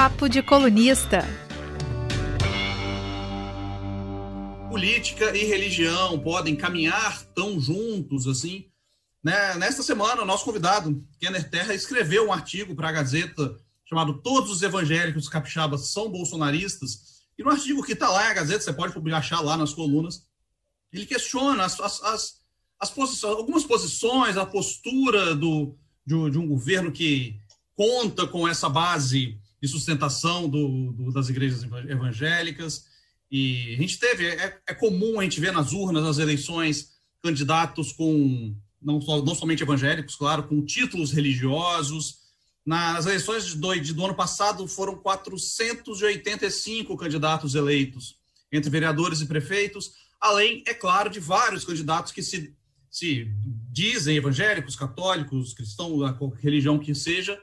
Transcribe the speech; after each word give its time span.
Papo 0.00 0.28
de 0.28 0.40
Colunista. 0.44 1.26
Política 4.70 5.36
e 5.36 5.44
religião 5.44 6.20
podem 6.20 6.54
caminhar 6.54 7.24
tão 7.34 7.60
juntos 7.60 8.28
assim? 8.28 8.66
Né? 9.24 9.56
Nesta 9.56 9.82
semana, 9.82 10.22
o 10.22 10.24
nosso 10.24 10.44
convidado, 10.44 11.04
Kenner 11.18 11.50
Terra, 11.50 11.74
escreveu 11.74 12.28
um 12.28 12.32
artigo 12.32 12.76
para 12.76 12.90
a 12.90 12.92
Gazeta 12.92 13.56
chamado 13.84 14.22
Todos 14.22 14.52
os 14.52 14.62
Evangélicos 14.62 15.28
Capixabas 15.28 15.88
São 15.88 16.08
Bolsonaristas. 16.08 17.24
E 17.36 17.42
no 17.42 17.50
artigo 17.50 17.82
que 17.82 17.94
está 17.94 18.08
lá 18.08 18.28
na 18.28 18.34
Gazeta, 18.34 18.62
você 18.62 18.72
pode 18.72 19.12
achar 19.12 19.40
lá 19.40 19.56
nas 19.56 19.74
colunas, 19.74 20.28
ele 20.92 21.06
questiona 21.06 21.64
as, 21.64 21.80
as, 21.80 22.00
as, 22.04 22.34
as 22.78 22.90
posições, 22.90 23.36
algumas 23.36 23.64
posições, 23.64 24.36
a 24.36 24.46
postura 24.46 25.34
do, 25.34 25.76
de, 26.06 26.30
de, 26.30 26.38
um 26.38 26.46
governo 26.46 26.92
que 26.92 27.34
conta 27.74 28.28
com 28.28 28.46
essa 28.46 28.68
base 28.68 29.36
de 29.60 29.68
sustentação 29.68 30.48
do, 30.48 30.92
do, 30.92 31.12
das 31.12 31.28
igrejas 31.28 31.62
evangélicas. 31.62 32.86
E 33.30 33.74
a 33.74 33.76
gente 33.76 33.98
teve, 33.98 34.26
é, 34.26 34.58
é, 34.66 34.74
comum 34.74 35.20
a 35.20 35.24
gente 35.24 35.40
ver 35.40 35.52
nas 35.52 35.72
urnas, 35.72 36.02
nas 36.02 36.18
eleições, 36.18 36.92
candidatos 37.22 37.92
com, 37.92 38.56
não, 38.80 38.98
não 38.98 39.34
somente 39.34 39.62
evangélicos, 39.62 40.16
claro, 40.16 40.44
com 40.44 40.64
títulos 40.64 41.12
religiosos. 41.12 42.26
Nas 42.64 43.04
eleições 43.06 43.46
de 43.46 43.56
do, 43.56 43.74
de, 43.74 43.92
do 43.92 44.04
ano 44.04 44.14
passado, 44.14 44.66
foram 44.68 44.96
485 44.96 46.96
candidatos 46.96 47.54
eleitos, 47.54 48.16
entre 48.52 48.70
vereadores 48.70 49.20
e 49.20 49.26
prefeitos, 49.26 49.92
além, 50.20 50.62
é 50.66 50.74
claro, 50.74 51.10
de 51.10 51.20
vários 51.20 51.64
candidatos 51.64 52.12
que 52.12 52.22
se, 52.22 52.54
se 52.90 53.30
dizem 53.70 54.16
evangélicos, 54.16 54.76
católicos, 54.76 55.52
cristãos, 55.52 56.02
a 56.02 56.16
religião 56.40 56.78
que 56.78 56.94
seja, 56.94 57.40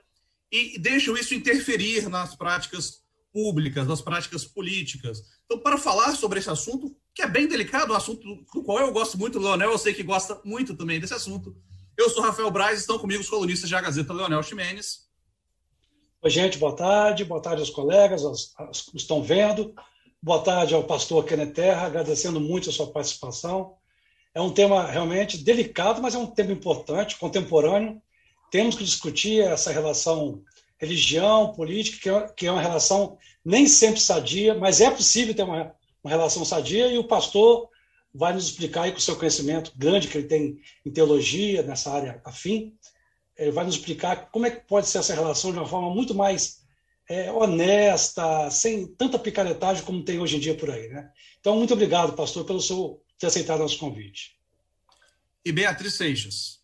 e 0.55 0.79
deixam 0.79 1.17
isso 1.17 1.33
interferir 1.33 2.07
nas 2.09 2.35
práticas 2.35 3.03
públicas, 3.33 3.85
nas 3.87 4.01
práticas 4.01 4.45
políticas. 4.45 5.21
Então, 5.45 5.59
para 5.59 5.77
falar 5.77 6.15
sobre 6.15 6.39
esse 6.39 6.49
assunto, 6.49 6.95
que 7.13 7.21
é 7.21 7.27
bem 7.27 7.47
delicado, 7.47 7.91
um 7.91 7.95
assunto 7.95 8.23
do 8.53 8.63
qual 8.63 8.79
eu 8.79 8.91
gosto 8.91 9.17
muito, 9.17 9.39
Leonel, 9.39 9.71
eu 9.71 9.77
sei 9.77 9.93
que 9.93 10.03
gosta 10.03 10.39
muito 10.45 10.75
também 10.75 10.99
desse 10.99 11.13
assunto. 11.13 11.55
Eu 11.97 12.09
sou 12.09 12.23
Rafael 12.23 12.51
Braz, 12.51 12.79
estão 12.79 12.97
comigo 12.97 13.21
os 13.21 13.29
colunistas 13.29 13.69
da 13.69 13.81
Gazeta, 13.81 14.13
Leonel 14.13 14.43
Ximenes. 14.43 15.05
Oi, 16.21 16.29
gente, 16.29 16.57
boa 16.57 16.75
tarde. 16.75 17.23
Boa 17.23 17.41
tarde 17.41 17.59
aos 17.59 17.69
colegas, 17.69 18.23
aos, 18.23 18.53
que 18.89 18.97
estão 18.97 19.21
vendo. 19.21 19.75
Boa 20.21 20.41
tarde 20.41 20.73
ao 20.73 20.83
pastor 20.83 21.23
Kenneth 21.23 21.53
Terra, 21.53 21.85
agradecendo 21.85 22.39
muito 22.39 22.69
a 22.69 22.73
sua 22.73 22.91
participação. 22.91 23.75
É 24.33 24.41
um 24.41 24.51
tema 24.51 24.85
realmente 24.87 25.37
delicado, 25.37 26.01
mas 26.01 26.15
é 26.15 26.17
um 26.17 26.25
tema 26.25 26.51
importante, 26.51 27.17
contemporâneo. 27.17 28.01
Temos 28.55 28.77
que 28.77 28.85
discutir 28.85 29.41
essa 29.41 29.69
relação 29.69 30.41
religião, 30.77 31.51
política, 31.51 31.99
que 31.99 32.09
é, 32.09 32.27
que 32.29 32.47
é 32.47 32.51
uma 32.53 32.61
relação 32.61 33.17
nem 33.43 33.67
sempre 33.67 33.99
sadia, 33.99 34.55
mas 34.55 34.79
é 34.79 34.89
possível 34.89 35.35
ter 35.35 35.43
uma, 35.43 35.75
uma 36.01 36.09
relação 36.09 36.45
sadia, 36.45 36.87
e 36.87 36.97
o 36.97 37.03
pastor 37.03 37.67
vai 38.13 38.31
nos 38.31 38.45
explicar 38.45 38.83
aí 38.83 38.93
com 38.93 38.97
o 38.97 39.01
seu 39.01 39.17
conhecimento 39.17 39.73
grande 39.75 40.07
que 40.07 40.17
ele 40.17 40.27
tem 40.29 40.57
em 40.85 40.89
teologia, 40.89 41.63
nessa 41.63 41.91
área 41.91 42.21
afim, 42.23 42.73
ele 43.37 43.51
vai 43.51 43.65
nos 43.65 43.75
explicar 43.75 44.31
como 44.31 44.45
é 44.45 44.51
que 44.51 44.65
pode 44.65 44.87
ser 44.87 44.99
essa 44.99 45.13
relação 45.13 45.51
de 45.51 45.57
uma 45.57 45.67
forma 45.67 45.93
muito 45.93 46.15
mais 46.15 46.61
é, 47.09 47.29
honesta, 47.33 48.49
sem 48.49 48.87
tanta 48.87 49.19
picaretagem 49.19 49.83
como 49.83 50.01
tem 50.01 50.17
hoje 50.17 50.37
em 50.37 50.39
dia 50.39 50.55
por 50.55 50.71
aí. 50.71 50.87
Né? 50.87 51.11
Então, 51.41 51.57
muito 51.57 51.73
obrigado, 51.73 52.13
pastor, 52.13 52.45
pelo 52.45 52.61
seu 52.61 53.03
ter 53.19 53.27
aceitado 53.27 53.59
nosso 53.59 53.77
convite. 53.77 54.39
E 55.43 55.51
Beatriz 55.51 55.95
Seixas. 55.95 56.63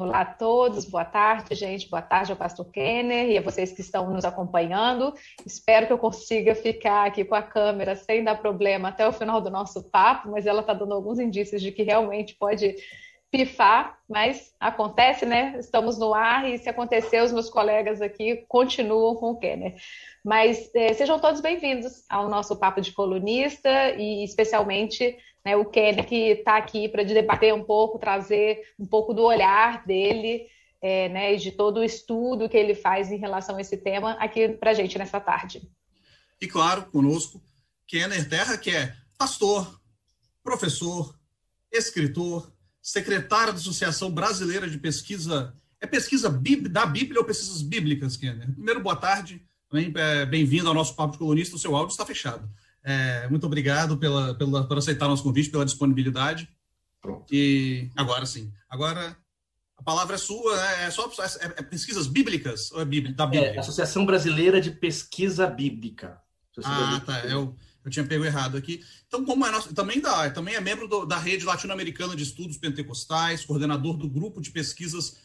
Olá 0.00 0.22
a 0.22 0.24
todos, 0.24 0.86
boa 0.86 1.04
tarde, 1.04 1.54
gente. 1.54 1.86
Boa 1.90 2.00
tarde 2.00 2.32
ao 2.32 2.38
pastor 2.38 2.64
Kenner 2.70 3.28
e 3.28 3.36
a 3.36 3.42
vocês 3.42 3.70
que 3.70 3.82
estão 3.82 4.10
nos 4.10 4.24
acompanhando. 4.24 5.12
Espero 5.44 5.86
que 5.86 5.92
eu 5.92 5.98
consiga 5.98 6.54
ficar 6.54 7.06
aqui 7.06 7.22
com 7.22 7.34
a 7.34 7.42
câmera 7.42 7.94
sem 7.94 8.24
dar 8.24 8.36
problema 8.36 8.88
até 8.88 9.06
o 9.06 9.12
final 9.12 9.42
do 9.42 9.50
nosso 9.50 9.90
papo, 9.90 10.30
mas 10.30 10.46
ela 10.46 10.62
está 10.62 10.72
dando 10.72 10.94
alguns 10.94 11.18
indícios 11.18 11.60
de 11.60 11.70
que 11.70 11.82
realmente 11.82 12.34
pode 12.34 12.76
pifar, 13.30 13.98
mas 14.08 14.54
acontece, 14.58 15.26
né? 15.26 15.56
Estamos 15.58 15.98
no 15.98 16.14
ar 16.14 16.48
e 16.48 16.56
se 16.56 16.70
acontecer, 16.70 17.22
os 17.22 17.30
meus 17.30 17.50
colegas 17.50 18.00
aqui 18.00 18.46
continuam 18.48 19.14
com 19.16 19.32
o 19.32 19.38
Kenner. 19.38 19.74
Mas 20.24 20.70
eh, 20.74 20.94
sejam 20.94 21.18
todos 21.18 21.42
bem-vindos 21.42 22.04
ao 22.08 22.26
nosso 22.26 22.58
papo 22.58 22.80
de 22.80 22.90
colunista 22.92 23.90
e 23.98 24.24
especialmente 24.24 25.14
né, 25.44 25.56
o 25.56 25.64
Kenner 25.64 26.06
que 26.06 26.14
está 26.14 26.56
aqui 26.56 26.88
para 26.88 27.02
debater 27.02 27.54
um 27.54 27.62
pouco, 27.62 27.98
trazer 27.98 28.60
um 28.78 28.86
pouco 28.86 29.14
do 29.14 29.22
olhar 29.22 29.84
dele 29.86 30.46
é, 30.82 31.08
né, 31.08 31.34
e 31.34 31.38
de 31.38 31.52
todo 31.52 31.80
o 31.80 31.84
estudo 31.84 32.48
que 32.48 32.56
ele 32.56 32.74
faz 32.74 33.10
em 33.10 33.18
relação 33.18 33.56
a 33.56 33.60
esse 33.60 33.76
tema 33.76 34.12
aqui 34.12 34.48
para 34.48 34.70
a 34.70 34.74
gente 34.74 34.98
nessa 34.98 35.20
tarde. 35.20 35.62
E 36.40 36.46
claro, 36.46 36.86
conosco, 36.86 37.42
Kenner 37.86 38.28
Terra, 38.28 38.56
que 38.56 38.70
é 38.70 38.94
pastor, 39.18 39.80
professor, 40.42 41.14
escritor, 41.70 42.50
secretário 42.80 43.52
da 43.52 43.58
Associação 43.58 44.10
Brasileira 44.10 44.68
de 44.68 44.78
Pesquisa. 44.78 45.54
É 45.80 45.86
pesquisa 45.86 46.28
da 46.70 46.86
Bíblia 46.86 47.20
ou 47.20 47.24
pesquisas 47.24 47.62
bíblicas, 47.62 48.16
Kenner? 48.16 48.50
Primeiro, 48.52 48.80
boa 48.80 48.96
tarde. 48.96 49.42
É, 49.96 50.26
bem-vindo 50.26 50.68
ao 50.68 50.74
nosso 50.74 50.96
Papo 50.96 51.12
de 51.12 51.18
Colunista. 51.18 51.56
O 51.56 51.58
seu 51.58 51.76
áudio 51.76 51.92
está 51.92 52.04
fechado. 52.04 52.48
É, 52.82 53.28
muito 53.28 53.46
obrigado 53.46 53.96
pela, 53.96 54.34
pela, 54.34 54.66
por 54.66 54.78
aceitar 54.78 55.08
nosso 55.08 55.22
convite, 55.22 55.50
pela 55.50 55.64
disponibilidade. 55.64 56.48
Pronto. 57.00 57.32
E 57.32 57.90
agora 57.96 58.26
sim. 58.26 58.52
Agora 58.68 59.16
a 59.80 59.82
palavra 59.82 60.14
é 60.14 60.18
sua, 60.18 60.56
né? 60.56 60.84
é 60.84 60.90
só 60.90 61.10
é, 61.40 61.44
é 61.44 61.62
pesquisas 61.62 62.06
bíblicas 62.06 62.70
ou 62.72 62.82
é 62.82 62.84
bíblia, 62.84 63.14
da 63.14 63.26
Bíblia? 63.26 63.54
É, 63.54 63.58
Associação 63.58 64.04
Brasileira 64.04 64.60
de 64.60 64.70
Pesquisa 64.70 65.46
Bíblica. 65.46 66.20
ah, 66.62 67.02
tá. 67.04 67.20
Eu, 67.20 67.56
eu 67.82 67.90
tinha 67.90 68.04
pego 68.04 68.24
errado 68.24 68.58
aqui. 68.58 68.84
Então, 69.06 69.24
como 69.24 69.46
é 69.46 69.50
nosso, 69.50 69.74
também 69.74 70.00
dá, 70.00 70.30
também 70.30 70.54
é 70.54 70.60
membro 70.60 70.86
do, 70.86 71.06
da 71.06 71.18
rede 71.18 71.46
latino-americana 71.46 72.14
de 72.14 72.22
estudos 72.22 72.58
pentecostais, 72.58 73.44
coordenador 73.44 73.96
do 73.96 74.08
grupo 74.08 74.40
de 74.40 74.50
pesquisas 74.50 75.16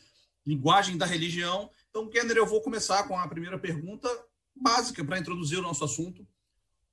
Linguagem 0.45 0.97
da 0.97 1.05
Religião. 1.05 1.69
Então, 1.89 2.07
Kenner, 2.07 2.37
eu 2.37 2.45
vou 2.45 2.61
começar 2.61 3.03
com 3.03 3.17
a 3.17 3.27
primeira 3.27 3.59
pergunta 3.59 4.07
básica 4.55 5.03
para 5.03 5.19
introduzir 5.19 5.59
o 5.59 5.61
nosso 5.61 5.83
assunto. 5.83 6.25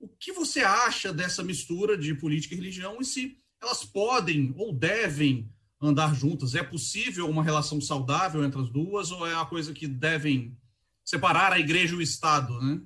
O 0.03 0.09
que 0.09 0.33
você 0.33 0.63
acha 0.63 1.13
dessa 1.13 1.45
mistura 1.45 1.97
de 1.97 2.13
política 2.13 2.55
e 2.55 2.57
religião 2.57 2.99
e 3.01 3.05
se 3.05 3.39
elas 3.63 3.85
podem 3.85 4.53
ou 4.57 4.73
devem 4.73 5.49
andar 5.81 6.13
juntas? 6.13 6.57
É 6.57 6.63
possível 6.65 7.31
uma 7.31 7.45
relação 7.45 7.81
saudável 7.81 8.43
entre 8.43 8.61
as 8.61 8.69
duas 8.69 9.13
ou 9.13 9.25
é 9.25 9.33
uma 9.33 9.47
coisa 9.47 9.73
que 9.73 9.87
devem 9.87 10.59
separar 11.05 11.53
a 11.53 11.61
igreja 11.61 11.95
e 11.95 11.99
o 11.99 12.03
Estado? 12.03 12.61
Né? 12.61 12.81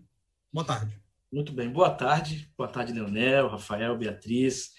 Boa 0.52 0.66
tarde. 0.66 1.00
Muito 1.32 1.54
bem, 1.54 1.70
boa 1.70 1.88
tarde. 1.88 2.52
Boa 2.54 2.68
tarde, 2.68 2.92
Leonel, 2.92 3.48
Rafael, 3.48 3.96
Beatriz 3.96 4.72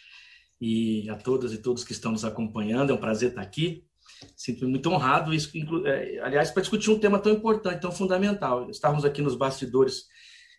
e 0.61 1.09
a 1.09 1.15
todas 1.15 1.51
e 1.53 1.57
todos 1.57 1.83
que 1.83 1.91
estão 1.91 2.11
nos 2.11 2.23
acompanhando. 2.23 2.91
É 2.91 2.93
um 2.93 2.99
prazer 2.99 3.29
estar 3.29 3.41
aqui. 3.41 3.83
Sinto-me 4.35 4.69
muito 4.69 4.91
honrado, 4.91 5.31
é, 5.87 6.19
aliás, 6.19 6.51
para 6.51 6.61
discutir 6.61 6.91
um 6.91 6.99
tema 6.99 7.17
tão 7.17 7.33
importante, 7.33 7.81
tão 7.81 7.91
fundamental. 7.91 8.69
Estávamos 8.69 9.03
aqui 9.05 9.23
nos 9.23 9.35
bastidores 9.35 10.05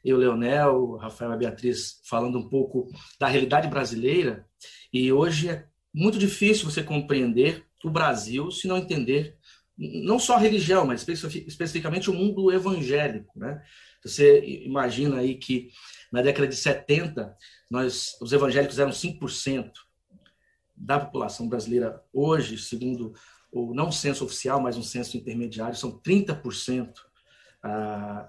eu, 0.04 0.16
Leonel, 0.16 0.96
Rafael 0.96 1.32
e 1.32 1.38
Beatriz 1.38 2.00
falando 2.04 2.38
um 2.38 2.48
pouco 2.48 2.88
da 3.18 3.26
realidade 3.26 3.68
brasileira, 3.68 4.46
e 4.92 5.12
hoje 5.12 5.48
é 5.48 5.66
muito 5.92 6.18
difícil 6.18 6.70
você 6.70 6.82
compreender 6.82 7.64
o 7.84 7.90
Brasil 7.90 8.50
se 8.50 8.66
não 8.66 8.78
entender 8.78 9.36
não 9.78 10.18
só 10.18 10.34
a 10.34 10.38
religião, 10.38 10.84
mas 10.84 11.06
especificamente 11.06 12.10
o 12.10 12.14
mundo 12.14 12.52
evangélico. 12.52 13.38
Né? 13.38 13.62
Você 14.04 14.44
imagina 14.64 15.18
aí 15.18 15.36
que 15.36 15.70
na 16.10 16.20
década 16.20 16.48
de 16.48 16.56
70, 16.56 17.36
nós, 17.70 18.16
os 18.20 18.32
evangélicos 18.32 18.78
eram 18.78 18.90
5% 18.90 19.70
da 20.76 20.98
população 20.98 21.48
brasileira. 21.48 22.02
Hoje, 22.12 22.58
segundo 22.58 23.12
o 23.52 23.72
não 23.74 23.92
censo 23.92 24.24
oficial, 24.24 24.60
mas 24.60 24.76
um 24.76 24.82
censo 24.82 25.16
intermediário, 25.16 25.76
são 25.76 25.98
30%. 26.00 26.92
Ah, 27.62 28.28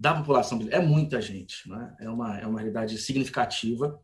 da 0.00 0.14
população 0.14 0.56
brasileira. 0.56 0.82
É 0.82 0.88
muita 0.88 1.20
gente, 1.20 1.68
né? 1.68 1.94
é, 2.00 2.08
uma, 2.08 2.38
é 2.38 2.46
uma 2.46 2.58
realidade 2.58 2.96
significativa. 2.96 4.00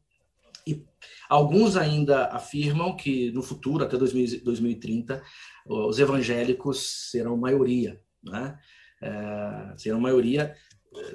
E 0.67 0.85
alguns 1.29 1.77
ainda 1.77 2.27
afirmam 2.27 2.95
que 2.95 3.31
no 3.31 3.43
futuro, 3.43 3.85
até 3.85 3.97
2030, 3.97 5.23
os 5.65 5.99
evangélicos 5.99 7.11
serão 7.11 7.37
maioria, 7.37 8.01
né? 8.23 8.59
É, 9.01 9.75
serão 9.77 10.01
maioria 10.01 10.55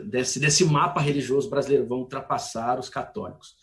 desse, 0.06 0.40
desse 0.40 0.64
mapa 0.66 1.02
religioso 1.02 1.50
brasileiro, 1.50 1.88
vão 1.88 2.00
ultrapassar 2.00 2.80
os 2.80 2.90
católicos. 2.90 3.56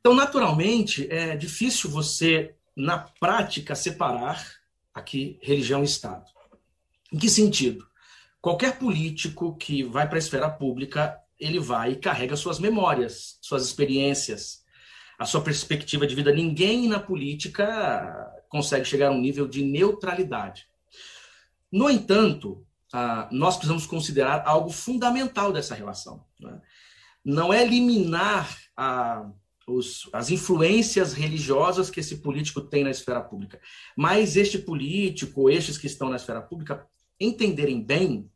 Então, 0.00 0.14
naturalmente, 0.14 1.06
é 1.10 1.36
difícil 1.36 1.90
você, 1.90 2.54
na 2.76 2.98
prática, 2.98 3.74
separar 3.74 4.44
aqui 4.92 5.38
religião 5.42 5.82
e 5.82 5.84
Estado. 5.84 6.24
Em 7.12 7.18
que 7.18 7.28
sentido? 7.28 7.86
Qualquer 8.46 8.78
político 8.78 9.56
que 9.56 9.82
vai 9.82 10.06
para 10.06 10.18
a 10.18 10.20
esfera 10.20 10.48
pública, 10.48 11.20
ele 11.36 11.58
vai 11.58 11.90
e 11.90 11.96
carrega 11.96 12.36
suas 12.36 12.60
memórias, 12.60 13.38
suas 13.42 13.64
experiências, 13.64 14.64
a 15.18 15.24
sua 15.24 15.40
perspectiva 15.40 16.06
de 16.06 16.14
vida. 16.14 16.32
Ninguém 16.32 16.86
na 16.86 17.00
política 17.00 18.32
consegue 18.48 18.84
chegar 18.84 19.08
a 19.08 19.10
um 19.10 19.20
nível 19.20 19.48
de 19.48 19.64
neutralidade. 19.64 20.68
No 21.72 21.90
entanto, 21.90 22.64
ah, 22.92 23.28
nós 23.32 23.56
precisamos 23.56 23.84
considerar 23.84 24.44
algo 24.46 24.70
fundamental 24.70 25.52
dessa 25.52 25.74
relação. 25.74 26.24
Né? 26.38 26.62
Não 27.24 27.52
é 27.52 27.64
eliminar 27.64 28.56
a, 28.76 29.28
os, 29.66 30.08
as 30.12 30.30
influências 30.30 31.14
religiosas 31.14 31.90
que 31.90 31.98
esse 31.98 32.18
político 32.18 32.60
tem 32.60 32.84
na 32.84 32.90
esfera 32.90 33.20
pública, 33.20 33.60
mas 33.96 34.36
este 34.36 34.56
político, 34.56 35.50
estes 35.50 35.76
que 35.76 35.88
estão 35.88 36.08
na 36.08 36.14
esfera 36.14 36.40
pública, 36.40 36.86
entenderem 37.20 37.82
bem 37.82 38.30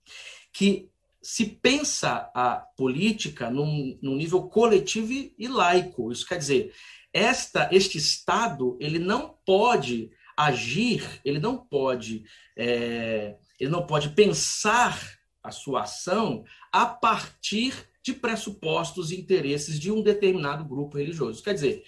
que 0.53 0.91
se 1.23 1.47
pensa 1.47 2.31
a 2.35 2.57
política 2.77 3.51
num, 3.51 3.99
num 4.03 4.17
nível 4.17 4.43
coletivo 4.45 5.13
e, 5.13 5.49
laico. 5.49 6.11
Isso 6.11 6.27
quer 6.27 6.39
dizer, 6.39 6.73
esta, 7.13 7.69
este 7.73 7.99
Estado 7.99 8.77
ele 8.81 8.99
não 8.99 9.37
pode 9.45 10.11
agir, 10.37 11.21
ele 11.25 11.39
não 11.39 11.57
pode, 11.59 12.25
é, 12.57 13.37
ele 13.59 13.71
não 13.71 13.87
pode 13.87 14.11
pensar 14.11 15.19
a 15.43 15.51
sua 15.51 15.83
ação 15.83 16.45
a 16.73 16.87
partir 16.87 17.75
de 18.03 18.15
pressupostos 18.15 19.11
e 19.11 19.21
interesses 19.21 19.79
de 19.79 19.93
um 19.93 20.03
determinado 20.03 20.65
grupo 20.65 20.97
religioso. 20.97 21.43
Quer 21.43 21.55
dizer, 21.55 21.85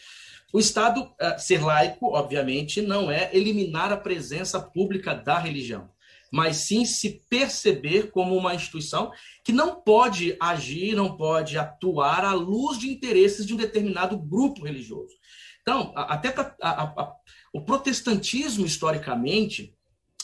o 0.53 0.59
Estado 0.59 1.03
uh, 1.03 1.39
ser 1.39 1.65
laico, 1.65 2.15
obviamente, 2.15 2.83
não 2.83 3.11
é 3.11 3.31
eliminar 3.35 3.91
a 3.91 3.97
presença 3.97 4.61
pública 4.61 5.15
da 5.15 5.39
religião 5.39 5.91
mas 6.33 6.57
sim 6.57 6.87
se 6.87 7.23
perceber 7.29 8.11
como 8.11 8.35
uma 8.35 8.55
instituição 8.55 9.13
que 9.45 9.53
não 9.53 9.83
pode 9.83 10.35
agir, 10.41 10.97
não 10.97 11.15
pode 11.15 11.59
atuar 11.59 12.25
à 12.25 12.33
luz 12.33 12.79
de 12.79 12.91
interesses 12.91 13.47
de 13.47 13.53
um 13.53 13.57
determinado 13.59 14.19
grupo 14.19 14.65
religioso. 14.65 15.15
Então, 15.61 15.93
até 15.95 16.29
a, 16.63 16.83
a, 16.83 17.15
o 17.53 17.61
protestantismo, 17.61 18.65
historicamente, 18.65 19.77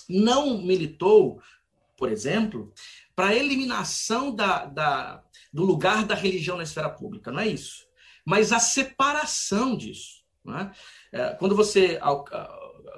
não 0.09 0.63
militou, 0.63 1.43
por 1.95 2.11
exemplo, 2.11 2.73
para 3.15 3.29
a 3.29 3.35
eliminação 3.35 4.35
da, 4.35 4.65
da, 4.65 5.23
do 5.53 5.63
lugar 5.63 6.07
da 6.07 6.15
religião 6.15 6.57
na 6.57 6.63
esfera 6.63 6.89
pública, 6.89 7.31
não 7.31 7.41
é 7.41 7.49
isso. 7.49 7.87
Mas 8.25 8.51
a 8.51 8.59
separação 8.59 9.77
disso. 9.77 10.19
É? 11.13 11.35
Quando 11.35 11.55
você 11.55 11.99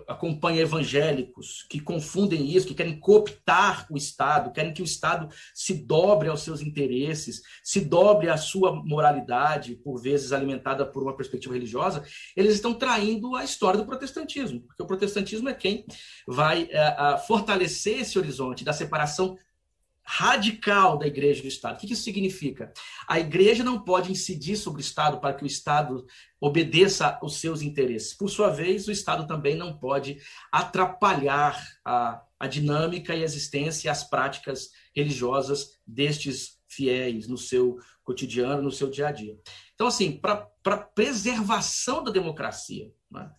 acompanha 0.08 0.62
evangélicos 0.62 1.66
que 1.68 1.80
confundem 1.80 2.48
isso, 2.54 2.66
que 2.66 2.74
querem 2.74 2.98
cooptar 2.98 3.86
o 3.90 3.96
Estado, 3.96 4.52
querem 4.52 4.72
que 4.72 4.82
o 4.82 4.84
Estado 4.84 5.28
se 5.54 5.74
dobre 5.74 6.28
aos 6.28 6.42
seus 6.42 6.60
interesses, 6.60 7.42
se 7.62 7.80
dobre 7.80 8.28
à 8.28 8.36
sua 8.36 8.72
moralidade, 8.84 9.76
por 9.76 10.00
vezes 10.00 10.32
alimentada 10.32 10.86
por 10.86 11.02
uma 11.02 11.16
perspectiva 11.16 11.54
religiosa, 11.54 12.02
eles 12.36 12.54
estão 12.54 12.74
traindo 12.74 13.34
a 13.34 13.44
história 13.44 13.78
do 13.78 13.86
protestantismo, 13.86 14.60
porque 14.62 14.82
o 14.82 14.86
protestantismo 14.86 15.48
é 15.48 15.54
quem 15.54 15.84
vai 16.26 16.68
é, 16.70 17.16
fortalecer 17.26 18.00
esse 18.00 18.18
horizonte 18.18 18.64
da 18.64 18.72
separação 18.72 19.36
radical 20.12 20.98
da 20.98 21.06
igreja 21.06 21.38
e 21.38 21.42
do 21.42 21.48
Estado. 21.48 21.76
O 21.76 21.78
que 21.78 21.92
isso 21.92 22.02
significa? 22.02 22.72
A 23.06 23.20
igreja 23.20 23.62
não 23.62 23.84
pode 23.84 24.10
incidir 24.10 24.56
sobre 24.56 24.80
o 24.80 24.82
Estado 24.82 25.20
para 25.20 25.32
que 25.32 25.44
o 25.44 25.46
Estado 25.46 26.04
obedeça 26.40 27.16
aos 27.22 27.36
seus 27.36 27.62
interesses. 27.62 28.12
Por 28.12 28.28
sua 28.28 28.50
vez, 28.50 28.88
o 28.88 28.90
Estado 28.90 29.24
também 29.24 29.54
não 29.54 29.78
pode 29.78 30.20
atrapalhar 30.50 31.64
a, 31.84 32.20
a 32.40 32.46
dinâmica 32.48 33.14
e 33.14 33.22
a 33.22 33.24
existência 33.24 33.86
e 33.86 33.90
as 33.90 34.02
práticas 34.02 34.70
religiosas 34.92 35.78
destes 35.86 36.58
fiéis 36.66 37.28
no 37.28 37.38
seu 37.38 37.78
cotidiano, 38.02 38.62
no 38.62 38.72
seu 38.72 38.90
dia 38.90 39.08
a 39.08 39.12
dia. 39.12 39.38
Então, 39.74 39.86
assim, 39.86 40.10
para 40.20 40.76
preservação 40.92 42.02
da 42.02 42.10
democracia, 42.10 42.92
né? 43.08 43.30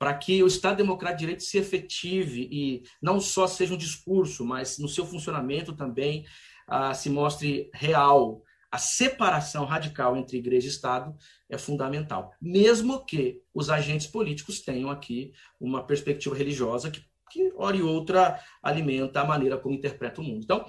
Para 0.00 0.14
que 0.14 0.42
o 0.42 0.46
Estado 0.46 0.78
Democrático 0.78 1.18
de 1.18 1.26
Direito 1.26 1.42
se 1.42 1.58
efetive 1.58 2.48
e 2.50 2.82
não 3.02 3.20
só 3.20 3.46
seja 3.46 3.74
um 3.74 3.76
discurso, 3.76 4.46
mas 4.46 4.78
no 4.78 4.88
seu 4.88 5.04
funcionamento 5.04 5.74
também 5.74 6.24
ah, 6.66 6.94
se 6.94 7.10
mostre 7.10 7.68
real. 7.74 8.42
A 8.72 8.78
separação 8.78 9.66
radical 9.66 10.16
entre 10.16 10.38
igreja 10.38 10.68
e 10.68 10.70
Estado 10.70 11.14
é 11.50 11.58
fundamental, 11.58 12.32
mesmo 12.40 13.04
que 13.04 13.42
os 13.52 13.68
agentes 13.68 14.06
políticos 14.06 14.60
tenham 14.60 14.90
aqui 14.90 15.32
uma 15.60 15.84
perspectiva 15.84 16.34
religiosa 16.34 16.90
que, 16.90 17.04
que 17.30 17.52
hora 17.54 17.76
e 17.76 17.82
outra, 17.82 18.40
alimenta 18.62 19.20
a 19.20 19.26
maneira 19.26 19.58
como 19.58 19.74
interpreta 19.74 20.22
o 20.22 20.24
mundo. 20.24 20.42
Então, 20.42 20.64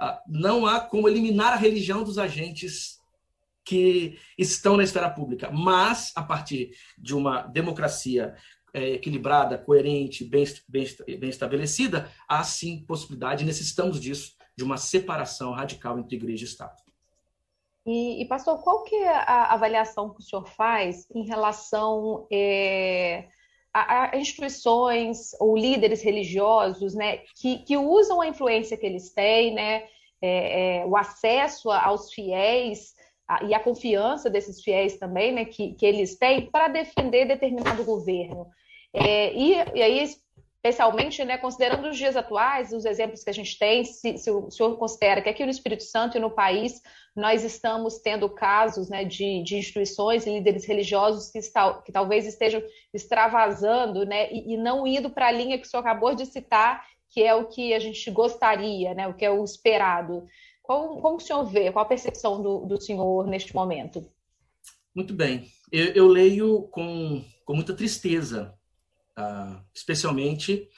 ah, 0.00 0.20
não 0.26 0.66
há 0.66 0.80
como 0.80 1.08
eliminar 1.08 1.52
a 1.52 1.56
religião 1.56 2.02
dos 2.02 2.18
agentes 2.18 3.00
que 3.64 4.18
estão 4.36 4.76
na 4.76 4.82
esfera 4.82 5.08
pública, 5.08 5.48
mas 5.52 6.10
a 6.16 6.22
partir 6.22 6.72
de 6.98 7.14
uma 7.14 7.42
democracia 7.42 8.34
é, 8.72 8.90
equilibrada, 8.92 9.58
coerente, 9.58 10.24
bem, 10.24 10.44
bem, 10.68 10.86
bem 11.18 11.30
estabelecida, 11.30 12.10
há 12.28 12.42
sim 12.42 12.84
possibilidade, 12.86 13.44
necessitamos 13.44 14.00
disso, 14.00 14.34
de 14.56 14.64
uma 14.64 14.76
separação 14.76 15.52
radical 15.52 15.98
entre 15.98 16.16
igreja 16.16 16.44
e 16.44 16.48
Estado. 16.48 16.82
E, 17.84 18.22
e 18.22 18.28
pastor, 18.28 18.62
qual 18.62 18.84
que 18.84 18.94
é 18.94 19.08
a 19.08 19.52
avaliação 19.52 20.10
que 20.10 20.20
o 20.20 20.22
senhor 20.22 20.46
faz 20.46 21.10
em 21.12 21.26
relação 21.26 22.26
é, 22.30 23.28
a, 23.74 24.10
a, 24.10 24.16
instituições 24.16 25.32
ou 25.40 25.56
líderes 25.56 26.02
religiosos, 26.02 26.94
né, 26.94 27.18
que, 27.36 27.58
que 27.58 27.76
usam 27.76 28.20
a 28.20 28.28
influência 28.28 28.76
que 28.76 28.86
eles 28.86 29.12
têm, 29.12 29.54
né, 29.54 29.84
é, 30.20 30.78
é, 30.80 30.86
o 30.86 30.96
acesso 30.96 31.70
aos 31.70 32.12
fiéis 32.12 32.94
a, 33.26 33.42
e 33.44 33.52
a 33.52 33.60
confiança 33.60 34.30
desses 34.30 34.62
fiéis 34.62 34.96
também, 34.96 35.32
né, 35.32 35.44
que, 35.44 35.74
que 35.74 35.84
eles 35.84 36.16
têm 36.16 36.50
para 36.50 36.68
defender 36.68 37.26
determinado 37.26 37.84
governo? 37.84 38.48
É, 38.92 39.34
e, 39.34 39.54
e, 39.74 39.82
aí, 39.82 40.02
especialmente, 40.62 41.24
né, 41.24 41.38
considerando 41.38 41.88
os 41.88 41.96
dias 41.96 42.16
atuais, 42.16 42.72
os 42.72 42.84
exemplos 42.84 43.24
que 43.24 43.30
a 43.30 43.34
gente 43.34 43.58
tem, 43.58 43.84
se, 43.84 44.16
se, 44.18 44.30
o 44.30 44.50
senhor 44.50 44.76
considera 44.76 45.20
que 45.20 45.28
aqui 45.28 45.44
no 45.44 45.50
Espírito 45.50 45.82
Santo 45.82 46.16
e 46.16 46.20
no 46.20 46.30
país 46.30 46.80
nós 47.16 47.42
estamos 47.42 47.98
tendo 47.98 48.28
casos 48.28 48.88
né, 48.88 49.04
de, 49.04 49.42
de 49.42 49.56
instituições 49.56 50.24
e 50.24 50.30
líderes 50.30 50.64
religiosos 50.64 51.30
que, 51.30 51.38
está, 51.38 51.74
que 51.82 51.90
talvez 51.90 52.26
estejam 52.26 52.62
extravasando 52.94 54.04
né, 54.04 54.30
e, 54.32 54.54
e 54.54 54.56
não 54.56 54.86
indo 54.86 55.10
para 55.10 55.26
a 55.26 55.32
linha 55.32 55.58
que 55.58 55.66
o 55.66 55.70
senhor 55.70 55.80
acabou 55.80 56.14
de 56.14 56.26
citar, 56.26 56.86
que 57.10 57.22
é 57.22 57.34
o 57.34 57.46
que 57.46 57.74
a 57.74 57.78
gente 57.78 58.10
gostaria, 58.10 58.94
né, 58.94 59.08
o 59.08 59.14
que 59.14 59.24
é 59.24 59.30
o 59.30 59.44
esperado. 59.44 60.26
Como, 60.62 61.02
como 61.02 61.16
o 61.16 61.20
senhor 61.20 61.44
vê? 61.44 61.72
Qual 61.72 61.84
a 61.84 61.88
percepção 61.88 62.40
do, 62.40 62.64
do 62.66 62.80
senhor 62.80 63.26
neste 63.26 63.54
momento? 63.54 64.06
Muito 64.94 65.12
bem. 65.12 65.48
Eu, 65.72 65.86
eu 65.86 66.06
leio 66.06 66.68
com, 66.70 67.24
com 67.44 67.54
muita 67.54 67.74
tristeza 67.74 68.54
ah, 69.16 69.62
especialmente 69.74 70.68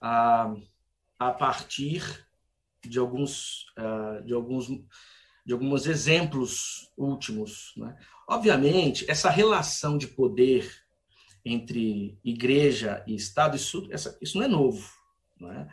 a, 0.00 0.54
a 1.18 1.30
partir 1.32 2.26
de 2.84 2.98
alguns, 2.98 3.66
uh, 3.78 4.24
de 4.24 4.32
alguns, 4.32 4.68
de 5.44 5.52
alguns 5.52 5.86
exemplos 5.86 6.90
últimos. 6.96 7.72
Né? 7.76 7.96
Obviamente, 8.28 9.08
essa 9.10 9.30
relação 9.30 9.98
de 9.98 10.06
poder 10.06 10.70
entre 11.44 12.18
igreja 12.24 13.02
e 13.06 13.14
Estado, 13.14 13.56
isso, 13.56 13.88
essa, 13.90 14.16
isso 14.20 14.38
não 14.38 14.44
é 14.44 14.48
novo. 14.48 14.90
Não 15.38 15.52
é? 15.52 15.68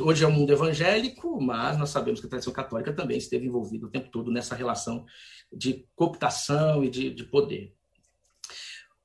Hoje 0.00 0.24
é 0.24 0.26
o 0.26 0.32
mundo 0.32 0.52
evangélico, 0.52 1.38
mas 1.38 1.76
nós 1.76 1.90
sabemos 1.90 2.18
que 2.18 2.26
a 2.26 2.30
tradição 2.30 2.52
católica 2.52 2.94
também 2.94 3.18
esteve 3.18 3.46
envolvida 3.46 3.86
o 3.86 3.90
tempo 3.90 4.08
todo 4.10 4.32
nessa 4.32 4.54
relação 4.54 5.04
de 5.52 5.86
cooptação 5.94 6.82
e 6.82 6.88
de, 6.88 7.10
de 7.10 7.24
poder. 7.24 7.74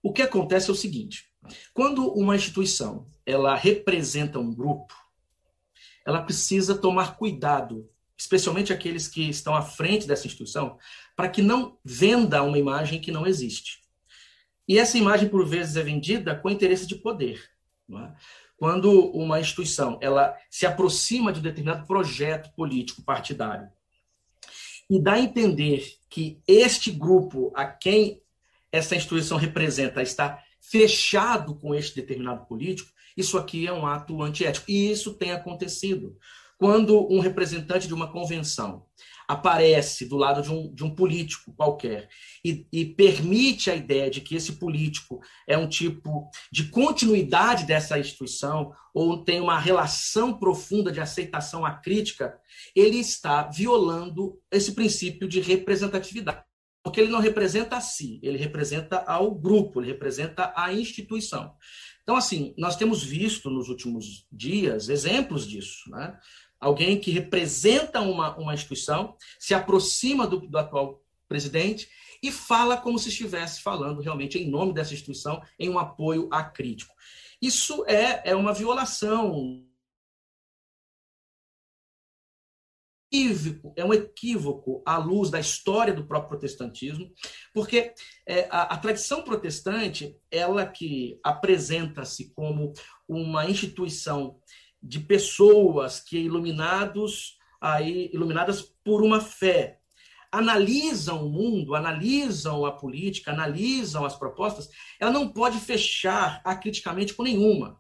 O 0.01 0.13
que 0.13 0.21
acontece 0.21 0.69
é 0.69 0.71
o 0.73 0.75
seguinte: 0.75 1.29
quando 1.73 2.07
uma 2.13 2.35
instituição 2.35 3.07
ela 3.25 3.55
representa 3.55 4.39
um 4.39 4.53
grupo, 4.53 4.93
ela 6.05 6.21
precisa 6.21 6.77
tomar 6.77 7.17
cuidado, 7.17 7.89
especialmente 8.17 8.71
aqueles 8.71 9.07
que 9.07 9.29
estão 9.29 9.53
à 9.53 9.61
frente 9.61 10.07
dessa 10.07 10.25
instituição, 10.25 10.77
para 11.15 11.27
que 11.27 11.41
não 11.41 11.77
venda 11.83 12.41
uma 12.41 12.57
imagem 12.57 13.01
que 13.01 13.11
não 13.11 13.27
existe. 13.27 13.81
E 14.67 14.77
essa 14.77 14.97
imagem, 14.97 15.29
por 15.29 15.45
vezes, 15.45 15.75
é 15.75 15.83
vendida 15.83 16.35
com 16.35 16.49
interesse 16.49 16.87
de 16.87 16.95
poder. 16.95 17.49
É? 17.89 18.11
Quando 18.57 19.11
uma 19.11 19.39
instituição 19.39 19.99
ela 20.01 20.35
se 20.49 20.65
aproxima 20.65 21.31
de 21.31 21.39
um 21.39 21.43
determinado 21.43 21.85
projeto 21.85 22.51
político 22.55 23.01
partidário 23.01 23.69
e 24.89 25.01
dá 25.01 25.13
a 25.13 25.19
entender 25.19 25.97
que 26.09 26.41
este 26.47 26.91
grupo 26.91 27.51
a 27.55 27.65
quem 27.65 28.21
essa 28.71 28.95
instituição 28.95 29.37
representa 29.37 30.01
está 30.01 30.43
fechado 30.69 31.55
com 31.55 31.73
este 31.73 31.95
determinado 31.95 32.45
político, 32.45 32.91
isso 33.15 33.37
aqui 33.37 33.65
é 33.65 33.73
um 33.73 33.85
ato 33.85 34.21
antiético. 34.21 34.69
E 34.69 34.91
isso 34.91 35.13
tem 35.13 35.31
acontecido. 35.31 36.15
Quando 36.57 37.07
um 37.11 37.19
representante 37.19 37.87
de 37.87 37.93
uma 37.93 38.11
convenção 38.11 38.85
aparece 39.27 40.05
do 40.05 40.15
lado 40.15 40.41
de 40.41 40.51
um, 40.51 40.73
de 40.73 40.83
um 40.85 40.95
político 40.95 41.53
qualquer 41.53 42.07
e, 42.43 42.65
e, 42.71 42.85
permite 42.85 43.69
a 43.69 43.75
ideia 43.75 44.09
de 44.09 44.21
que 44.21 44.35
esse 44.35 44.53
político 44.53 45.19
é 45.45 45.57
um 45.57 45.67
tipo 45.67 46.29
de 46.49 46.69
continuidade 46.69 47.65
dessa 47.65 47.99
instituição 47.99 48.71
ou 48.93 49.23
tem 49.23 49.41
uma 49.41 49.59
relação 49.59 50.39
profunda 50.39 50.91
de 50.91 51.01
aceitação 51.01 51.65
à 51.65 51.71
crítica, 51.71 52.39
ele 52.73 52.97
está 52.97 53.43
violando 53.43 54.39
esse 54.49 54.71
princípio 54.71 55.27
de 55.27 55.41
representatividade 55.41 56.46
porque 56.87 57.01
ele 57.01 57.11
não 57.11 57.19
representa 57.19 57.75
a 57.75 57.81
si, 57.81 58.17
ele 58.23 58.37
representa 58.37 58.99
ao 58.99 59.35
grupo, 59.35 59.81
ele 59.81 59.91
representa 59.91 60.53
a 60.55 60.73
instituição. 60.73 61.53
Então, 62.01 62.15
assim, 62.15 62.53
nós 62.57 62.77
temos 62.77 63.03
visto 63.03 63.49
nos 63.49 63.67
últimos 63.67 64.25
dias 64.31 64.87
exemplos 64.87 65.45
disso. 65.45 65.89
Né? 65.89 66.17
alguém 66.57 66.97
que 66.97 67.11
representa 67.11 67.99
uma, 67.99 68.37
uma 68.37 68.53
instituição, 68.53 69.17
se 69.37 69.53
aproxima 69.53 70.25
do, 70.25 70.39
do 70.39 70.57
atual 70.57 71.03
presidente 71.27 71.89
e 72.23 72.31
fala 72.31 72.77
como 72.77 72.97
se 72.97 73.09
estivesse 73.09 73.61
falando 73.61 74.01
realmente 74.01 74.39
em 74.39 74.49
nome 74.49 74.73
dessa 74.73 74.93
instituição, 74.93 75.41
em 75.59 75.69
um 75.69 75.77
apoio 75.77 76.29
a 76.31 76.41
crítico. 76.41 76.95
Isso 77.41 77.85
é, 77.85 78.31
é 78.31 78.33
uma 78.33 78.53
violação 78.53 79.66
equívoco, 83.17 83.73
é 83.75 83.83
um 83.83 83.93
equívoco 83.93 84.83
à 84.85 84.97
luz 84.97 85.29
da 85.29 85.39
história 85.39 85.93
do 85.93 86.05
próprio 86.05 86.29
protestantismo, 86.29 87.11
porque 87.53 87.93
é, 88.25 88.47
a, 88.49 88.73
a, 88.73 88.77
tradição 88.77 89.23
protestante, 89.23 90.15
ela 90.29 90.65
que 90.65 91.19
apresenta-se 91.23 92.31
como 92.33 92.73
uma 93.07 93.49
instituição 93.49 94.39
de 94.81 94.99
pessoas 94.99 95.99
que 95.99 96.17
iluminados 96.17 97.37
aí 97.59 98.11
iluminadas 98.13 98.61
por 98.61 99.01
uma 99.01 99.19
fé 99.19 99.79
analisam 100.31 101.25
o 101.25 101.29
mundo, 101.29 101.73
analisam 101.73 102.65
a 102.65 102.71
política, 102.71 103.31
analisam 103.31 104.05
as 104.05 104.15
propostas, 104.15 104.69
ela 104.99 105.09
não 105.09 105.29
pode 105.29 105.57
fechar 105.57 106.41
acriticamente 106.43 107.13
com 107.13 107.23
nenhuma 107.23 107.79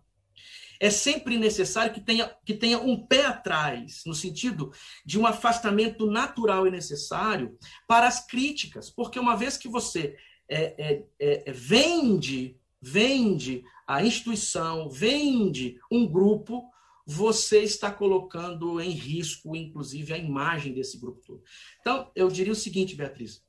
é 0.79 0.89
sempre 0.89 1.37
necessário 1.37 1.93
que 1.93 2.01
tenha, 2.01 2.33
que 2.45 2.53
tenha 2.53 2.79
um 2.79 3.05
pé 3.05 3.25
atrás, 3.25 4.01
no 4.05 4.13
sentido 4.13 4.71
de 5.05 5.19
um 5.19 5.25
afastamento 5.25 6.05
natural 6.05 6.67
e 6.67 6.71
necessário 6.71 7.57
para 7.87 8.07
as 8.07 8.25
críticas, 8.25 8.89
porque 8.89 9.19
uma 9.19 9.35
vez 9.35 9.57
que 9.57 9.67
você 9.67 10.15
é, 10.49 10.75
é, 10.77 11.03
é, 11.19 11.51
vende, 11.51 12.57
vende 12.81 13.63
a 13.87 14.03
instituição, 14.03 14.89
vende 14.89 15.79
um 15.91 16.05
grupo, 16.05 16.69
você 17.05 17.59
está 17.59 17.91
colocando 17.91 18.81
em 18.81 18.91
risco, 18.91 19.55
inclusive, 19.55 20.13
a 20.13 20.17
imagem 20.17 20.73
desse 20.73 20.99
grupo 20.99 21.21
todo. 21.25 21.43
Então, 21.79 22.11
eu 22.15 22.27
diria 22.27 22.51
o 22.51 22.55
seguinte, 22.55 22.95
Beatriz. 22.95 23.41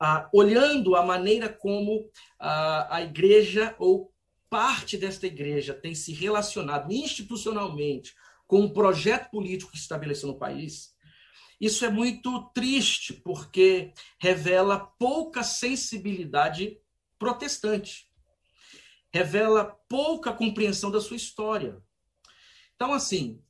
Ah, 0.00 0.28
olhando 0.32 0.94
a 0.94 1.04
maneira 1.04 1.48
como 1.48 2.10
a, 2.38 2.96
a 2.96 3.02
igreja 3.02 3.74
ou 3.78 4.12
parte 4.56 4.96
desta 4.96 5.26
igreja 5.26 5.74
tem 5.74 5.94
se 5.94 6.14
relacionado 6.14 6.90
institucionalmente 6.90 8.14
com 8.46 8.60
um 8.60 8.72
projeto 8.72 9.30
político 9.30 9.70
que 9.70 9.76
se 9.76 9.82
estabeleceu 9.82 10.30
no 10.30 10.38
país, 10.38 10.96
isso 11.60 11.84
é 11.84 11.90
muito 11.90 12.50
triste, 12.54 13.12
porque 13.12 13.92
revela 14.18 14.78
pouca 14.78 15.42
sensibilidade 15.42 16.80
protestante, 17.18 18.10
revela 19.12 19.78
pouca 19.90 20.32
compreensão 20.32 20.90
da 20.90 21.02
sua 21.02 21.18
história. 21.18 21.78
Então, 22.76 22.94
assim, 22.94 23.42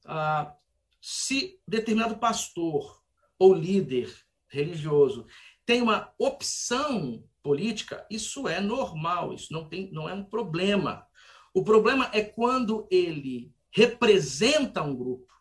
se 1.01 1.61
determinado 1.69 2.19
pastor 2.19 3.01
ou 3.39 3.55
líder 3.55 4.13
religioso 4.49 5.25
tem 5.65 5.81
uma 5.81 6.13
opção 6.19 7.23
política, 7.47 8.05
isso 8.11 8.49
é 8.49 8.61
normal, 8.61 9.33
isso 9.33 9.53
não, 9.53 9.69
tem, 9.69 9.89
não 9.93 10.09
é 10.09 10.13
um 10.13 10.25
problema. 10.25 11.07
O 11.55 11.63
problema 11.63 12.11
é 12.13 12.21
quando 12.21 12.89
ele 12.91 13.55
representa 13.71 14.83
um 14.83 14.97
grupo, 14.97 15.33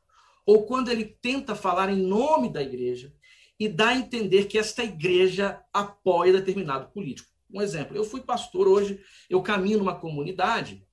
ou 0.45 0.67
quando 0.67 0.91
ele 0.91 1.03
tenta 1.03 1.55
falar 1.55 1.89
em 1.89 1.97
nome 1.97 2.53
da 2.53 2.61
igreja 2.61 3.11
e 3.59 3.67
dá 3.67 3.87
a 3.87 3.97
entender 3.97 4.45
que 4.45 4.59
esta 4.59 4.83
igreja 4.83 5.59
apoia 5.73 6.31
determinado 6.31 6.91
político. 6.91 7.27
Um 7.51 7.59
exemplo, 7.59 7.97
eu 7.97 8.03
fui 8.03 8.21
pastor 8.21 8.67
hoje, 8.67 9.03
eu 9.27 9.41
caminho 9.41 9.79
numa 9.79 9.99
comunidade 9.99 10.85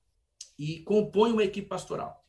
e 0.57 0.79
componho 0.79 1.33
uma 1.33 1.43
equipe 1.43 1.67
pastoral. 1.67 2.25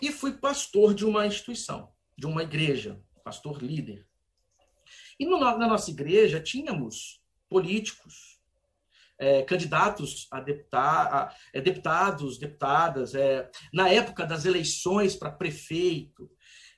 E 0.00 0.10
fui 0.10 0.32
pastor 0.32 0.94
de 0.94 1.04
uma 1.04 1.26
instituição, 1.26 1.90
de 2.16 2.26
uma 2.26 2.42
igreja, 2.42 2.98
pastor 3.22 3.62
líder. 3.62 4.06
E 5.20 5.26
na 5.26 5.68
nossa 5.68 5.90
igreja 5.90 6.40
tínhamos 6.40 7.22
políticos, 7.54 8.40
é, 9.16 9.42
candidatos 9.42 10.26
a, 10.28 10.40
deputar, 10.40 11.14
a 11.14 11.34
é, 11.52 11.60
deputados, 11.60 12.36
deputadas. 12.36 13.14
É, 13.14 13.48
na 13.72 13.88
época 13.88 14.26
das 14.26 14.44
eleições 14.44 15.14
para 15.14 15.30
prefeito, 15.30 16.28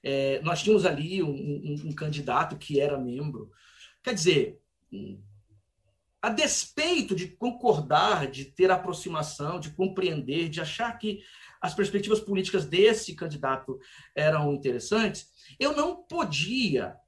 é, 0.05 0.39
nós 0.43 0.63
tínhamos 0.63 0.85
ali 0.85 1.23
um, 1.23 1.31
um, 1.31 1.77
um, 1.87 1.93
candidato 1.95 2.59
que 2.59 2.79
era 2.79 2.99
membro. 2.99 3.51
Quer 4.05 4.13
dizer, 4.13 4.61
a 6.21 6.29
despeito 6.29 7.17
de 7.17 7.29
concordar, 7.29 8.31
de 8.31 8.45
ter 8.45 8.71
aproximação, 8.71 9.59
de 9.59 9.71
compreender, 9.71 10.51
de 10.51 10.61
achar 10.61 10.93
que 10.99 11.23
as 11.59 11.73
perspectivas 11.73 12.21
políticas 12.21 12.67
desse 12.67 13.15
candidato 13.15 13.81
eram 14.15 14.53
interessantes, 14.53 15.27
eu 15.59 15.75
não 15.75 16.03
podia 16.03 16.99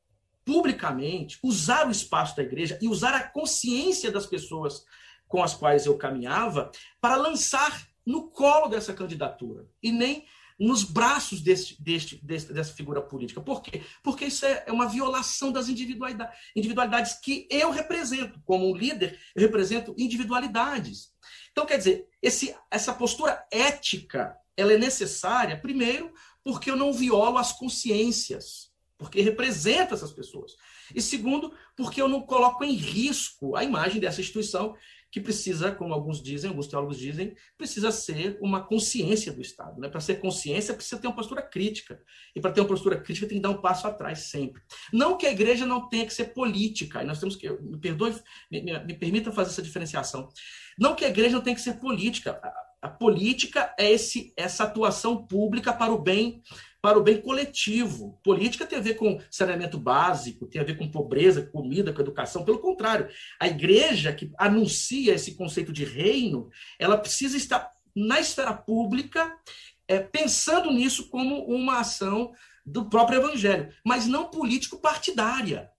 publicamente, 0.48 1.38
usar 1.42 1.86
o 1.86 1.90
espaço 1.90 2.34
da 2.34 2.42
igreja 2.42 2.78
e 2.80 2.88
usar 2.88 3.14
a 3.14 3.28
consciência 3.28 4.10
das 4.10 4.24
pessoas 4.24 4.82
com 5.26 5.42
as 5.42 5.52
quais 5.52 5.84
eu 5.84 5.98
caminhava 5.98 6.72
para 7.02 7.16
lançar 7.16 7.86
no 8.06 8.30
colo 8.30 8.66
dessa 8.66 8.94
candidatura 8.94 9.68
e 9.82 9.92
nem 9.92 10.24
nos 10.58 10.84
braços 10.84 11.42
deste, 11.42 11.80
deste, 11.82 12.24
deste, 12.24 12.50
dessa 12.50 12.72
figura 12.72 13.02
política. 13.02 13.42
Por 13.42 13.60
quê? 13.60 13.82
Porque 14.02 14.24
isso 14.24 14.46
é, 14.46 14.64
é 14.66 14.72
uma 14.72 14.88
violação 14.88 15.52
das 15.52 15.68
individualidades, 15.68 16.34
individualidades 16.56 17.20
que 17.20 17.46
eu 17.50 17.70
represento. 17.70 18.40
Como 18.46 18.70
um 18.70 18.74
líder, 18.74 19.20
eu 19.36 19.42
represento 19.42 19.94
individualidades. 19.98 21.10
Então, 21.52 21.66
quer 21.66 21.76
dizer, 21.76 22.08
esse, 22.22 22.56
essa 22.70 22.94
postura 22.94 23.46
ética 23.52 24.34
ela 24.56 24.72
é 24.72 24.78
necessária, 24.78 25.60
primeiro, 25.60 26.10
porque 26.42 26.70
eu 26.70 26.76
não 26.76 26.90
violo 26.90 27.36
as 27.36 27.52
consciências 27.52 28.67
porque 28.98 29.22
representa 29.22 29.94
essas 29.94 30.12
pessoas. 30.12 30.56
E 30.94 31.00
segundo, 31.00 31.52
porque 31.76 32.02
eu 32.02 32.08
não 32.08 32.20
coloco 32.22 32.64
em 32.64 32.74
risco 32.74 33.54
a 33.56 33.62
imagem 33.62 34.00
dessa 34.00 34.20
instituição 34.20 34.74
que 35.10 35.20
precisa, 35.20 35.72
como 35.72 35.94
alguns 35.94 36.22
dizem, 36.22 36.50
alguns 36.50 36.66
teólogos 36.66 36.98
dizem, 36.98 37.34
precisa 37.56 37.90
ser 37.90 38.38
uma 38.42 38.60
consciência 38.60 39.32
do 39.32 39.40
Estado. 39.40 39.80
Né? 39.80 39.88
Para 39.88 40.00
ser 40.00 40.16
consciência, 40.20 40.74
precisa 40.74 41.00
ter 41.00 41.06
uma 41.06 41.16
postura 41.16 41.40
crítica. 41.40 41.98
E 42.36 42.40
para 42.40 42.52
ter 42.52 42.60
uma 42.60 42.68
postura 42.68 43.00
crítica, 43.00 43.26
tem 43.26 43.38
que 43.38 43.42
dar 43.42 43.50
um 43.50 43.60
passo 43.62 43.86
atrás 43.86 44.18
sempre. 44.24 44.60
Não 44.92 45.16
que 45.16 45.26
a 45.26 45.30
igreja 45.30 45.64
não 45.64 45.88
tenha 45.88 46.04
que 46.04 46.12
ser 46.12 46.34
política, 46.34 47.02
e 47.02 47.06
nós 47.06 47.18
temos 47.18 47.36
que, 47.36 47.48
me 47.48 47.78
perdoe, 47.78 48.14
me, 48.50 48.60
me, 48.60 48.84
me 48.84 48.94
permita 48.94 49.32
fazer 49.32 49.50
essa 49.50 49.62
diferenciação. 49.62 50.28
Não 50.78 50.94
que 50.94 51.06
a 51.06 51.08
igreja 51.08 51.36
não 51.36 51.42
tenha 51.42 51.56
que 51.56 51.62
ser 51.62 51.74
política. 51.74 52.38
A, 52.42 52.68
a 52.82 52.88
política 52.88 53.74
é 53.78 53.90
esse, 53.90 54.32
essa 54.36 54.64
atuação 54.64 55.26
pública 55.26 55.72
para 55.72 55.92
o 55.92 55.98
bem 55.98 56.42
para 56.80 56.98
o 56.98 57.02
bem 57.02 57.20
coletivo. 57.20 58.18
Política 58.22 58.66
tem 58.66 58.78
a 58.78 58.82
ver 58.82 58.94
com 58.94 59.20
saneamento 59.30 59.78
básico, 59.78 60.46
tem 60.46 60.60
a 60.60 60.64
ver 60.64 60.76
com 60.76 60.90
pobreza, 60.90 61.42
com 61.42 61.62
comida, 61.62 61.92
com 61.92 62.00
educação. 62.00 62.44
Pelo 62.44 62.58
contrário, 62.58 63.08
a 63.40 63.48
igreja 63.48 64.12
que 64.12 64.30
anuncia 64.38 65.14
esse 65.14 65.34
conceito 65.34 65.72
de 65.72 65.84
reino, 65.84 66.48
ela 66.78 66.96
precisa 66.96 67.36
estar 67.36 67.70
na 67.94 68.20
esfera 68.20 68.52
pública, 68.52 69.36
é, 69.88 69.98
pensando 69.98 70.70
nisso 70.70 71.08
como 71.08 71.44
uma 71.46 71.80
ação 71.80 72.32
do 72.64 72.88
próprio 72.88 73.18
evangelho, 73.18 73.72
mas 73.84 74.06
não 74.06 74.30
político-partidária. 74.30 75.70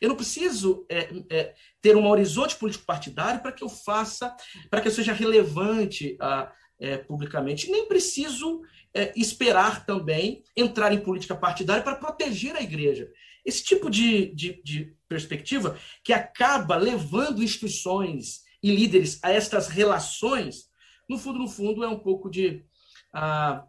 Eu 0.00 0.08
não 0.08 0.16
preciso 0.16 0.86
é, 0.88 1.10
é, 1.28 1.54
ter 1.82 1.96
um 1.96 2.06
horizonte 2.08 2.56
político-partidário 2.56 3.40
para 3.40 3.52
que 3.52 3.62
eu 3.62 3.68
faça, 3.68 4.34
para 4.70 4.80
que 4.80 4.88
eu 4.88 4.92
seja 4.92 5.12
relevante 5.12 6.16
ah, 6.20 6.50
é, 6.78 6.96
publicamente. 6.96 7.70
Nem 7.70 7.86
preciso 7.86 8.62
é, 8.94 9.12
esperar 9.16 9.84
também 9.86 10.42
entrar 10.56 10.92
em 10.92 11.00
política 11.00 11.34
partidária 11.34 11.82
para 11.82 11.96
proteger 11.96 12.56
a 12.56 12.62
igreja. 12.62 13.10
Esse 13.44 13.64
tipo 13.64 13.88
de, 13.88 14.34
de, 14.34 14.60
de 14.62 14.94
perspectiva 15.08 15.78
que 16.04 16.12
acaba 16.12 16.76
levando 16.76 17.42
instituições 17.42 18.42
e 18.62 18.74
líderes 18.74 19.18
a 19.22 19.30
estas 19.30 19.68
relações, 19.68 20.68
no 21.08 21.18
fundo, 21.18 21.38
no 21.38 21.48
fundo, 21.48 21.82
é 21.82 21.88
um 21.88 21.98
pouco 21.98 22.30
de. 22.30 22.64
Ah, 23.12 23.64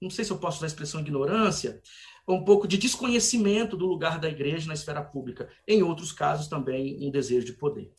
não 0.00 0.10
sei 0.10 0.24
se 0.24 0.32
eu 0.32 0.38
posso 0.38 0.58
usar 0.58 0.66
a 0.66 0.68
expressão 0.68 1.00
ignorância, 1.00 1.80
um 2.26 2.44
pouco 2.44 2.66
de 2.66 2.76
desconhecimento 2.76 3.76
do 3.76 3.86
lugar 3.86 4.18
da 4.18 4.28
igreja 4.28 4.66
na 4.66 4.74
esfera 4.74 5.02
pública. 5.02 5.48
Em 5.66 5.82
outros 5.82 6.12
casos, 6.12 6.48
também 6.48 6.98
um 7.06 7.10
desejo 7.10 7.46
de 7.46 7.52
poder. 7.52 7.92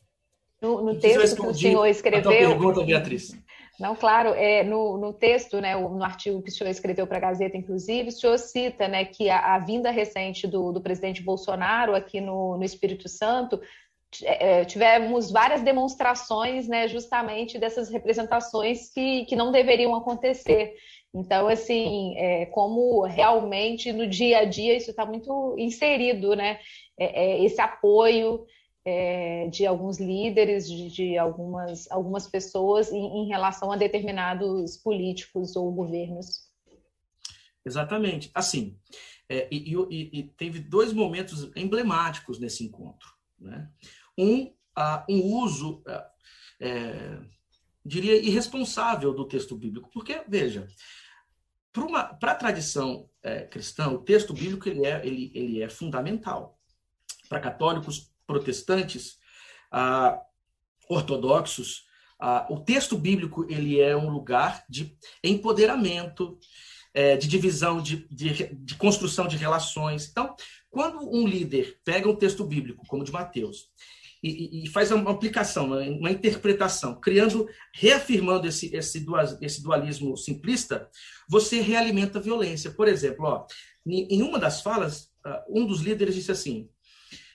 No, 0.62 0.82
no 0.82 1.00
texto 1.00 1.42
que 1.42 1.48
o 1.48 1.54
senhor 1.54 1.86
escreveu. 1.86 2.32
A 2.32 2.34
pergunta, 2.34 2.84
Beatriz. 2.84 3.34
Não, 3.80 3.96
claro, 3.96 4.30
é, 4.36 4.64
no, 4.64 4.98
no 4.98 5.14
texto, 5.14 5.60
né, 5.60 5.76
no 5.76 6.04
artigo 6.04 6.42
que 6.44 6.50
o 6.50 6.54
senhor 6.54 6.70
escreveu 6.70 7.08
para 7.08 7.18
a 7.18 7.22
Gazeta, 7.22 7.58
inclusive, 7.58 8.10
o 8.10 8.12
senhor 8.12 8.38
cita 8.38 8.88
né, 8.88 9.04
que 9.04 9.30
a, 9.30 9.56
a 9.56 9.60
vinda 9.60 9.90
recente 9.90 10.46
do, 10.46 10.72
do, 10.72 10.80
presidente 10.80 11.24
Bolsonaro 11.24 11.96
aqui 11.96 12.22
no, 12.22 12.56
no 12.56 12.64
Espírito 12.64 13.10
Santo 13.10 13.60
é, 14.22 14.60
é, 14.60 14.66
tivemos 14.66 15.32
várias 15.32 15.62
demonstrações 15.62 16.68
né, 16.68 16.88
justamente 16.88 17.58
dessas 17.58 17.90
representações 17.90 18.94
que, 18.94 19.26
que 19.26 19.36
não 19.36 19.52
deveriam 19.52 19.96
acontecer. 19.96 20.76
Então, 21.12 21.48
assim, 21.48 22.16
é, 22.18 22.46
como 22.48 23.02
realmente 23.04 23.92
no 23.92 24.06
dia 24.06 24.40
a 24.40 24.46
dia 24.46 24.76
isso 24.76 24.92
está 24.92 25.06
muito 25.06 25.56
inserido, 25.58 26.36
né? 26.36 26.60
É, 26.98 27.24
é 27.24 27.44
esse 27.44 27.62
apoio, 27.62 28.46
é, 28.86 29.48
de 29.48 29.66
alguns 29.66 30.00
líderes, 30.00 30.68
de, 30.68 30.90
de, 30.90 31.18
algumas, 31.18 31.90
algumas 31.90 32.28
pessoas 32.28 32.92
em, 32.92 33.24
em, 33.24 33.28
relação 33.28 33.72
a 33.72 33.78
determinados 33.78 34.78
políticos 34.78 35.56
ou 35.56 35.72
governos. 35.72 36.52
Exatamente. 37.66 38.30
Assim, 38.34 38.78
é, 39.30 39.48
e, 39.50 39.74
e, 39.74 40.20
e, 40.20 40.24
teve 40.24 40.60
dois 40.60 40.92
momentos 40.92 41.50
emblemáticos 41.56 42.40
nesse 42.40 42.64
encontro. 42.64 43.10
Né? 43.40 43.70
Um, 44.18 44.54
um 45.10 45.22
uso, 45.38 45.82
uh, 45.88 46.04
é, 46.60 47.20
diria, 47.86 48.18
irresponsável 48.18 49.14
do 49.14 49.26
texto 49.26 49.56
bíblico. 49.56 49.90
Porque, 49.94 50.24
veja, 50.28 50.68
para 52.20 52.32
a 52.32 52.36
tradição 52.36 53.10
é, 53.22 53.42
cristã, 53.44 53.90
o 53.90 54.00
texto 54.00 54.34
bíblico 54.34 54.68
ele 54.68 54.86
é, 54.86 55.06
ele, 55.06 55.32
ele 55.34 55.62
é 55.62 55.70
fundamental. 55.70 56.60
Para 57.30 57.40
católicos, 57.40 58.13
protestantes, 58.26 59.18
uh, 59.74 60.20
ortodoxos, 60.90 61.84
o 62.50 62.60
texto 62.60 62.98
bíblico 62.98 63.46
ele 63.50 63.82
é 63.82 63.98
um 63.98 64.10
lugar 64.10 64.64
de 64.70 64.96
empoderamento, 65.22 66.40
é, 66.94 67.18
de 67.18 67.28
divisão, 67.28 67.82
de, 67.82 68.08
de, 68.10 68.54
de, 68.54 68.76
construção 68.76 69.28
de 69.28 69.36
relações. 69.36 70.08
Então, 70.10 70.36
quando 70.70 71.00
um 71.00 71.28
líder 71.28 71.80
pega 71.84 72.10
um 72.10 72.16
texto 72.16 72.46
bíblico, 72.46 72.86
como 72.88 73.02
o 73.02 73.06
de 73.06 73.12
Mateus, 73.12 73.70
e, 74.24 74.64
e 74.64 74.70
faz 74.70 74.90
uma 74.92 75.12
aplicação, 75.12 75.66
uma, 75.66 75.82
uma, 75.82 76.12
interpretação, 76.12 76.98
criando, 77.00 77.46
reafirmando 77.76 78.48
esse, 78.48 78.74
esse, 78.74 79.06
esse 79.42 79.62
dualismo 79.62 80.16
simplista, 80.16 80.90
você 81.28 81.60
realimenta 81.60 82.20
a 82.20 82.22
violência. 82.22 82.72
Por 82.72 82.88
exemplo, 82.88 83.26
ó, 83.26 83.46
em 83.86 84.22
uma 84.22 84.40
das 84.40 84.62
falas, 84.62 85.12
ah, 85.26 85.44
um 85.50 85.66
dos 85.66 85.82
líderes 85.82 86.16
disse 86.16 86.32
assim, 86.32 86.70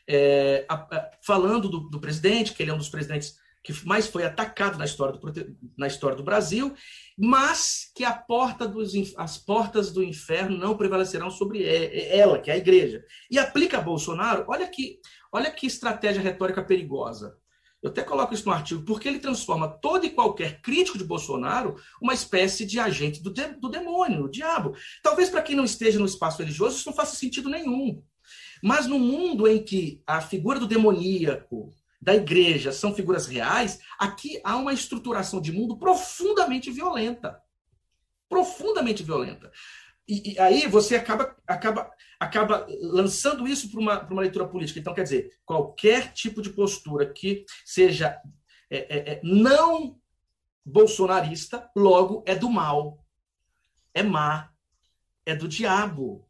é, 0.09 0.65
a, 0.69 0.75
a, 0.75 1.11
falando 1.21 1.69
do, 1.69 1.81
do 1.81 2.01
presidente, 2.01 2.55
que 2.55 2.63
ele 2.63 2.71
é 2.71 2.75
um 2.75 2.79
dos 2.79 2.89
presidentes 2.89 3.37
que 3.63 3.87
mais 3.87 4.07
foi 4.07 4.25
atacado 4.25 4.79
na 4.79 4.85
história 4.85 5.19
do, 5.19 5.57
na 5.77 5.87
história 5.87 6.17
do 6.17 6.23
Brasil, 6.23 6.75
mas 7.19 7.91
que 7.95 8.05
porta 8.27 8.67
dos, 8.67 8.95
as 9.17 9.37
portas 9.37 9.93
do 9.93 10.03
inferno 10.03 10.57
não 10.57 10.77
prevalecerão 10.77 11.31
sobre 11.31 11.65
ela, 12.09 12.39
que 12.39 12.51
é 12.51 12.55
a 12.55 12.59
igreja. 12.59 13.05
E 13.31 13.39
aplica 13.39 13.81
Bolsonaro, 13.81 14.45
olha 14.49 14.67
que, 14.67 15.01
olha 15.31 15.51
que 15.51 15.67
estratégia 15.67 16.23
retórica 16.23 16.65
perigosa. 16.65 17.37
Eu 17.83 17.91
até 17.91 18.03
coloco 18.03 18.35
isso 18.35 18.47
no 18.47 18.55
artigo, 18.55 18.83
porque 18.85 19.07
ele 19.07 19.21
transforma 19.21 19.69
todo 19.69 20.05
e 20.05 20.11
qualquer 20.11 20.61
crítico 20.61 20.99
de 20.99 21.05
Bolsonaro 21.05 21.77
uma 22.03 22.15
espécie 22.15 22.65
de 22.65 22.81
agente 22.81 23.23
do, 23.23 23.31
de, 23.31 23.49
do 23.61 23.69
demônio, 23.69 24.23
do 24.23 24.31
diabo. 24.31 24.75
Talvez 25.03 25.31
para 25.31 25.43
quem 25.43 25.55
não 25.55 25.65
esteja 25.65 25.99
no 25.99 26.07
espaço 26.07 26.39
religioso 26.39 26.77
isso 26.77 26.89
não 26.89 26.97
faça 26.97 27.15
sentido 27.15 27.49
nenhum. 27.49 28.03
Mas 28.63 28.87
no 28.87 28.99
mundo 28.99 29.47
em 29.47 29.63
que 29.63 30.03
a 30.07 30.21
figura 30.21 30.59
do 30.59 30.67
demoníaco, 30.67 31.73
da 32.01 32.15
igreja 32.15 32.73
são 32.73 32.95
figuras 32.95 33.27
reais, 33.27 33.81
aqui 33.99 34.41
há 34.45 34.57
uma 34.57 34.73
estruturação 34.73 35.41
de 35.41 35.53
mundo 35.53 35.77
profundamente 35.77 36.71
violenta. 36.71 37.43
Profundamente 38.29 39.03
violenta. 39.03 39.51
E, 40.07 40.33
e 40.33 40.39
aí 40.39 40.67
você 40.67 40.97
acaba, 40.97 41.37
acaba, 41.47 41.91
acaba 42.19 42.67
lançando 42.81 43.47
isso 43.47 43.71
para 43.71 43.81
uma, 43.81 44.03
uma 44.09 44.23
leitura 44.23 44.47
política. 44.49 44.79
Então, 44.79 44.95
quer 44.95 45.03
dizer, 45.03 45.39
qualquer 45.45 46.13
tipo 46.13 46.41
de 46.41 46.51
postura 46.51 47.13
que 47.13 47.45
seja 47.65 48.21
é, 48.71 48.79
é, 48.79 49.13
é, 49.13 49.21
não 49.23 49.99
bolsonarista, 50.65 51.71
logo 51.75 52.23
é 52.27 52.35
do 52.35 52.51
mal, 52.51 53.03
é 53.95 54.03
má, 54.03 54.53
é 55.25 55.35
do 55.35 55.49
diabo. 55.49 56.28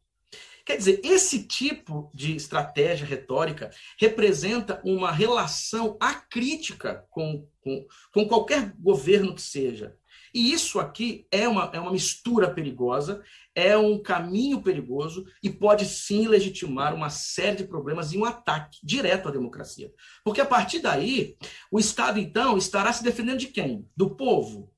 Quer 0.69 0.77
dizer, 0.77 1.01
esse 1.03 1.47
tipo 1.47 2.11
de 2.13 2.35
estratégia 2.35 3.03
retórica 3.03 3.71
representa 3.99 4.79
uma 4.85 5.11
relação 5.11 5.97
acrítica 5.99 7.07
com, 7.09 7.49
com, 7.59 7.87
com 8.13 8.27
qualquer 8.27 8.75
governo 8.77 9.33
que 9.33 9.41
seja. 9.41 9.97
E 10.31 10.51
isso 10.53 10.79
aqui 10.79 11.25
é 11.31 11.47
uma, 11.47 11.71
é 11.73 11.79
uma 11.79 11.91
mistura 11.91 12.53
perigosa, 12.53 13.23
é 13.55 13.75
um 13.75 13.99
caminho 13.99 14.61
perigoso 14.61 15.25
e 15.41 15.49
pode 15.49 15.85
sim 15.85 16.27
legitimar 16.27 16.93
uma 16.93 17.09
série 17.09 17.57
de 17.57 17.63
problemas 17.63 18.13
e 18.13 18.19
um 18.19 18.25
ataque 18.25 18.77
direto 18.83 19.27
à 19.27 19.31
democracia. 19.31 19.91
Porque 20.23 20.39
a 20.39 20.45
partir 20.45 20.81
daí, 20.81 21.35
o 21.71 21.79
Estado, 21.79 22.19
então, 22.19 22.59
estará 22.59 22.93
se 22.93 23.03
defendendo 23.03 23.39
de 23.39 23.47
quem? 23.47 23.89
Do 23.97 24.15
povo. 24.15 24.71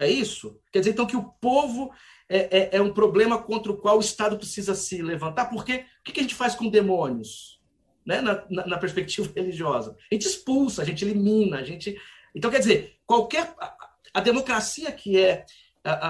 É 0.00 0.10
isso? 0.10 0.58
Quer 0.72 0.80
dizer, 0.80 0.90
então, 0.90 1.06
que 1.06 1.16
o 1.16 1.22
povo 1.22 1.92
é, 2.36 2.58
é, 2.58 2.76
é, 2.76 2.82
um 2.82 2.92
problema 2.92 3.36
contra 3.36 3.70
o 3.70 3.76
qual 3.76 3.98
o 3.98 4.00
Estado 4.00 4.36
precisa 4.36 4.74
se 4.74 5.02
levantar, 5.02 5.46
porque 5.46 5.84
o 6.00 6.04
que 6.04 6.20
a 6.20 6.22
gente 6.22 6.34
faz 6.34 6.54
com 6.54 6.68
demônios? 6.68 7.60
Né? 8.04 8.20
Na, 8.20 8.44
na, 8.50 8.66
na, 8.66 8.78
perspectiva 8.78 9.30
religiosa. 9.36 9.96
A 10.10 10.14
gente 10.14 10.26
expulsa, 10.26 10.82
a 10.82 10.84
gente 10.84 11.04
elimina, 11.04 11.58
a 11.58 11.62
gente. 11.62 11.96
Então, 12.34 12.50
quer 12.50 12.58
dizer, 12.58 12.96
qualquer. 13.06 13.54
A, 14.14 14.20
democracia 14.20 14.90
que 14.90 15.18
é. 15.18 15.44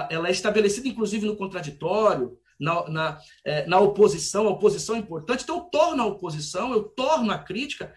Ela 0.09 0.27
é 0.27 0.31
estabelecida, 0.31 0.87
inclusive, 0.87 1.25
no 1.25 1.35
contraditório, 1.35 2.37
na, 2.59 2.87
na, 2.87 3.19
é, 3.43 3.65
na 3.65 3.79
oposição, 3.79 4.47
a 4.47 4.51
oposição 4.51 4.95
é 4.95 4.99
importante, 4.99 5.43
então 5.43 5.57
eu 5.57 5.61
torno 5.63 6.03
a 6.03 6.05
oposição, 6.05 6.71
eu 6.71 6.83
torno 6.83 7.31
a 7.31 7.39
crítica 7.39 7.91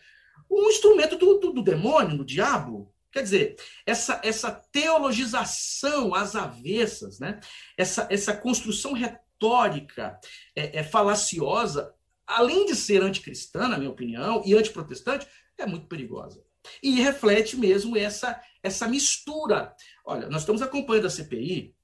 um 0.50 0.68
instrumento 0.68 1.16
do, 1.16 1.38
do, 1.38 1.52
do 1.52 1.62
demônio, 1.62 2.18
do 2.18 2.24
diabo. 2.24 2.92
Quer 3.16 3.22
dizer, 3.22 3.56
essa, 3.86 4.20
essa 4.22 4.50
teologização 4.70 6.14
às 6.14 6.36
avessas, 6.36 7.18
né? 7.18 7.40
essa, 7.74 8.06
essa 8.10 8.36
construção 8.36 8.92
retórica 8.92 10.20
é, 10.54 10.80
é 10.80 10.84
falaciosa, 10.84 11.94
além 12.26 12.66
de 12.66 12.76
ser 12.76 13.02
anticristã, 13.02 13.68
na 13.68 13.78
minha 13.78 13.90
opinião, 13.90 14.42
e 14.44 14.54
antiprotestante, 14.54 15.26
é 15.56 15.64
muito 15.64 15.86
perigosa. 15.86 16.44
E 16.82 17.00
reflete 17.00 17.56
mesmo 17.56 17.96
essa, 17.96 18.38
essa 18.62 18.86
mistura. 18.86 19.74
Olha, 20.04 20.28
nós 20.28 20.42
estamos 20.42 20.60
acompanhando 20.60 21.06
a 21.06 21.10
CPI, 21.10 21.74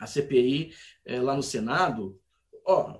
a 0.00 0.06
CPI 0.08 0.74
é, 1.04 1.20
lá 1.20 1.36
no 1.36 1.44
Senado, 1.44 2.20
ó, 2.64 2.98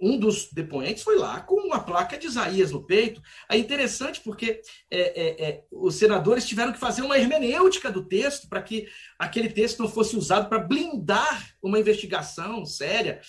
um 0.00 0.18
dos 0.18 0.48
depoentes 0.50 1.02
foi 1.02 1.16
lá 1.16 1.40
com 1.40 1.56
uma 1.56 1.80
placa 1.80 2.16
de 2.16 2.26
Isaías 2.26 2.70
no 2.70 2.84
peito. 2.84 3.20
É 3.48 3.56
interessante 3.56 4.20
porque 4.20 4.62
é, 4.90 5.00
é, 5.00 5.48
é, 5.48 5.64
os 5.70 5.96
senadores 5.96 6.46
tiveram 6.46 6.72
que 6.72 6.78
fazer 6.78 7.02
uma 7.02 7.18
hermenêutica 7.18 7.90
do 7.90 8.04
texto 8.04 8.48
para 8.48 8.62
que 8.62 8.88
aquele 9.18 9.50
texto 9.50 9.80
não 9.80 9.88
fosse 9.88 10.16
usado 10.16 10.48
para 10.48 10.58
blindar 10.58 11.54
uma 11.62 11.78
investigação 11.78 12.64
séria. 12.64 13.20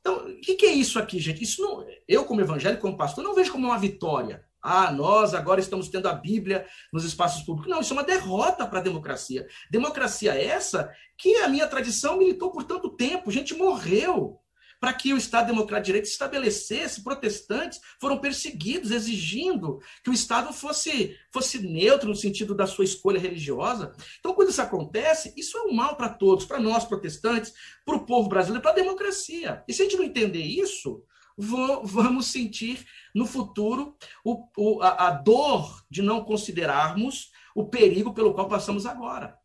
Então, 0.00 0.28
o 0.28 0.40
que, 0.40 0.54
que, 0.54 0.66
é 0.66 0.72
isso 0.72 0.98
aqui, 0.98 1.18
gente? 1.18 1.42
Isso 1.42 1.62
não, 1.62 1.86
eu, 2.08 2.24
como 2.24 2.40
evangélico, 2.40 2.82
como 2.82 2.96
pastor, 2.96 3.24
não 3.24 3.34
vejo 3.34 3.52
como 3.52 3.66
uma 3.66 3.78
vitória. 3.78 4.44
Ah, 4.62 4.92
nós 4.92 5.32
agora 5.32 5.60
estamos 5.60 5.88
tendo 5.88 6.06
a 6.06 6.12
Bíblia 6.12 6.66
nos 6.92 7.04
espaços 7.04 7.42
públicos. 7.42 7.70
Não, 7.70 7.80
isso 7.80 7.92
é 7.92 7.96
uma 7.96 8.04
derrota 8.04 8.66
para 8.66 8.78
a 8.78 8.82
democracia. 8.82 9.46
Democracia 9.70 10.34
essa 10.34 10.90
que 11.16 11.36
a 11.36 11.48
minha 11.48 11.66
tradição 11.66 12.18
militou 12.18 12.50
por 12.50 12.64
tanto 12.64 12.90
tempo. 12.90 13.30
Gente 13.30 13.54
morreu 13.54 14.38
para 14.80 14.94
que 14.94 15.12
o 15.12 15.18
Estado 15.18 15.48
Democrático 15.48 15.82
de 15.82 15.86
Direito 15.86 16.06
se 16.06 16.12
estabelecesse, 16.12 17.04
protestantes 17.04 17.80
foram 18.00 18.18
perseguidos, 18.18 18.90
exigindo 18.90 19.78
que 20.02 20.08
o 20.08 20.14
Estado 20.14 20.52
fosse, 20.54 21.16
fosse 21.30 21.58
neutro 21.58 22.08
no 22.08 22.16
sentido 22.16 22.54
da 22.54 22.66
sua 22.66 22.84
escolha 22.84 23.20
religiosa. 23.20 23.94
Então, 24.18 24.32
quando 24.32 24.48
isso 24.48 24.62
acontece, 24.62 25.34
isso 25.36 25.58
é 25.58 25.62
um 25.62 25.74
mal 25.74 25.96
para 25.96 26.08
todos, 26.08 26.46
para 26.46 26.58
nós 26.58 26.86
protestantes, 26.86 27.52
para 27.84 27.94
o 27.94 28.06
povo 28.06 28.28
brasileiro, 28.28 28.62
para 28.62 28.72
a 28.72 28.74
democracia. 28.74 29.62
E 29.68 29.74
se 29.74 29.82
a 29.82 29.84
gente 29.84 29.98
não 29.98 30.04
entender 30.04 30.42
isso, 30.42 31.04
vamos 31.36 32.26
sentir 32.26 32.86
no 33.14 33.26
futuro 33.26 33.96
o, 34.24 34.48
o, 34.56 34.82
a, 34.82 35.08
a 35.08 35.10
dor 35.10 35.84
de 35.90 36.00
não 36.00 36.24
considerarmos 36.24 37.30
o 37.54 37.68
perigo 37.68 38.14
pelo 38.14 38.32
qual 38.32 38.48
passamos 38.48 38.86
agora. 38.86 39.38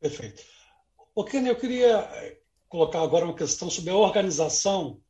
Perfeito. 0.00 0.42
O 1.14 1.24
Ken, 1.24 1.46
eu 1.46 1.56
queria 1.56 2.08
colocar 2.68 3.02
agora 3.02 3.24
uma 3.24 3.34
questão 3.34 3.70
sobre 3.70 3.90
a 3.90 3.96
organização 3.96 5.00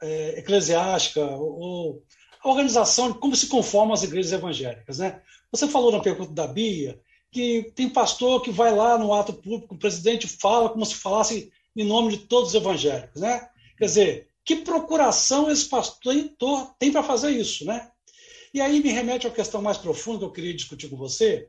é, 0.00 0.38
eclesiástica, 0.38 1.24
ou 1.24 2.02
a 2.42 2.48
organização 2.48 3.12
como 3.12 3.36
se 3.36 3.46
conformam 3.46 3.94
as 3.94 4.02
igrejas 4.02 4.32
evangélicas. 4.32 4.98
Né? 4.98 5.20
Você 5.50 5.68
falou 5.68 5.92
na 5.92 6.00
pergunta 6.00 6.32
da 6.32 6.46
Bia 6.46 7.00
que 7.30 7.72
tem 7.74 7.88
pastor 7.88 8.42
que 8.42 8.50
vai 8.50 8.74
lá 8.74 8.98
no 8.98 9.14
ato 9.14 9.32
público, 9.32 9.74
o 9.74 9.78
presidente 9.78 10.28
fala 10.28 10.68
como 10.68 10.84
se 10.84 10.94
falasse 10.96 11.50
em 11.74 11.84
nome 11.84 12.10
de 12.10 12.18
todos 12.26 12.50
os 12.50 12.54
evangélicos. 12.54 13.22
Né? 13.22 13.48
Quer 13.78 13.84
dizer, 13.86 14.28
que 14.44 14.56
procuração 14.56 15.50
esse 15.50 15.66
pastor 15.66 16.14
tem 16.78 16.92
para 16.92 17.02
fazer 17.02 17.30
isso? 17.30 17.64
Né? 17.64 17.88
E 18.52 18.60
aí 18.60 18.82
me 18.82 18.90
remete 18.90 19.26
à 19.26 19.30
questão 19.30 19.62
mais 19.62 19.78
profunda 19.78 20.18
que 20.18 20.24
eu 20.24 20.32
queria 20.32 20.54
discutir 20.54 20.90
com 20.90 20.96
você, 20.96 21.48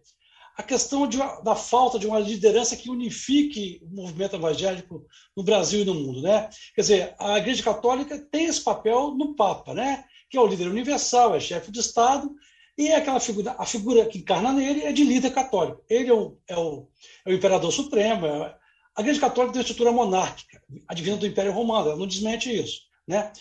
a 0.55 0.61
questão 0.61 1.07
de, 1.07 1.17
da 1.17 1.55
falta 1.55 1.97
de 1.97 2.05
uma 2.05 2.19
liderança 2.19 2.75
que 2.75 2.89
unifique 2.89 3.81
o 3.83 3.95
movimento 3.95 4.35
evangélico 4.35 5.05
no 5.35 5.43
Brasil 5.43 5.81
e 5.81 5.85
no 5.85 5.95
mundo. 5.95 6.21
Né? 6.21 6.49
Quer 6.75 6.81
dizer, 6.81 7.15
a 7.17 7.37
Igreja 7.39 7.63
Católica 7.63 8.19
tem 8.31 8.45
esse 8.45 8.61
papel 8.61 9.15
no 9.15 9.35
Papa, 9.35 9.73
né? 9.73 10.05
que 10.29 10.37
é 10.37 10.41
o 10.41 10.47
líder 10.47 10.67
universal, 10.67 11.35
é 11.35 11.39
chefe 11.39 11.71
de 11.71 11.79
Estado, 11.79 12.31
e 12.77 12.87
é 12.87 12.95
aquela 12.95 13.19
figura, 13.19 13.55
a 13.57 13.65
figura 13.65 14.05
que 14.05 14.19
encarna 14.19 14.51
nele 14.51 14.81
é 14.81 14.91
de 14.91 15.03
líder 15.03 15.31
católico. 15.31 15.83
Ele 15.89 16.09
é 16.09 16.13
o, 16.13 16.37
é 16.47 16.57
o, 16.57 16.87
é 17.25 17.29
o 17.29 17.33
imperador 17.33 17.71
supremo. 17.71 18.25
É, 18.25 18.55
a 18.95 19.01
Igreja 19.01 19.19
Católica 19.19 19.53
tem 19.53 19.59
uma 19.59 19.63
estrutura 19.63 19.91
monárquica, 19.91 20.61
advinda 20.87 21.17
do 21.17 21.27
Império 21.27 21.51
Romano, 21.51 21.89
ela 21.89 21.97
não 21.97 22.07
desmente 22.07 22.51
isso. 22.51 22.81
Né? 23.07 23.31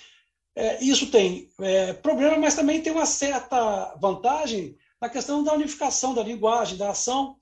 É, 0.54 0.82
isso 0.84 1.10
tem 1.10 1.48
é, 1.60 1.92
problema, 1.94 2.36
mas 2.36 2.54
também 2.54 2.80
tem 2.80 2.92
uma 2.92 3.06
certa 3.06 3.94
vantagem 4.00 4.76
na 5.02 5.08
questão 5.08 5.42
da 5.42 5.52
unificação 5.52 6.14
da 6.14 6.22
linguagem, 6.22 6.78
da 6.78 6.90
ação. 6.90 7.36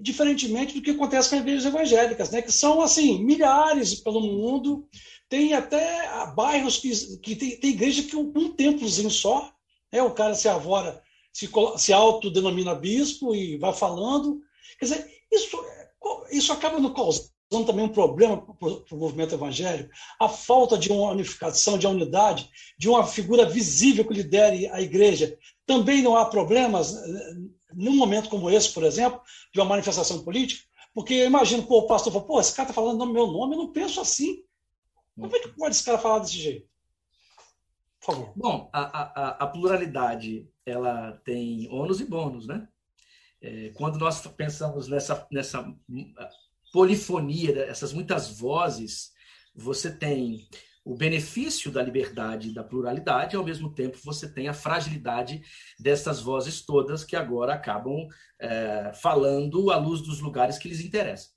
diferentemente 0.00 0.74
do 0.74 0.82
que 0.82 0.90
acontece 0.90 1.28
com 1.28 1.36
as 1.36 1.42
igrejas 1.42 1.66
evangélicas, 1.66 2.30
né, 2.30 2.42
que 2.42 2.50
são 2.50 2.80
assim 2.80 3.22
milhares 3.22 3.94
pelo 3.94 4.20
mundo, 4.20 4.88
tem 5.28 5.54
até 5.54 6.08
bairros 6.34 6.78
que, 6.78 6.90
que 7.18 7.36
tem, 7.36 7.60
tem 7.60 7.70
igreja 7.70 8.02
que 8.02 8.16
um, 8.16 8.32
um 8.34 8.52
templozinho 8.52 9.10
só, 9.10 9.52
né, 9.92 10.02
o 10.02 10.10
cara 10.10 10.34
se 10.34 10.48
avora, 10.48 11.00
se, 11.32 11.48
se 11.76 11.92
autodenomina 11.92 12.74
bispo 12.74 13.36
e 13.36 13.56
vai 13.56 13.72
falando. 13.72 14.40
Quer 14.80 14.86
dizer, 14.86 15.10
isso, 15.30 15.64
isso 16.32 16.52
acaba 16.52 16.80
no 16.80 16.92
causando 16.92 17.33
também 17.62 17.84
um 17.84 17.90
problema 17.90 18.38
para 18.38 18.68
o 18.68 18.98
movimento 18.98 19.34
evangélico, 19.34 19.90
a 20.18 20.30
falta 20.30 20.78
de 20.78 20.90
uma 20.90 21.10
unificação, 21.10 21.76
de 21.76 21.86
uma 21.86 21.94
unidade, 21.94 22.48
de 22.78 22.88
uma 22.88 23.06
figura 23.06 23.44
visível 23.44 24.06
que 24.06 24.14
lidere 24.14 24.66
a 24.68 24.80
igreja. 24.80 25.36
Também 25.66 26.00
não 26.00 26.16
há 26.16 26.24
problemas 26.24 26.96
eh, 26.96 27.34
num 27.74 27.94
momento 27.94 28.30
como 28.30 28.50
esse, 28.50 28.72
por 28.72 28.82
exemplo, 28.82 29.20
de 29.52 29.60
uma 29.60 29.66
manifestação 29.66 30.24
política, 30.24 30.64
porque 30.94 31.12
eu 31.12 31.26
imagino, 31.26 31.66
pô, 31.66 31.80
o 31.80 31.86
pastor 31.86 32.12
fala, 32.12 32.24
pô, 32.24 32.40
esse 32.40 32.54
cara 32.54 32.70
está 32.70 32.74
falando 32.74 33.04
no 33.04 33.12
meu 33.12 33.26
nome, 33.26 33.54
eu 33.54 33.58
não 33.58 33.72
penso 33.72 34.00
assim. 34.00 34.42
Como 35.14 35.34
é 35.36 35.40
que 35.40 35.48
pode 35.48 35.74
esse 35.74 35.84
cara 35.84 35.98
falar 35.98 36.20
desse 36.20 36.38
jeito? 36.38 36.66
Por 38.00 38.14
favor. 38.14 38.32
Bom, 38.36 38.70
a, 38.72 38.80
a, 38.80 39.28
a 39.44 39.46
pluralidade, 39.46 40.48
ela 40.64 41.12
tem 41.24 41.68
ônus 41.70 42.00
e 42.00 42.04
bônus, 42.04 42.46
né? 42.46 42.66
É, 43.40 43.70
quando 43.74 43.98
nós 43.98 44.26
pensamos 44.28 44.88
nessa, 44.88 45.26
nessa 45.30 45.62
polifonia, 46.74 47.66
essas 47.66 47.92
muitas 47.92 48.36
vozes, 48.36 49.12
você 49.54 49.96
tem 49.96 50.48
o 50.84 50.96
benefício 50.96 51.70
da 51.70 51.80
liberdade 51.80 52.48
e 52.48 52.52
da 52.52 52.64
pluralidade, 52.64 53.34
e 53.34 53.38
ao 53.38 53.44
mesmo 53.44 53.72
tempo 53.72 53.96
você 54.02 54.28
tem 54.28 54.48
a 54.48 54.52
fragilidade 54.52 55.40
dessas 55.78 56.20
vozes 56.20 56.66
todas 56.66 57.04
que 57.04 57.14
agora 57.14 57.54
acabam 57.54 58.08
é, 58.40 58.90
falando 58.92 59.70
à 59.70 59.76
luz 59.76 60.00
dos 60.00 60.18
lugares 60.18 60.58
que 60.58 60.68
lhes 60.68 60.80
interessam. 60.80 61.30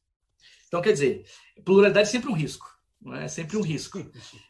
Então, 0.67 0.81
quer 0.81 0.93
dizer, 0.93 1.23
pluralidade 1.63 2.09
é 2.09 2.11
sempre 2.11 2.31
um 2.31 2.35
risco, 2.35 2.65
não 2.99 3.13
é? 3.13 3.25
é 3.25 3.27
sempre 3.27 3.57
um 3.57 3.61
risco. 3.61 3.99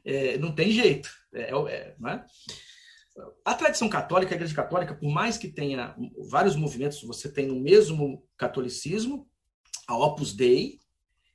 É, 0.06 0.38
não 0.38 0.56
tem 0.56 0.72
jeito. 0.72 1.10
É, 1.34 1.52
é, 1.52 1.96
não 2.00 2.10
é? 2.12 2.26
A 3.44 3.54
tradição 3.54 3.90
católica, 3.90 4.34
a 4.34 4.38
Igreja 4.38 4.56
Católica, 4.56 4.96
por 4.96 5.12
mais 5.12 5.38
que 5.38 5.50
tenha 5.50 5.94
vários 6.30 6.56
movimentos, 6.56 7.04
você 7.04 7.30
tem 7.30 7.48
no 7.48 7.60
mesmo 7.60 8.24
catolicismo 8.38 9.27
a 9.88 9.98
Opus 9.98 10.34
Dei 10.34 10.80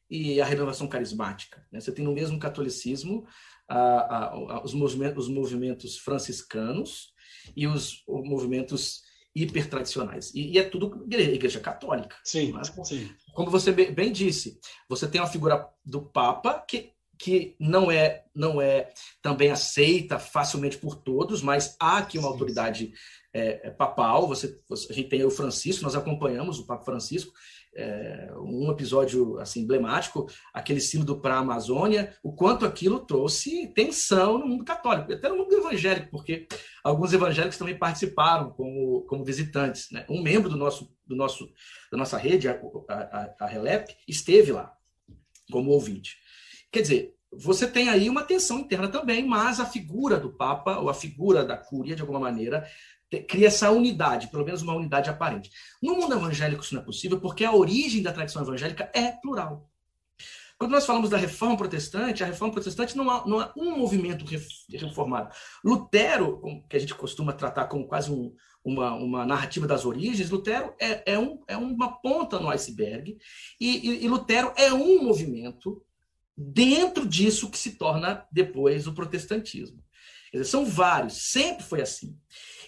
e 0.08 0.40
a 0.40 0.44
renovação 0.44 0.86
carismática. 0.86 1.66
Né? 1.72 1.80
Você 1.80 1.90
tem 1.90 2.04
no 2.04 2.12
mesmo 2.12 2.38
catolicismo 2.38 3.26
a, 3.66 4.26
a, 4.26 4.62
os, 4.62 4.74
movimentos, 4.74 5.26
os 5.26 5.32
movimentos 5.32 5.98
franciscanos 5.98 7.12
e 7.56 7.66
os, 7.66 8.04
os 8.06 8.28
movimentos 8.28 9.02
hipertradicionais. 9.34 10.32
E, 10.34 10.52
e 10.52 10.58
é 10.58 10.62
tudo 10.62 11.06
igreja 11.10 11.58
católica. 11.58 12.14
Sim, 12.22 12.52
sim. 12.84 13.10
Como 13.32 13.50
você 13.50 13.72
bem 13.72 14.12
disse, 14.12 14.60
você 14.86 15.08
tem 15.08 15.20
a 15.20 15.26
figura 15.26 15.66
do 15.84 16.02
Papa 16.02 16.62
que 16.68 16.92
que 17.18 17.54
não 17.60 17.88
é 17.88 18.24
não 18.34 18.60
é 18.60 18.92
também 19.22 19.52
aceita 19.52 20.18
facilmente 20.18 20.76
por 20.76 20.96
todos, 20.96 21.40
mas 21.40 21.76
há 21.78 21.98
aqui 21.98 22.18
uma 22.18 22.26
sim, 22.26 22.32
autoridade 22.32 22.92
é, 23.32 23.68
é, 23.68 23.70
papal. 23.70 24.26
Você, 24.26 24.60
a 24.90 24.92
gente 24.92 25.08
tem 25.08 25.24
o 25.24 25.30
Francisco, 25.30 25.84
nós 25.84 25.94
acompanhamos 25.94 26.58
o 26.58 26.66
Papa 26.66 26.84
Francisco, 26.84 27.32
é, 27.74 28.30
um 28.36 28.70
episódio 28.70 29.38
assim 29.38 29.60
emblemático, 29.60 30.26
aquele 30.52 30.80
sínodo 30.80 31.20
para 31.20 31.36
a 31.36 31.38
Amazônia, 31.38 32.14
o 32.22 32.32
quanto 32.32 32.66
aquilo 32.66 33.00
trouxe 33.00 33.68
tensão 33.68 34.38
no 34.38 34.46
mundo 34.46 34.64
católico, 34.64 35.12
até 35.12 35.28
no 35.28 35.38
mundo 35.38 35.54
evangélico, 35.54 36.10
porque 36.10 36.46
alguns 36.84 37.12
evangélicos 37.12 37.56
também 37.56 37.78
participaram 37.78 38.50
como, 38.50 39.02
como 39.02 39.24
visitantes. 39.24 39.90
Né? 39.90 40.04
Um 40.08 40.22
membro 40.22 40.50
do 40.50 40.56
nosso, 40.56 40.94
do 41.06 41.16
nosso, 41.16 41.50
da 41.90 41.96
nossa 41.96 42.18
rede, 42.18 42.48
a, 42.48 42.60
a, 42.88 43.34
a 43.40 43.46
Relep, 43.46 43.94
esteve 44.06 44.52
lá 44.52 44.72
como 45.50 45.70
ouvinte. 45.70 46.16
Quer 46.70 46.82
dizer, 46.82 47.14
você 47.32 47.66
tem 47.66 47.88
aí 47.88 48.10
uma 48.10 48.24
tensão 48.24 48.58
interna 48.58 48.88
também, 48.88 49.26
mas 49.26 49.58
a 49.58 49.64
figura 49.64 50.18
do 50.18 50.32
Papa, 50.32 50.78
ou 50.78 50.90
a 50.90 50.94
figura 50.94 51.44
da 51.44 51.56
Cúria, 51.56 51.96
de 51.96 52.02
alguma 52.02 52.20
maneira, 52.20 52.66
cria 53.20 53.48
essa 53.48 53.70
unidade, 53.70 54.28
pelo 54.28 54.44
menos 54.44 54.62
uma 54.62 54.74
unidade 54.74 55.10
aparente. 55.10 55.50
No 55.82 55.96
mundo 55.96 56.14
evangélico 56.14 56.62
isso 56.62 56.74
não 56.74 56.82
é 56.82 56.84
possível 56.84 57.20
porque 57.20 57.44
a 57.44 57.54
origem 57.54 58.02
da 58.02 58.12
tradição 58.12 58.42
evangélica 58.42 58.90
é 58.94 59.12
plural. 59.12 59.68
Quando 60.58 60.72
nós 60.72 60.86
falamos 60.86 61.10
da 61.10 61.16
reforma 61.16 61.56
protestante, 61.56 62.22
a 62.22 62.26
reforma 62.26 62.54
protestante 62.54 62.96
não 62.96 63.10
há, 63.10 63.26
não 63.26 63.40
há 63.40 63.52
um 63.56 63.76
movimento 63.76 64.24
reformado. 64.70 65.34
Lutero, 65.64 66.40
que 66.70 66.76
a 66.76 66.78
gente 66.78 66.94
costuma 66.94 67.32
tratar 67.32 67.66
como 67.66 67.88
quase 67.88 68.12
um, 68.12 68.32
uma, 68.64 68.94
uma 68.94 69.26
narrativa 69.26 69.66
das 69.66 69.84
origens, 69.84 70.30
Lutero 70.30 70.72
é, 70.80 71.14
é, 71.14 71.18
um, 71.18 71.42
é 71.48 71.56
uma 71.56 72.00
ponta 72.00 72.38
no 72.38 72.48
iceberg, 72.48 73.18
e, 73.60 73.90
e, 73.90 74.04
e 74.04 74.08
Lutero 74.08 74.52
é 74.56 74.72
um 74.72 75.02
movimento 75.02 75.84
dentro 76.36 77.06
disso 77.06 77.50
que 77.50 77.58
se 77.58 77.72
torna 77.72 78.24
depois 78.30 78.86
o 78.86 78.94
protestantismo. 78.94 79.82
Dizer, 80.32 80.44
são 80.44 80.64
vários, 80.64 81.14
sempre 81.14 81.64
foi 81.64 81.82
assim. 81.82 82.16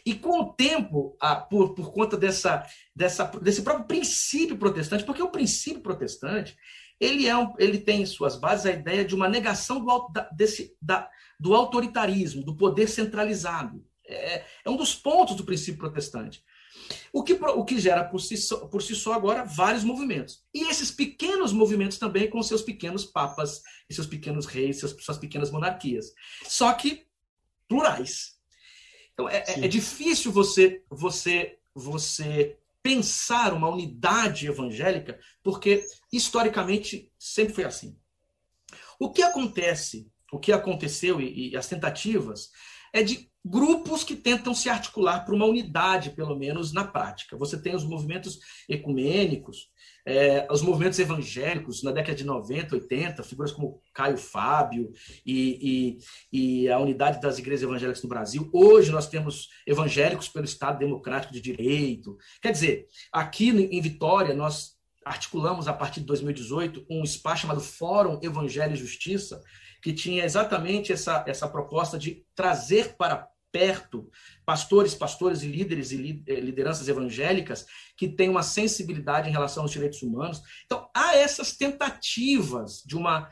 E 0.05 0.15
com 0.15 0.41
o 0.41 0.53
tempo, 0.53 1.17
a, 1.21 1.37
por, 1.37 1.75
por 1.75 1.93
conta 1.93 2.17
dessa, 2.17 2.67
dessa, 2.95 3.25
desse 3.41 3.63
próprio 3.63 3.87
princípio 3.87 4.59
protestante, 4.59 5.05
porque 5.05 5.23
o 5.23 5.31
princípio 5.31 5.81
protestante 5.81 6.57
ele, 7.01 7.27
é 7.27 7.37
um, 7.37 7.55
ele 7.59 7.79
tem 7.79 8.03
em 8.03 8.07
suas 8.07 8.37
bases 8.37 8.67
a 8.67 8.73
ideia 8.73 9.05
de 9.05 9.15
uma 9.15 9.29
negação 9.29 9.85
do, 9.85 10.09
da, 10.09 10.29
desse, 10.31 10.77
da, 10.81 11.09
do 11.39 11.55
autoritarismo, 11.55 12.45
do 12.45 12.57
poder 12.57 12.89
centralizado. 12.89 13.85
É, 14.07 14.45
é, 14.65 14.71
um 14.71 14.77
dos 14.77 14.95
pontos 14.95 15.35
do 15.35 15.45
princípio 15.45 15.79
protestante. 15.79 16.45
O 17.13 17.23
que, 17.23 17.33
o 17.33 17.65
que 17.65 17.79
gera 17.79 18.05
por 18.05 18.21
si, 18.21 18.37
só, 18.37 18.67
por 18.67 18.83
si 18.83 18.95
só 18.95 19.15
agora 19.15 19.45
vários 19.45 19.85
movimentos. 19.85 20.45
E 20.53 20.69
esses 20.69 20.91
pequenos 20.91 21.53
movimentos 21.53 21.99
também 21.99 22.29
com 22.29 22.43
seus 22.43 22.63
pequenos 22.63 23.05
papas, 23.05 23.63
e 23.89 23.95
seus 23.95 24.07
pequenos 24.07 24.47
reis, 24.47 24.81
suas 24.81 25.19
pequenas 25.19 25.51
monarquias. 25.51 26.13
Só 26.47 26.73
que 26.75 27.07
plurais. 27.69 28.34
Então 29.15 29.29
é, 29.29 29.45
é, 29.47 29.65
é 29.65 29.69
difícil 29.69 30.31
você 30.31 30.83
você 30.91 31.59
você 31.75 32.59
pensar 32.83 33.55
uma 33.55 33.69
unidade 33.69 34.47
evangélica, 34.47 35.19
porque 35.43 35.83
historicamente 36.13 37.11
sempre 37.19 37.55
foi 37.55 37.65
assim. 37.65 37.97
O 39.01 39.11
que 39.11 39.23
acontece, 39.23 40.07
o 40.31 40.39
que 40.39 40.53
aconteceu 40.53 41.21
e, 41.21 41.51
e 41.51 41.57
as 41.57 41.67
tentativas 41.67 42.51
é 42.93 43.03
de 43.03 43.31
grupos 43.45 44.05
que 44.05 44.15
tentam 44.15 44.55
se 44.55 44.69
articular 44.69 45.25
para 45.25 45.35
uma 45.35 45.47
unidade, 45.47 46.11
pelo 46.11 46.37
menos 46.37 46.73
na 46.73 46.85
prática. 46.85 47.37
Você 47.37 47.61
tem 47.61 47.75
os 47.75 47.85
movimentos 47.85 48.39
ecumênicos, 48.69 49.71
é, 50.07 50.47
os 50.51 50.63
movimentos 50.63 50.99
evangélicos 50.99 51.83
na 51.83 51.91
década 51.91 52.15
de 52.15 52.25
90, 52.25 52.75
80, 52.75 53.23
figuras 53.23 53.53
como 53.53 53.81
Caio 53.93 54.19
Fábio 54.19 54.93
e, 55.25 55.99
e, 56.33 56.65
e, 56.65 56.69
a 56.69 56.79
unidade 56.79 57.21
das 57.21 57.39
igrejas 57.39 57.63
evangélicas 57.63 58.03
no 58.03 58.09
Brasil. 58.09 58.51
Hoje 58.53 58.91
nós 58.91 59.09
temos 59.09 59.49
evangélicos 59.67 60.29
pelo 60.29 60.45
Estado 60.45 60.79
Democrático 60.79 61.33
de 61.33 61.41
Direito. 61.41 62.17
Quer 62.43 62.53
dizer, 62.53 62.87
aqui 63.13 63.49
em 63.49 63.81
Vitória 63.81 64.35
nós 64.35 64.75
articulamos 65.05 65.69
a 65.69 65.73
partir 65.73 66.01
de 66.01 66.07
2018 66.07 66.87
um 66.91 67.03
espaço 67.03 67.43
chamado 67.43 67.61
Fórum 67.61 68.19
Evangelho 68.23 68.73
e 68.73 68.77
Justiça, 68.77 69.43
que 69.83 69.93
tinha 69.93 70.25
exatamente 70.25 70.93
essa, 70.93 71.25
essa 71.27 71.49
proposta 71.49 71.99
de 71.99 72.25
trazer 72.35 72.97
para 72.97 73.29
perto 73.55 74.11
pastores, 74.45 74.97
pastores 74.97 75.43
e 75.45 75.47
líderes 75.47 75.93
e 75.93 76.25
eh, 76.27 76.41
lideranças 76.41 76.89
evangélicas 76.89 77.65
que 77.97 78.09
têm 78.09 78.29
uma 78.29 78.43
sensibilidade 78.43 79.29
em 79.29 79.33
relação 79.33 79.63
aos 79.63 79.71
direitos 79.71 80.03
humanos. 80.03 80.43
Então, 80.67 80.91
há 80.93 81.15
essas 81.17 81.57
tentativas 81.57 82.83
de, 82.85 82.97
uma, 82.97 83.31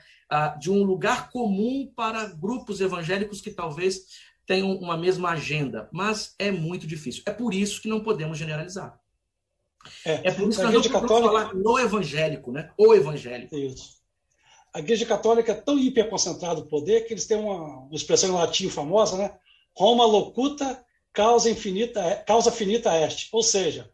de 0.61 0.71
um 0.71 0.85
lugar 0.85 1.29
comum 1.31 1.93
para 1.97 2.27
grupos 2.27 2.81
evangélicos 2.81 3.41
que 3.41 3.51
talvez 3.51 4.07
tenham 4.47 4.73
uma 4.77 4.97
mesma 4.97 5.31
agenda, 5.31 5.89
mas 5.93 6.37
é 6.39 6.53
muito 6.53 6.87
difícil. 6.87 7.25
É 7.27 7.33
por 7.33 7.53
isso 7.53 7.83
que 7.83 7.89
não 7.89 8.01
podemos 8.01 8.39
generalizar. 8.39 8.97
É, 10.07 10.29
é 10.29 10.31
por 10.31 10.49
isso 10.49 10.59
que 10.59 10.65
nós 10.65 10.75
não 10.75 10.83
podemos 10.83 10.87
católica... 10.87 11.33
falar 11.33 11.55
no 11.55 11.79
evangélico, 11.81 12.53
né? 12.53 12.71
O 12.79 12.95
evangélico. 12.95 13.57
Isso. 13.57 14.01
A 14.73 14.79
Igreja 14.79 15.05
Católica 15.05 15.53
é 15.53 15.55
tão 15.55 15.79
hiperconcentrada 15.79 16.61
o 16.61 16.67
poder 16.67 17.03
que 17.03 17.13
eles 17.13 17.27
têm 17.27 17.37
uma, 17.37 17.81
uma 17.81 17.95
expressão 17.95 18.31
em 18.31 18.33
latim 18.33 18.71
famosa, 18.71 19.19
né? 19.19 19.37
Roma 19.77 20.05
locuta, 20.05 20.85
causa 21.13 21.51
infinita, 21.51 22.23
causa 22.27 22.51
finita 22.51 22.95
est. 22.97 23.29
Ou 23.33 23.43
seja, 23.43 23.91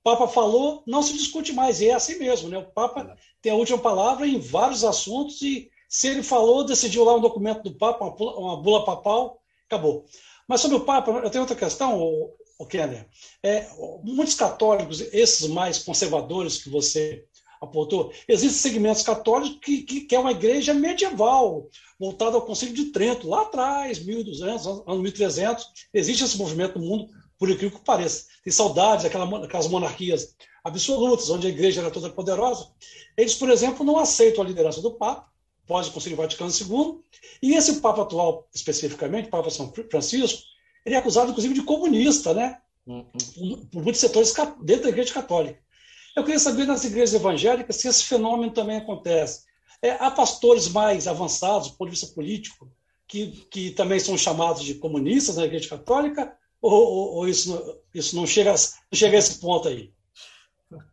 o 0.00 0.02
Papa 0.02 0.26
falou, 0.26 0.82
não 0.86 1.02
se 1.02 1.12
discute 1.12 1.52
mais, 1.52 1.80
e 1.80 1.88
é 1.88 1.94
assim 1.94 2.18
mesmo, 2.18 2.48
né? 2.48 2.58
O 2.58 2.64
Papa 2.64 3.16
tem 3.40 3.52
a 3.52 3.56
última 3.56 3.78
palavra 3.78 4.26
em 4.26 4.38
vários 4.38 4.84
assuntos 4.84 5.40
e 5.42 5.70
se 5.88 6.08
ele 6.08 6.22
falou, 6.22 6.64
decidiu 6.64 7.04
lá 7.04 7.14
um 7.14 7.20
documento 7.20 7.62
do 7.62 7.74
Papa, 7.74 8.04
uma 8.04 8.16
bula, 8.16 8.38
uma 8.38 8.56
bula 8.56 8.84
papal, 8.84 9.42
acabou. 9.66 10.06
Mas 10.48 10.60
sobre 10.60 10.78
o 10.78 10.84
Papa, 10.84 11.10
eu 11.10 11.30
tenho 11.30 11.42
outra 11.42 11.56
questão, 11.56 12.00
o, 12.00 12.34
o 12.58 12.66
Kenner. 12.66 13.06
É, 13.42 13.68
muitos 14.02 14.34
católicos, 14.34 15.00
esses 15.12 15.46
mais 15.48 15.78
conservadores 15.78 16.62
que 16.62 16.70
você 16.70 17.26
apontou, 17.62 18.12
existem 18.26 18.72
segmentos 18.72 19.02
católicos 19.02 19.60
que, 19.62 19.82
que, 19.82 20.00
que, 20.02 20.16
é 20.16 20.18
uma 20.18 20.32
igreja 20.32 20.74
medieval, 20.74 21.68
voltada 21.98 22.34
ao 22.34 22.42
Concílio 22.42 22.74
de 22.74 22.86
Trento, 22.86 23.28
lá 23.28 23.42
atrás, 23.42 24.04
1200, 24.04 24.66
ano 24.66 25.00
1300, 25.00 25.64
existe 25.94 26.24
esse 26.24 26.36
movimento 26.36 26.78
no 26.78 26.84
mundo 26.84 27.08
por 27.38 27.48
incrível 27.48 27.78
que 27.78 27.84
pareça. 27.84 28.26
Tem 28.42 28.52
saudades 28.52 29.04
daquelas 29.04 29.68
monarquias 29.68 30.34
absolutas, 30.64 31.30
onde 31.30 31.46
a 31.46 31.50
igreja 31.50 31.80
era 31.80 31.90
toda 31.90 32.10
poderosa. 32.10 32.66
Eles, 33.16 33.34
por 33.34 33.48
exemplo, 33.48 33.86
não 33.86 33.96
aceitam 33.96 34.42
a 34.42 34.46
liderança 34.46 34.82
do 34.82 34.94
Papa, 34.94 35.30
pós 35.64 35.86
o 35.86 35.92
Concílio 35.92 36.18
Vaticano 36.18 36.50
II, 36.50 37.00
e 37.40 37.54
esse 37.54 37.80
Papa 37.80 38.02
atual, 38.02 38.48
especificamente, 38.52 39.28
Papa 39.28 39.50
São 39.50 39.72
Francisco, 39.88 40.42
ele 40.84 40.96
é 40.96 40.98
acusado, 40.98 41.30
inclusive, 41.30 41.54
de 41.54 41.62
comunista, 41.62 42.34
né? 42.34 42.58
Uhum. 42.84 43.04
Por 43.70 43.84
muitos 43.84 44.00
setores 44.00 44.34
dentro 44.64 44.82
da 44.82 44.88
Igreja 44.88 45.14
Católica. 45.14 45.62
Eu 46.14 46.24
queria 46.24 46.38
saber 46.38 46.66
nas 46.66 46.84
igrejas 46.84 47.14
evangélicas 47.14 47.76
se 47.76 47.88
esse 47.88 48.04
fenômeno 48.04 48.52
também 48.52 48.76
acontece. 48.76 49.44
É, 49.80 49.92
há 49.92 50.10
pastores 50.10 50.68
mais 50.68 51.08
avançados, 51.08 51.70
do 51.70 51.76
ponto 51.76 51.88
de 51.90 51.98
vista 51.98 52.14
político, 52.14 52.70
que, 53.08 53.46
que 53.50 53.70
também 53.70 53.98
são 53.98 54.16
chamados 54.16 54.62
de 54.62 54.74
comunistas 54.74 55.36
na 55.36 55.44
Igreja 55.44 55.68
Católica, 55.68 56.36
ou, 56.60 56.72
ou, 56.72 57.14
ou 57.16 57.28
isso, 57.28 57.80
isso 57.92 58.14
não, 58.14 58.26
chega, 58.26 58.52
não 58.52 58.98
chega 58.98 59.16
a 59.16 59.18
esse 59.18 59.40
ponto 59.40 59.68
aí? 59.68 59.92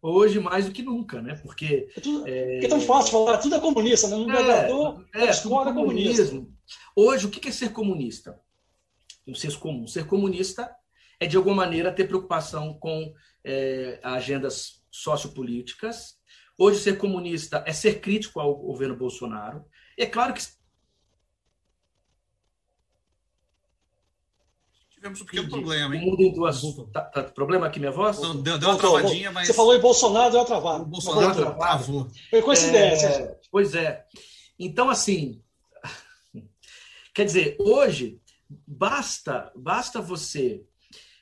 Hoje 0.01 0.39
mais 0.39 0.65
do 0.65 0.71
que 0.71 0.82
nunca, 0.82 1.21
né? 1.21 1.36
Porque. 1.36 1.88
É, 1.95 2.01
tudo, 2.01 2.27
é... 2.27 2.65
é 2.65 2.67
tão 2.67 2.82
fácil 2.82 3.12
falar, 3.12 3.38
tudo 3.38 3.55
é 3.55 3.60
comunista, 3.60 4.08
né? 4.08 4.17
No 4.17 4.32
é, 4.32 4.41
é, 4.41 5.25
é, 5.25 5.34
tudo 5.34 5.73
comunista. 5.73 6.45
Hoje, 6.95 7.27
o 7.27 7.29
que 7.29 7.47
é 7.47 7.51
ser 7.51 7.71
comunista? 7.71 8.39
Um 9.25 9.36
senso 9.36 9.60
comum. 9.60 9.88
Ser 9.88 10.05
comunista 10.05 10.69
é, 11.19 11.25
de 11.25 11.38
alguma 11.38 11.55
maneira, 11.55 11.93
ter 11.93 12.08
preocupação 12.08 12.73
com 12.73 13.13
é, 13.43 13.99
agendas 14.03 14.79
sociopolíticas. 14.91 16.17
Hoje, 16.58 16.80
ser 16.80 16.97
comunista 16.97 17.63
é 17.65 17.73
ser 17.73 18.02
crítico 18.02 18.39
ao 18.39 18.56
governo 18.56 18.95
Bolsonaro. 18.95 19.63
E 19.97 20.04
é 20.04 20.06
claro 20.06 20.34
que 20.34 20.41
tivemos 24.99 25.21
um 25.21 25.25
pequeno 25.25 25.43
Entendi. 25.43 25.62
problema, 25.62 25.95
hein? 25.95 26.02
O 26.02 26.06
mundo 26.06 26.21
em 26.21 26.34
duas. 26.34 26.62
Tá, 26.91 27.02
tá, 27.02 27.23
problema 27.23 27.67
aqui, 27.67 27.80
minha 27.80 27.91
voz? 27.91 28.19
Não, 28.19 28.36
deu, 28.36 28.58
deu 28.58 28.69
uma 28.69 28.78
travadinha, 28.78 29.32
mas. 29.32 29.47
Você 29.47 29.54
falou 29.54 29.75
em 29.75 29.80
Bolsonaro, 29.80 30.32
deu 30.32 30.41
uma 30.41 30.45
travada. 30.45 30.84
O 30.84 30.86
Bolsonaro 30.86 31.56
travou. 31.56 32.08
Foi 32.30 32.41
coincidência. 32.41 33.08
É, 33.08 33.39
pois 33.49 33.73
é. 33.73 34.06
Então, 34.60 34.89
assim. 34.89 35.41
Quer 37.15 37.25
dizer, 37.25 37.56
hoje, 37.60 38.21
basta, 38.67 39.52
basta 39.56 40.02
você 40.02 40.63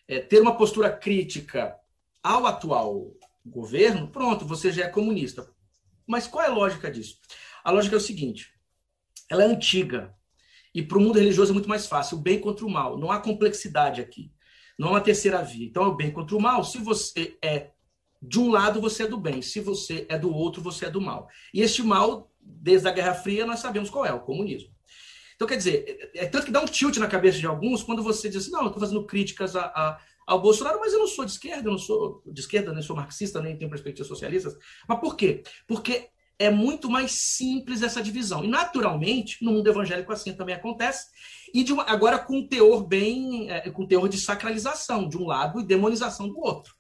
é, 0.08 0.19
ter 0.19 0.41
uma 0.41 0.58
postura 0.58 0.89
crítica 0.89 1.75
ao 2.23 2.45
atual 2.45 3.13
governo, 3.49 4.07
pronto, 4.10 4.45
você 4.45 4.71
já 4.71 4.86
é 4.86 4.89
comunista. 4.89 5.49
Mas 6.05 6.27
qual 6.27 6.43
é 6.43 6.47
a 6.47 6.53
lógica 6.53 6.89
disso? 6.89 7.17
A 7.63 7.71
lógica 7.71 7.95
é 7.95 7.97
o 7.97 8.01
seguinte: 8.01 8.51
ela 9.29 9.43
é 9.43 9.47
antiga. 9.47 10.15
E 10.73 10.83
para 10.83 10.97
o 10.97 11.01
mundo 11.01 11.17
religioso 11.17 11.51
é 11.51 11.53
muito 11.53 11.69
mais 11.69 11.88
fácil, 11.88 12.17
o 12.17 12.21
bem 12.21 12.39
contra 12.39 12.65
o 12.65 12.69
mal. 12.69 12.97
Não 12.97 13.12
há 13.12 13.19
complexidade 13.19 13.99
aqui. 13.99 14.31
Não 14.77 14.89
há 14.89 14.91
uma 14.91 15.01
terceira 15.01 15.41
via. 15.41 15.65
Então 15.65 15.83
é 15.83 15.88
o 15.88 15.95
bem 15.95 16.12
contra 16.12 16.36
o 16.36 16.41
mal. 16.41 16.63
Se 16.63 16.77
você 16.77 17.38
é 17.43 17.71
de 18.21 18.39
um 18.39 18.49
lado, 18.49 18.79
você 18.79 19.03
é 19.03 19.07
do 19.07 19.17
bem. 19.17 19.41
Se 19.41 19.60
você 19.60 20.05
é 20.10 20.17
do 20.17 20.31
outro, 20.31 20.62
você 20.62 20.86
é 20.86 20.89
do 20.89 21.01
mal. 21.01 21.27
E 21.53 21.62
este 21.62 21.81
mal, 21.81 22.31
desde 22.39 22.88
a 22.88 22.91
Guerra 22.91 23.15
Fria, 23.15 23.45
nós 23.45 23.60
sabemos 23.60 23.89
qual 23.89 24.05
é, 24.05 24.13
o 24.13 24.21
comunismo. 24.21 24.69
Então, 25.36 25.47
quer 25.47 25.57
dizer, 25.57 26.12
é, 26.13 26.23
é 26.23 26.25
tanto 26.25 26.45
que 26.45 26.51
dá 26.51 26.62
um 26.62 26.65
tilt 26.65 26.97
na 26.97 27.07
cabeça 27.07 27.38
de 27.38 27.45
alguns 27.45 27.83
quando 27.83 28.03
você 28.03 28.27
diz 28.27 28.43
assim, 28.43 28.51
não, 28.51 28.62
eu 28.62 28.67
estou 28.67 28.79
fazendo 28.79 29.05
críticas 29.05 29.55
a, 29.55 29.65
a, 29.65 29.99
ao 30.28 30.42
Bolsonaro, 30.42 30.80
mas 30.80 30.92
eu 30.92 31.00
não 31.00 31.08
sou 31.08 31.24
de 31.24 31.32
esquerda, 31.32 31.70
eu 31.70 31.72
não 31.72 31.80
sou 31.80 32.22
de 32.26 32.42
esquerda, 32.42 32.74
nem 32.74 32.84
sou 32.84 32.96
marxista, 32.96 33.42
nem 33.42 33.58
tenho 33.58 33.70
perspectivas 33.70 34.08
socialistas. 34.08 34.58
Mas 34.86 35.00
por 35.00 35.16
quê? 35.16 35.42
Porque 35.66 36.10
é 36.38 36.52
muito 36.52 36.90
mais 36.90 37.13
simples 37.13 37.82
essa 37.82 38.04
divisão. 38.04 38.44
E, 38.44 38.48
naturalmente, 38.48 39.44
no 39.44 39.54
mundo 39.54 39.68
evangélico 39.68 40.12
assim 40.12 40.34
também 40.34 40.54
acontece, 40.54 41.08
e 41.54 41.63
uma, 41.72 41.84
agora 41.84 42.20
com 42.20 42.40
um 42.40 42.48
teor 42.48 42.86
bem, 42.86 43.50
é, 43.50 43.70
com 43.70 43.84
um 43.84 43.88
teor 43.88 44.10
de 44.10 44.20
sacralização 44.20 45.08
de 45.08 45.18
um 45.18 45.26
lado 45.26 45.62
e 45.62 45.66
demonização 45.66 46.28
do 46.28 46.38
outro. 46.38 46.76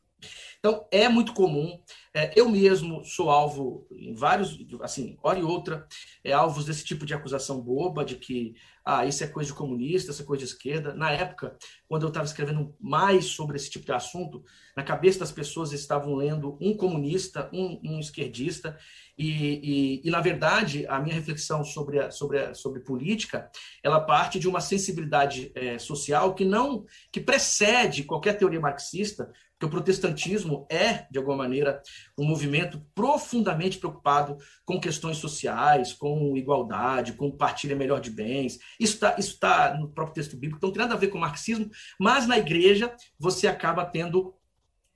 Então, 0.59 0.87
é 0.91 1.07
muito 1.07 1.33
comum. 1.33 1.79
É, 2.13 2.31
eu 2.35 2.49
mesmo 2.49 3.03
sou 3.03 3.29
alvo 3.29 3.87
em 3.91 4.13
vários, 4.13 4.57
assim, 4.81 5.17
hora 5.21 5.39
e 5.39 5.43
outra, 5.43 5.87
é 6.23 6.33
alvos 6.33 6.65
desse 6.65 6.83
tipo 6.83 7.05
de 7.05 7.13
acusação 7.13 7.61
boba, 7.61 8.03
de 8.03 8.15
que 8.15 8.55
ah, 8.89 9.05
isso 9.05 9.21
é 9.21 9.27
coisa 9.27 9.49
de 9.51 9.57
comunista, 9.57 10.11
isso 10.11 10.21
é 10.21 10.25
coisa 10.25 10.45
de 10.45 10.49
esquerda. 10.49 10.93
Na 10.93 11.11
época, 11.11 11.57
quando 11.89 12.03
eu 12.03 12.07
estava 12.07 12.25
escrevendo 12.25 12.73
mais 12.79 13.25
sobre 13.25 13.57
esse 13.57 13.69
tipo 13.69 13.85
de 13.85 13.91
assunto, 13.91 14.43
na 14.77 14.83
cabeça 14.83 15.19
das 15.19 15.31
pessoas 15.31 15.73
estavam 15.73 16.15
lendo 16.15 16.57
um 16.61 16.73
comunista, 16.73 17.49
um, 17.51 17.81
um 17.83 17.99
esquerdista, 17.99 18.77
e, 19.17 19.29
e, 19.29 20.07
e, 20.07 20.09
na 20.09 20.21
verdade, 20.21 20.85
a 20.87 20.99
minha 20.99 21.15
reflexão 21.15 21.65
sobre, 21.65 21.99
a, 21.99 22.11
sobre, 22.11 22.39
a, 22.39 22.53
sobre 22.53 22.79
política, 22.79 23.49
ela 23.83 23.99
parte 23.99 24.39
de 24.39 24.47
uma 24.47 24.61
sensibilidade 24.61 25.51
é, 25.53 25.77
social 25.77 26.33
que 26.33 26.45
não 26.45 26.85
que 27.11 27.19
precede 27.19 28.03
qualquer 28.03 28.37
teoria 28.37 28.59
marxista, 28.59 29.29
porque 29.57 29.65
o 29.65 29.69
protestantismo 29.69 30.67
é, 30.69 31.07
de 31.09 31.17
alguma 31.17 31.35
maneira, 31.35 31.81
um 32.15 32.25
movimento 32.25 32.79
profundamente 32.93 33.79
preocupado 33.79 34.37
com 34.63 34.79
questões 34.79 35.17
sociais, 35.17 35.91
com 35.93 36.37
igualdade, 36.37 37.13
com 37.13 37.31
partilha 37.31 37.75
melhor 37.75 37.99
de 37.99 38.11
bens. 38.11 38.59
Isso 38.79 38.93
está 38.93 39.15
isso 39.17 39.39
tá 39.39 39.75
no 39.75 39.89
próprio 39.89 40.13
texto 40.13 40.37
bíblico, 40.37 40.57
então 40.57 40.69
não 40.69 40.73
tem 40.73 40.83
nada 40.83 40.93
a 40.93 40.97
ver 40.97 41.07
com 41.07 41.17
o 41.17 41.21
marxismo, 41.21 41.69
mas 41.99 42.27
na 42.27 42.37
igreja 42.37 42.95
você 43.19 43.47
acaba 43.47 43.83
tendo 43.83 44.35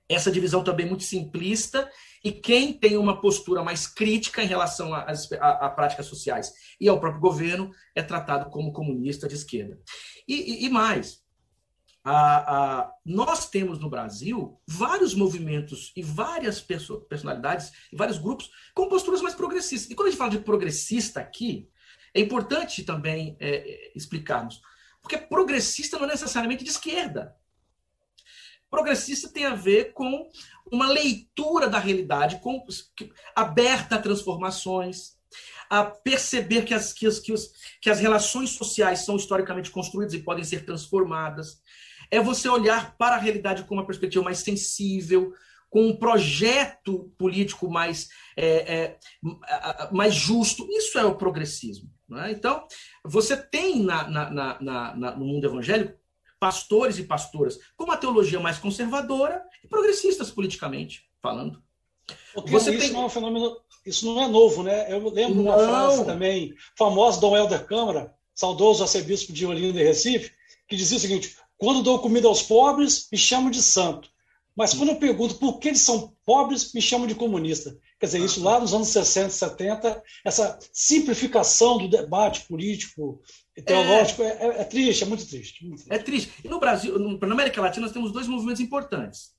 essa 0.08 0.30
divisão 0.30 0.62
também 0.62 0.86
muito 0.86 1.02
simplista 1.02 1.90
e 2.22 2.30
quem 2.30 2.72
tem 2.72 2.96
uma 2.96 3.20
postura 3.20 3.64
mais 3.64 3.86
crítica 3.86 4.44
em 4.44 4.46
relação 4.46 4.94
a, 4.94 5.70
práticas 5.70 6.06
sociais 6.06 6.52
e 6.80 6.88
ao 6.88 7.00
próprio 7.00 7.20
governo 7.20 7.70
é 7.94 8.02
tratado 8.02 8.48
como 8.50 8.72
comunista 8.72 9.26
de 9.26 9.34
esquerda. 9.34 9.78
E, 10.28 10.34
e, 10.34 10.66
e 10.66 10.70
mais, 10.70 11.22
a, 12.04 12.80
a, 12.80 12.94
nós 13.04 13.48
temos 13.48 13.78
no 13.78 13.88
Brasil 13.88 14.60
vários 14.66 15.14
movimentos 15.14 15.92
e 15.96 16.02
várias 16.02 16.60
perso 16.60 17.00
personalidades 17.02 17.72
e 17.92 17.96
vários 17.96 18.18
grupos 18.18 18.50
com 18.74 18.88
posturas 18.88 19.22
mais 19.22 19.34
progressistas. 19.34 19.90
E 19.90 19.94
quando 19.94 20.08
a 20.08 20.10
gente 20.10 20.18
fala 20.18 20.30
de 20.30 20.38
progressista 20.40 21.20
aqui, 21.20 21.68
é 22.14 22.20
importante 22.20 22.82
também 22.82 23.36
é, 23.40 23.92
explicarmos, 23.94 24.60
porque 25.00 25.16
progressista 25.16 25.96
não 25.96 26.04
é 26.04 26.08
necessariamente 26.08 26.64
de 26.64 26.70
esquerda. 26.70 27.36
Progressista 28.70 29.28
tem 29.28 29.44
a 29.44 29.54
ver 29.54 29.92
com 29.92 30.30
uma 30.70 30.88
leitura 30.88 31.68
da 31.68 31.78
realidade 31.78 32.40
com, 32.40 32.64
aberta 33.34 33.96
a 33.96 34.02
transformações, 34.02 35.16
a 35.68 35.84
perceber 35.84 36.64
que 36.64 36.74
as, 36.74 36.92
que, 36.92 37.06
as, 37.06 37.18
que, 37.18 37.32
os, 37.32 37.52
que 37.80 37.90
as 37.90 38.00
relações 38.00 38.50
sociais 38.50 39.04
são 39.04 39.16
historicamente 39.16 39.70
construídas 39.70 40.14
e 40.14 40.22
podem 40.22 40.44
ser 40.44 40.64
transformadas. 40.64 41.62
É 42.12 42.20
você 42.20 42.48
olhar 42.48 42.96
para 42.96 43.16
a 43.16 43.18
realidade 43.18 43.64
com 43.64 43.74
uma 43.74 43.86
perspectiva 43.86 44.24
mais 44.24 44.38
sensível, 44.38 45.32
com 45.68 45.86
um 45.86 45.96
projeto 45.96 47.10
político 47.16 47.70
mais, 47.70 48.08
é, 48.36 48.46
é, 48.46 48.98
mais 49.90 50.14
justo. 50.14 50.68
Isso 50.70 50.98
é 50.98 51.04
o 51.04 51.16
progressismo. 51.16 51.90
É? 52.24 52.30
Então, 52.30 52.66
você 53.02 53.34
tem 53.34 53.82
na, 53.82 54.06
na, 54.08 54.60
na, 54.60 55.16
no 55.16 55.24
mundo 55.24 55.46
evangélico 55.46 55.98
pastores 56.38 56.98
e 56.98 57.04
pastoras 57.04 57.58
com 57.76 57.84
uma 57.84 57.96
teologia 57.96 58.38
mais 58.38 58.58
conservadora 58.58 59.42
e 59.64 59.68
progressistas 59.68 60.30
politicamente 60.30 61.08
falando. 61.22 61.62
Porque 62.34 62.50
Você 62.50 62.72
isso 62.72 62.80
tem... 62.80 62.92
não 62.92 63.02
é 63.02 63.06
um 63.06 63.08
fenômeno, 63.08 63.56
isso 63.86 64.04
não 64.06 64.22
é 64.22 64.28
novo, 64.28 64.62
né? 64.62 64.92
Eu 64.92 65.08
lembro 65.08 65.36
não. 65.36 65.44
uma 65.44 65.54
frase 65.54 66.04
também 66.04 66.54
famosa 66.76 67.20
Dom 67.20 67.36
Helder 67.36 67.64
Câmara, 67.64 68.12
saudoso 68.34 68.82
arcebispo 68.82 69.32
de 69.32 69.46
Olinda 69.46 69.80
e 69.80 69.84
Recife, 69.84 70.32
que 70.68 70.76
dizia 70.76 70.96
o 70.96 71.00
seguinte: 71.00 71.36
quando 71.62 71.80
dou 71.80 72.00
comida 72.00 72.26
aos 72.26 72.42
pobres, 72.42 73.06
me 73.12 73.16
chamam 73.16 73.48
de 73.48 73.62
santo. 73.62 74.10
Mas 74.56 74.74
quando 74.74 74.88
eu 74.88 74.96
pergunto 74.96 75.36
por 75.36 75.60
que 75.60 75.68
eles 75.68 75.80
são 75.80 76.12
pobres, 76.26 76.74
me 76.74 76.82
chamam 76.82 77.06
de 77.06 77.14
comunista. 77.14 77.78
Quer 78.00 78.06
dizer, 78.06 78.18
isso 78.18 78.42
lá 78.42 78.58
nos 78.58 78.74
anos 78.74 78.88
60, 78.88 79.30
70, 79.30 80.02
essa 80.24 80.58
simplificação 80.72 81.78
do 81.78 81.88
debate 81.88 82.48
político 82.48 83.20
e 83.56 83.62
teológico 83.62 84.24
é, 84.24 84.38
é, 84.40 84.46
é 84.62 84.64
triste, 84.64 85.04
é 85.04 85.06
muito 85.06 85.24
triste, 85.24 85.64
muito 85.64 85.84
triste. 85.84 85.94
É 85.94 85.98
triste. 86.02 86.32
E 86.44 86.48
no 86.48 86.58
Brasil, 86.58 86.98
na 86.98 87.32
América 87.32 87.62
Latina, 87.62 87.86
nós 87.86 87.94
temos 87.94 88.10
dois 88.10 88.26
movimentos 88.26 88.60
importantes 88.60 89.30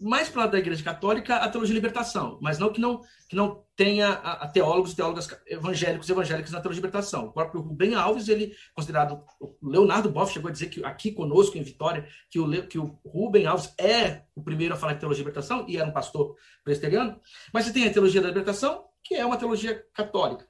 mais 0.00 0.28
para 0.28 0.46
da 0.46 0.58
Igreja 0.58 0.82
Católica 0.82 1.36
a 1.36 1.48
teologia 1.48 1.74
de 1.74 1.80
libertação, 1.80 2.38
mas 2.40 2.58
não 2.58 2.72
que 2.72 2.80
não 2.80 3.02
que 3.28 3.36
não 3.36 3.64
tenha 3.76 4.08
a, 4.08 4.44
a 4.44 4.48
teólogos 4.48 4.94
teólogas 4.94 5.28
evangélicos 5.46 6.08
e 6.08 6.12
evangélicas 6.12 6.50
na 6.50 6.60
teologia 6.60 6.80
de 6.80 6.86
libertação. 6.86 7.26
O 7.26 7.32
próprio 7.32 7.60
Rubem 7.60 7.94
Alves, 7.94 8.28
ele 8.28 8.56
considerado 8.74 9.22
o 9.40 9.56
Leonardo 9.62 10.10
Boff 10.10 10.32
chegou 10.32 10.48
a 10.48 10.52
dizer 10.52 10.68
que 10.68 10.84
aqui 10.84 11.12
conosco 11.12 11.58
em 11.58 11.62
Vitória 11.62 12.08
que 12.30 12.40
o 12.40 12.66
que 12.66 12.78
o 12.78 12.98
Rubem 13.04 13.46
Alves 13.46 13.72
é 13.78 14.22
o 14.34 14.42
primeiro 14.42 14.74
a 14.74 14.76
falar 14.76 14.94
de 14.94 15.00
teologia 15.00 15.22
de 15.22 15.28
libertação 15.28 15.66
e 15.68 15.76
era 15.76 15.88
um 15.88 15.92
pastor 15.92 16.34
presbiteriano, 16.64 17.20
mas 17.52 17.66
você 17.66 17.72
tem 17.72 17.86
a 17.86 17.92
teologia 17.92 18.22
da 18.22 18.28
libertação, 18.28 18.86
que 19.04 19.14
é 19.14 19.24
uma 19.24 19.36
teologia 19.36 19.84
católica. 19.92 20.48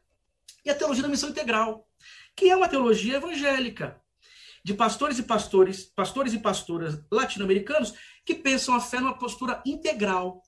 E 0.64 0.70
a 0.70 0.74
teologia 0.74 1.02
da 1.02 1.08
missão 1.08 1.30
integral, 1.30 1.88
que 2.36 2.48
é 2.48 2.56
uma 2.56 2.68
teologia 2.68 3.16
evangélica 3.16 3.99
de 4.64 4.75
pastores 4.75 5.18
e 5.18 5.23
pastores, 5.23 5.85
pastores 5.85 6.33
e 6.35 6.38
pastoras 6.38 7.01
latino-americanos 7.11 7.94
que 8.25 8.35
pensam 8.35 8.75
a 8.75 8.81
fé 8.81 9.01
numa 9.01 9.18
postura 9.18 9.62
integral. 9.64 10.42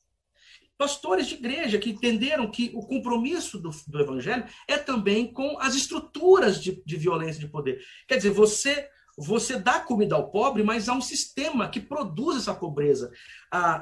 Pastores 0.77 1.29
de 1.29 1.35
igreja 1.35 1.79
que 1.79 1.91
entenderam 1.91 2.51
que 2.51 2.73
o 2.75 2.87
compromisso 2.87 3.59
do, 3.59 3.71
do 3.87 4.01
evangelho 4.01 4.45
é 4.67 4.77
também 4.77 5.33
com 5.33 5.59
as 5.61 5.75
estruturas 5.75 6.61
de, 6.61 6.83
de 6.85 6.97
violência 6.97 7.41
de 7.41 7.49
poder. 7.49 7.81
Quer 8.09 8.17
dizer, 8.17 8.31
você 8.31 8.89
você 9.17 9.59
dá 9.59 9.81
comida 9.81 10.15
ao 10.15 10.31
pobre, 10.31 10.63
mas 10.63 10.89
há 10.89 10.95
um 10.95 11.01
sistema 11.01 11.69
que 11.69 11.81
produz 11.81 12.39
essa 12.39 12.55
pobreza. 12.55 13.13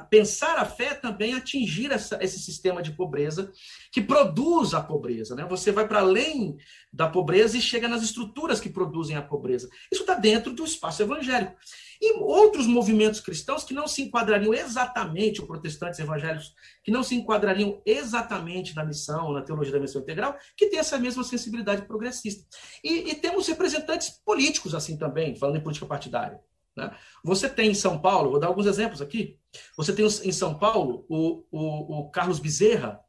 Pensar 0.09 0.57
a 0.57 0.65
fé 0.65 0.93
também 0.93 1.33
atingir 1.33 1.91
essa, 1.91 2.17
esse 2.21 2.39
sistema 2.39 2.81
de 2.81 2.91
pobreza 2.91 3.51
que 3.91 4.01
produz 4.01 4.73
a 4.73 4.81
pobreza. 4.81 5.35
Né? 5.35 5.45
Você 5.49 5.71
vai 5.71 5.87
para 5.87 5.99
além 5.99 6.57
da 6.91 7.07
pobreza 7.07 7.57
e 7.57 7.61
chega 7.61 7.87
nas 7.87 8.03
estruturas 8.03 8.59
que 8.59 8.69
produzem 8.69 9.15
a 9.15 9.21
pobreza. 9.21 9.69
Isso 9.91 10.01
está 10.01 10.15
dentro 10.15 10.53
do 10.53 10.65
espaço 10.65 11.01
evangélico. 11.01 11.55
E 12.01 12.13
outros 12.13 12.65
movimentos 12.65 13.19
cristãos 13.19 13.63
que 13.63 13.75
não 13.75 13.87
se 13.87 14.01
enquadrariam 14.01 14.53
exatamente, 14.53 15.39
ou 15.39 15.45
protestantes 15.45 15.99
evangélicos, 15.99 16.53
que 16.83 16.89
não 16.89 17.03
se 17.03 17.13
enquadrariam 17.13 17.79
exatamente 17.85 18.75
na 18.75 18.83
missão, 18.83 19.31
na 19.31 19.43
teologia 19.43 19.73
da 19.73 19.79
missão 19.79 20.01
integral, 20.01 20.35
que 20.57 20.67
tem 20.67 20.79
essa 20.79 20.97
mesma 20.97 21.23
sensibilidade 21.23 21.83
progressista. 21.83 22.43
E, 22.83 23.11
e 23.11 23.15
temos 23.15 23.47
representantes 23.47 24.09
políticos 24.25 24.73
assim 24.73 24.97
também, 24.97 25.35
falando 25.35 25.57
em 25.57 25.61
política 25.61 25.85
partidária. 25.85 26.39
Né? 26.75 26.91
Você 27.23 27.49
tem 27.49 27.71
em 27.71 27.75
São 27.75 27.99
Paulo, 27.99 28.31
vou 28.31 28.39
dar 28.39 28.47
alguns 28.47 28.65
exemplos 28.65 29.01
aqui. 29.01 29.37
Você 29.77 29.93
tem 29.93 30.05
em 30.05 30.31
São 30.31 30.57
Paulo 30.57 31.05
o, 31.07 31.43
o, 31.51 31.99
o 31.99 32.09
Carlos 32.09 32.39
Bezerra, 32.39 32.99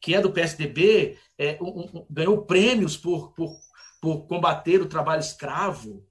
que 0.00 0.14
é 0.14 0.20
do 0.20 0.32
PSDB, 0.32 1.18
é, 1.38 1.58
um, 1.60 1.80
um, 1.80 2.06
ganhou 2.08 2.46
prêmios 2.46 2.96
por, 2.96 3.32
por, 3.32 3.54
por 4.00 4.26
combater 4.26 4.80
o 4.80 4.88
trabalho 4.88 5.20
escravo. 5.20 6.06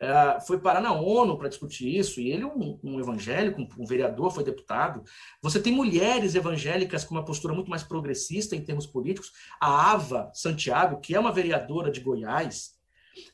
É, 0.00 0.38
foi 0.46 0.60
parar 0.60 0.80
na 0.80 0.92
ONU 0.92 1.36
para 1.36 1.48
discutir 1.48 1.96
isso, 1.96 2.20
e 2.20 2.30
ele, 2.30 2.44
um, 2.44 2.78
um 2.84 3.00
evangélico, 3.00 3.60
um, 3.60 3.68
um, 3.78 3.84
vereador, 3.84 4.30
foi 4.30 4.44
deputado. 4.44 5.02
Você 5.42 5.60
tem 5.60 5.72
mulheres 5.72 6.36
evangélicas 6.36 7.04
com 7.04 7.16
uma 7.16 7.24
postura 7.24 7.52
muito 7.52 7.68
mais 7.68 7.82
progressista 7.82 8.54
em 8.54 8.64
termos 8.64 8.86
políticos. 8.86 9.32
A 9.60 9.92
Ava 9.92 10.30
Santiago, 10.32 11.00
que 11.00 11.16
é 11.16 11.20
uma 11.20 11.32
vereadora 11.32 11.90
de 11.90 12.00
Goiás, 12.00 12.78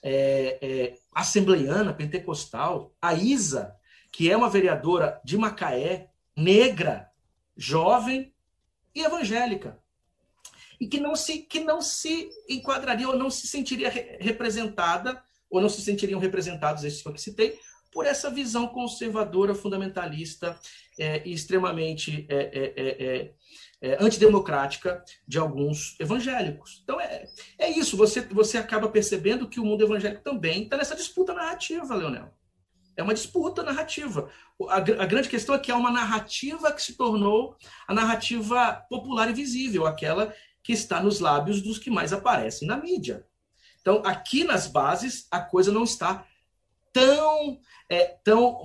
é, 0.02 0.58
é, 0.62 0.94
assembleiana, 1.14 1.92
pentecostal. 1.92 2.94
A 3.00 3.12
Isa, 3.12 3.76
que 4.10 4.30
é 4.30 4.36
uma 4.36 4.48
vereadora 4.48 5.20
de 5.22 5.36
Macaé, 5.36 6.08
negra, 6.34 7.10
jovem 7.54 8.32
e 8.94 9.02
evangélica. 9.02 9.78
E 10.80 10.88
que 10.88 10.98
não 10.98 11.14
se, 11.14 11.40
que 11.40 11.60
não 11.60 11.82
se 11.82 12.30
enquadraria 12.48 13.08
ou 13.08 13.18
não 13.18 13.28
se 13.28 13.46
sentiria 13.46 13.90
re 13.90 14.16
representada 14.18 15.22
ou 15.56 15.62
não 15.62 15.68
se 15.68 15.80
sentiriam 15.80 16.18
representados, 16.18 16.84
esses 16.84 17.02
que 17.02 17.08
eu 17.08 17.16
citei, 17.16 17.58
por 17.92 18.04
essa 18.06 18.28
visão 18.28 18.66
conservadora, 18.66 19.54
fundamentalista 19.54 20.58
é, 20.98 21.22
e 21.26 21.32
extremamente 21.32 22.26
é 22.28 22.34
é, 22.36 22.74
é, 22.76 23.06
é, 23.06 23.34
é, 23.80 24.04
antidemocrática 24.04 25.04
de 25.26 25.38
alguns 25.38 25.98
evangélicos. 26.00 26.80
Então 26.82 27.00
é, 27.00 27.26
é 27.56 27.70
isso, 27.70 27.96
você, 27.96 28.20
você 28.20 28.58
acaba 28.58 28.88
percebendo 28.88 29.48
que 29.48 29.60
o 29.60 29.64
mundo 29.64 29.84
evangélico 29.84 30.24
também 30.24 30.64
está 30.64 30.76
nessa 30.76 30.96
disputa 30.96 31.32
narrativa, 31.32 31.94
Leonel. 31.94 32.34
É 32.96 33.02
uma 33.02 33.14
disputa 33.14 33.62
narrativa. 33.62 34.28
A, 34.68 34.76
a, 34.76 35.06
grande 35.06 35.28
questão 35.28 35.54
é 35.54 35.58
que 35.58 35.70
é 35.70 35.74
uma 35.74 35.90
narrativa 35.90 36.72
que 36.72 36.82
se 36.82 36.96
tornou 36.96 37.56
a 37.86 37.94
narrativa 37.94 38.84
popular 38.88 39.30
e 39.30 39.34
visível, 39.34 39.86
aquela 39.86 40.34
que 40.62 40.72
está 40.72 41.02
nos 41.02 41.20
lábios 41.20 41.60
dos 41.60 41.78
que 41.78 41.90
mais 41.90 42.12
aparecem 42.12 42.66
na 42.66 42.76
mídia. 42.76 43.24
Então, 43.84 44.00
aqui 44.02 44.44
nas 44.44 44.66
bases, 44.66 45.28
a 45.30 45.38
coisa 45.38 45.70
não 45.70 45.84
está 45.84 46.26
tão, 46.90 47.60
é, 47.86 48.16
tão 48.24 48.64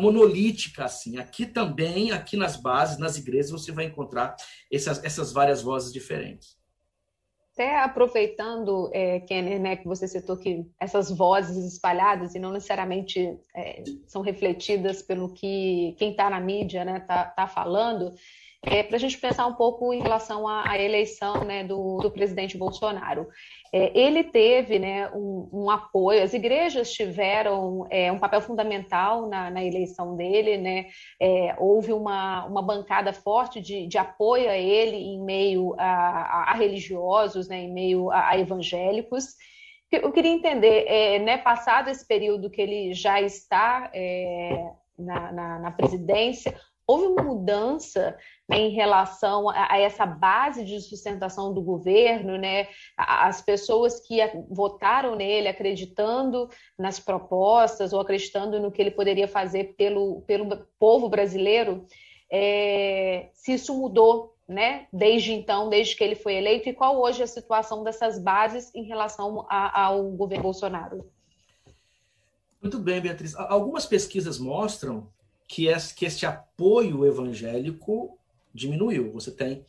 monolítica 0.00 0.86
assim. 0.86 1.18
Aqui 1.18 1.44
também, 1.44 2.12
aqui 2.12 2.34
nas 2.34 2.56
bases, 2.56 2.96
nas 2.96 3.18
igrejas, 3.18 3.50
você 3.50 3.70
vai 3.72 3.84
encontrar 3.84 4.34
essas, 4.72 5.04
essas 5.04 5.32
várias 5.34 5.60
vozes 5.60 5.92
diferentes. 5.92 6.56
Até 7.52 7.78
aproveitando, 7.78 8.90
é, 8.94 9.20
Kenner, 9.20 9.60
né, 9.60 9.76
que 9.76 9.86
você 9.86 10.08
citou 10.08 10.38
que 10.38 10.66
essas 10.80 11.10
vozes 11.10 11.72
espalhadas 11.74 12.34
e 12.34 12.38
não 12.38 12.50
necessariamente 12.50 13.38
é, 13.54 13.84
são 14.06 14.22
refletidas 14.22 15.02
pelo 15.02 15.34
que 15.34 15.94
quem 15.98 16.12
está 16.12 16.30
na 16.30 16.40
mídia 16.40 16.80
está 16.80 16.92
né, 16.92 17.00
tá, 17.00 17.24
tá 17.26 17.46
falando, 17.46 18.14
é, 18.66 18.82
para 18.82 18.96
a 18.96 18.98
gente 18.98 19.18
pensar 19.18 19.46
um 19.46 19.54
pouco 19.54 19.92
em 19.92 20.00
relação 20.00 20.48
à, 20.48 20.70
à 20.70 20.78
eleição 20.78 21.44
né, 21.44 21.64
do, 21.64 21.98
do, 21.98 22.10
presidente 22.10 22.56
Bolsonaro. 22.56 23.28
É, 23.72 23.98
ele 23.98 24.24
teve 24.24 24.78
né, 24.78 25.10
um, 25.10 25.48
um, 25.52 25.70
apoio, 25.70 26.22
as 26.22 26.32
igrejas 26.32 26.92
tiveram 26.92 27.86
é, 27.90 28.10
um 28.10 28.18
papel 28.18 28.40
fundamental 28.40 29.28
na, 29.28 29.50
na 29.50 29.64
eleição 29.64 30.16
dele, 30.16 30.56
né? 30.56 30.86
É, 31.20 31.54
houve 31.58 31.92
uma, 31.92 32.44
uma 32.46 32.62
bancada 32.62 33.12
forte 33.12 33.60
de, 33.60 33.86
de 33.86 33.98
apoio 33.98 34.48
a 34.48 34.56
ele 34.56 34.96
em 34.96 35.20
meio 35.22 35.74
a, 35.78 35.84
a, 35.84 36.50
a 36.50 36.54
religiosos, 36.54 37.48
né, 37.48 37.62
em 37.62 37.72
meio 37.72 38.10
a, 38.10 38.30
a 38.30 38.38
evangélicos. 38.38 39.34
Eu 39.90 40.10
queria 40.12 40.32
entender, 40.32 40.86
é, 40.88 41.18
né, 41.18 41.38
passado 41.38 41.88
esse 41.88 42.06
período 42.06 42.50
que 42.50 42.60
ele 42.60 42.92
já 42.94 43.20
está 43.20 43.90
é, 43.94 44.70
na, 44.98 45.32
na, 45.32 45.58
na 45.58 45.70
presidência, 45.70 46.54
houve 46.86 47.06
uma 47.06 47.22
mudança 47.22 48.16
né, 48.48 48.58
em 48.58 48.70
relação 48.70 49.48
a, 49.48 49.78
essa 49.78 50.04
base 50.04 50.64
de 50.64 50.80
sustentação 50.80 51.52
do 51.52 51.62
governo, 51.62 52.36
né, 52.36 52.68
as 52.96 53.40
pessoas 53.40 54.00
que 54.00 54.18
votaram 54.50 55.16
nele 55.16 55.48
acreditando 55.48 56.48
nas 56.78 57.00
propostas 57.00 57.92
ou 57.92 58.00
acreditando 58.00 58.60
no 58.60 58.70
que 58.70 58.82
ele 58.82 58.90
poderia 58.90 59.26
fazer 59.26 59.74
pelo, 59.76 60.22
pelo 60.22 60.66
povo 60.78 61.08
brasileiro, 61.08 61.86
é, 62.30 63.30
se 63.32 63.54
isso 63.54 63.74
mudou 63.74 64.34
né, 64.46 64.86
desde 64.92 65.32
então, 65.32 65.70
desde 65.70 65.96
que 65.96 66.04
ele 66.04 66.14
foi 66.14 66.34
eleito, 66.34 66.68
e 66.68 66.74
qual 66.74 67.00
hoje 67.00 67.22
é 67.22 67.24
a 67.24 67.28
situação 67.28 67.82
dessas 67.82 68.18
bases 68.18 68.74
em 68.74 68.84
relação 68.84 69.46
a, 69.48 69.86
ao 69.86 70.10
governo 70.10 70.42
Bolsonaro? 70.42 71.10
Muito 72.60 72.78
bem, 72.78 73.00
Beatriz. 73.00 73.34
Algumas 73.36 73.86
pesquisas 73.86 74.38
mostram 74.38 75.10
que, 75.48 75.66
este 75.66 76.26
apoio 76.26 77.06
evangélico 77.06 78.18
diminuiu. 78.52 79.12
Você 79.12 79.30
tem, 79.30 79.66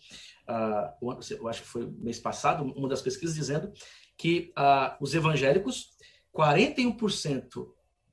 uh, 0.47 1.13
eu 1.31 1.47
acho 1.47 1.61
que 1.61 1.67
foi 1.67 1.87
mês 1.99 2.19
passado, 2.19 2.63
uma 2.63 2.87
das 2.87 3.01
pesquisas 3.01 3.35
dizendo 3.35 3.71
que 4.17 4.53
uh, 4.57 4.95
os 5.01 5.13
evangélicos, 5.13 5.89
41% 6.33 7.67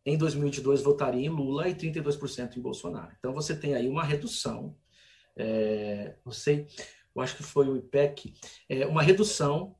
em 0.05 0.16
2022 0.16 0.83
votariam 0.83 1.33
em 1.33 1.37
Lula 1.37 1.68
e 1.68 1.75
32% 1.75 2.57
em 2.57 2.61
Bolsonaro. 2.61 3.12
Então 3.18 3.33
você 3.33 3.55
tem 3.55 3.75
aí 3.75 3.88
uma 3.88 4.03
redução. 4.03 4.77
É, 5.37 6.16
não 6.25 6.33
sei, 6.33 6.66
eu 7.14 7.22
acho 7.22 7.37
que 7.37 7.42
foi 7.42 7.66
o 7.66 7.77
IPEC, 7.77 8.35
é, 8.68 8.85
uma 8.87 9.03
redução, 9.03 9.75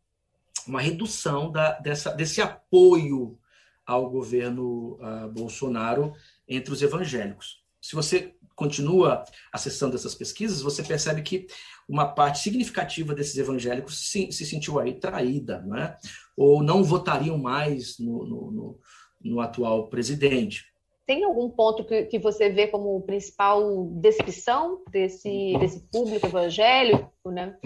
uma 0.67 0.81
redução 0.81 1.51
da, 1.51 1.79
dessa, 1.79 2.11
desse 2.13 2.41
apoio 2.41 3.39
ao 3.85 4.09
governo 4.09 4.95
uh, 4.95 5.29
Bolsonaro 5.31 6.15
entre 6.49 6.73
os 6.73 6.81
evangélicos 6.81 7.62
se 7.83 7.97
você 7.97 8.35
continua 8.55 9.25
acessando 9.53 9.97
essas 9.97 10.15
pesquisas, 10.15 10.63
você 10.63 10.83
percebe 10.83 11.23
que 11.23 11.47
uma 11.89 12.07
parte 12.07 12.39
significativa 12.39 13.15
desses 13.15 13.37
evangélicos 13.37 14.09
se, 14.09 14.31
se 14.31 14.47
sentiu 14.47 14.79
aí 14.79 14.95
traída, 14.95 15.61
não 15.67 15.77
é? 15.77 15.99
ou 16.37 16.63
não 16.63 16.85
votariam 16.85 17.37
mais 17.37 17.99
no, 17.99 18.25
no, 18.25 18.51
no, 18.51 18.79
no 19.25 19.41
atual 19.41 19.89
presidente. 19.89 20.73
Tem 21.05 21.25
algum 21.25 21.51
ponto 21.51 21.85
que, 21.85 22.05
que 22.05 22.19
você 22.19 22.49
vê 22.49 22.69
como 22.69 23.03
principal 23.03 23.89
descrição 24.01 24.83
desse, 24.91 25.59
desse 25.59 25.81
público 25.91 26.27
evangélico? 26.27 27.11
Né? 27.27 27.57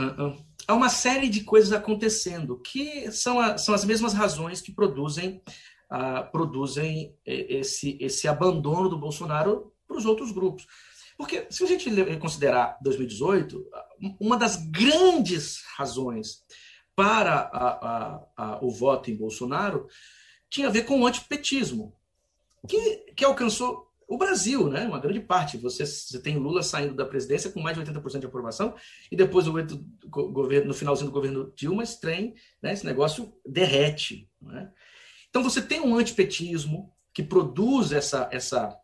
Há 0.67 0.75
uma 0.75 0.89
série 0.89 1.29
de 1.29 1.45
coisas 1.45 1.73
acontecendo 1.73 2.59
que 2.61 3.13
são, 3.13 3.39
a, 3.39 3.59
são 3.59 3.75
as 3.75 3.85
mesmas 3.85 4.15
razões 4.15 4.63
que 4.63 4.73
produzem, 4.73 5.43
uh, 5.93 6.31
produzem 6.33 7.15
esse, 7.27 7.99
esse 8.01 8.27
abandono 8.27 8.89
do 8.89 8.99
Bolsonaro 8.99 9.71
para 9.87 9.97
os 9.97 10.05
outros 10.05 10.33
grupos. 10.33 10.67
Porque 11.17 11.47
se 11.51 11.65
a 11.65 11.67
gente 11.67 11.91
considerar 12.19 12.79
2018, 12.83 13.65
uma 14.21 14.37
das 14.37 14.57
grandes 14.71 15.63
razões 15.77 16.45
para 16.95 17.41
a, 17.53 17.69
a, 17.69 18.27
a, 18.37 18.65
o 18.65 18.71
voto 18.71 19.11
em 19.11 19.17
Bolsonaro 19.17 19.87
tinha 20.49 20.69
a 20.69 20.71
ver 20.71 20.85
com 20.85 21.01
o 21.01 21.07
antipetismo, 21.07 21.95
que, 22.69 23.13
que 23.15 23.25
alcançou 23.25 23.87
o 24.09 24.17
Brasil, 24.17 24.69
né? 24.69 24.87
uma 24.87 25.01
grande 25.01 25.21
parte. 25.21 25.59
Você, 25.59 25.85
você 25.85 26.21
tem 26.21 26.39
Lula 26.39 26.63
saindo 26.63 26.95
da 26.95 27.05
presidência 27.05 27.51
com 27.51 27.61
mais 27.61 27.77
de 27.77 27.85
80% 27.85 28.21
de 28.21 28.27
aprovação, 28.27 28.75
e 29.11 29.17
depois 29.17 29.49
o 29.49 29.53
governo, 30.11 30.69
no 30.69 30.75
finalzinho 30.75 31.11
do 31.11 31.15
governo 31.15 31.53
Dilma, 31.57 31.83
trem, 32.01 32.35
né? 32.63 32.73
esse 32.73 32.87
negócio 32.87 33.33
derrete. 33.45 34.31
Né? 34.41 34.71
Então 35.29 35.43
você 35.43 35.61
tem 35.61 35.81
um 35.81 35.97
antipetismo 35.97 36.93
que 37.13 37.23
produz 37.23 37.93
essa, 37.93 38.29
essa 38.31 38.79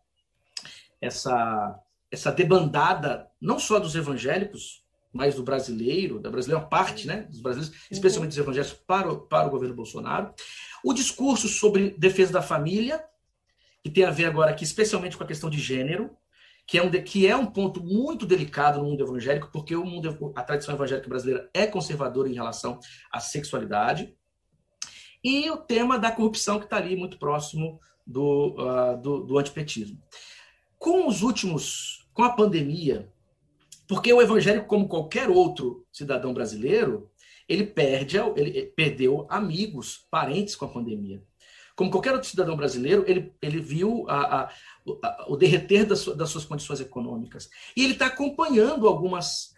essa, 1.03 1.79
essa 2.09 2.31
debandada, 2.31 3.27
não 3.41 3.59
só 3.59 3.79
dos 3.79 3.95
evangélicos, 3.95 4.83
mas 5.11 5.35
do 5.35 5.43
brasileiro, 5.43 6.19
da 6.19 6.31
brasileira 6.31 6.65
parte, 6.65 7.05
né, 7.05 7.23
dos 7.23 7.39
brasileiros, 7.39 7.75
uhum. 7.75 7.87
especialmente 7.91 8.29
dos 8.29 8.39
evangélicos, 8.39 8.73
para 8.87 9.11
o, 9.11 9.21
para 9.21 9.47
o 9.47 9.51
governo 9.51 9.75
Bolsonaro. 9.75 10.33
O 10.83 10.93
discurso 10.93 11.47
sobre 11.47 11.91
defesa 11.97 12.33
da 12.33 12.41
família, 12.41 13.03
que 13.83 13.91
tem 13.91 14.05
a 14.05 14.09
ver 14.09 14.25
agora 14.25 14.51
aqui 14.51 14.63
especialmente 14.63 15.17
com 15.17 15.23
a 15.23 15.27
questão 15.27 15.49
de 15.49 15.59
gênero, 15.59 16.09
que 16.65 16.77
é 16.77 16.83
um, 16.83 16.89
que 16.89 17.27
é 17.27 17.35
um 17.35 17.45
ponto 17.45 17.83
muito 17.83 18.25
delicado 18.25 18.79
no 18.79 18.85
mundo 18.85 19.03
evangélico, 19.03 19.49
porque 19.51 19.75
o 19.75 19.85
mundo, 19.85 20.33
a 20.35 20.41
tradição 20.41 20.73
evangélica 20.73 21.09
brasileira 21.09 21.49
é 21.53 21.67
conservadora 21.67 22.29
em 22.29 22.33
relação 22.33 22.79
à 23.11 23.19
sexualidade. 23.19 24.15
E 25.21 25.49
o 25.51 25.57
tema 25.57 25.99
da 25.99 26.11
corrupção, 26.11 26.59
que 26.59 26.65
está 26.65 26.77
ali 26.77 26.95
muito 26.95 27.19
próximo 27.19 27.79
do, 28.07 28.55
uh, 28.57 29.01
do, 29.01 29.23
do 29.25 29.37
antipetismo. 29.37 30.01
Com 30.83 31.07
os 31.07 31.21
últimos, 31.21 32.05
com 32.13 32.23
a 32.23 32.33
pandemia, 32.33 33.09
porque 33.87 34.11
o 34.11 34.21
evangélico, 34.21 34.67
como 34.67 34.85
qualquer 34.85 35.29
outro 35.29 35.87
cidadão 35.89 36.33
brasileiro, 36.33 37.09
ele 37.47 37.65
perde, 37.65 38.17
ele 38.35 38.65
perdeu 38.65 39.25
amigos, 39.29 40.05
parentes 40.11 40.57
com 40.57 40.65
a 40.65 40.67
pandemia. 40.67 41.23
Como 41.73 41.89
qualquer 41.89 42.11
outro 42.11 42.27
cidadão 42.27 42.57
brasileiro, 42.57 43.05
ele, 43.07 43.33
ele 43.41 43.61
viu 43.61 44.05
a, 44.09 44.41
a, 44.41 44.49
a, 45.03 45.25
o 45.29 45.37
derreter 45.37 45.85
das, 45.85 46.03
das, 46.03 46.29
suas 46.29 46.43
condições 46.43 46.81
econômicas. 46.81 47.49
E 47.77 47.81
ele 47.85 47.93
está 47.93 48.07
acompanhando 48.07 48.85
algumas, 48.85 49.53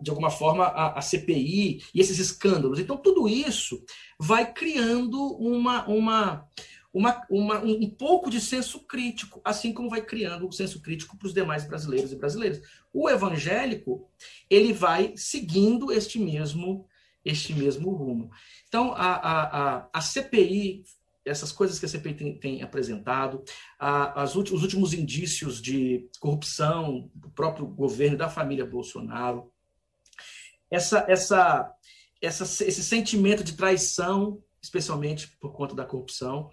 de 0.00 0.10
alguma 0.10 0.30
forma, 0.30 0.66
a, 0.68 1.02
CPI 1.02 1.82
e 1.92 2.00
esses 2.00 2.20
escândalos. 2.20 2.78
Então, 2.78 2.96
tudo 2.96 3.28
isso 3.28 3.84
vai 4.16 4.52
criando 4.52 5.20
uma, 5.38 5.84
uma, 5.88 6.48
uma, 6.92 7.24
uma, 7.30 7.58
um 7.60 7.88
pouco 7.88 8.30
de 8.30 8.40
senso 8.40 8.80
crítico, 8.80 9.40
assim 9.44 9.72
como 9.72 9.88
vai 9.88 10.02
criando 10.02 10.46
o 10.46 10.52
senso 10.52 10.80
crítico 10.82 11.16
para 11.16 11.26
os 11.26 11.32
demais 11.32 11.64
brasileiros 11.64 12.12
e 12.12 12.16
brasileiras. 12.16 12.60
O 12.92 13.08
evangélico 13.08 14.08
ele 14.50 14.72
vai 14.72 15.14
seguindo 15.16 15.90
este 15.90 16.18
mesmo 16.18 16.86
este 17.24 17.54
mesmo 17.54 17.92
rumo. 17.92 18.30
Então 18.66 18.92
a, 18.92 19.14
a, 19.14 19.42
a, 19.76 19.88
a 19.92 20.00
CPI 20.00 20.82
essas 21.24 21.52
coisas 21.52 21.78
que 21.78 21.86
a 21.86 21.88
CPI 21.88 22.14
tem, 22.14 22.38
tem 22.38 22.62
apresentado, 22.62 23.44
as 23.78 24.34
últimos, 24.34 24.58
os 24.58 24.64
últimos 24.64 24.92
indícios 24.92 25.62
de 25.62 26.08
corrupção 26.18 27.08
do 27.14 27.30
próprio 27.30 27.66
governo 27.66 28.16
da 28.16 28.28
família 28.28 28.66
Bolsonaro, 28.66 29.52
essa, 30.70 31.04
essa, 31.08 31.72
essa, 32.20 32.44
esse 32.64 32.82
sentimento 32.82 33.44
de 33.44 33.52
traição 33.52 34.42
especialmente 34.62 35.28
por 35.40 35.52
conta 35.52 35.74
da 35.74 35.84
corrupção. 35.84 36.50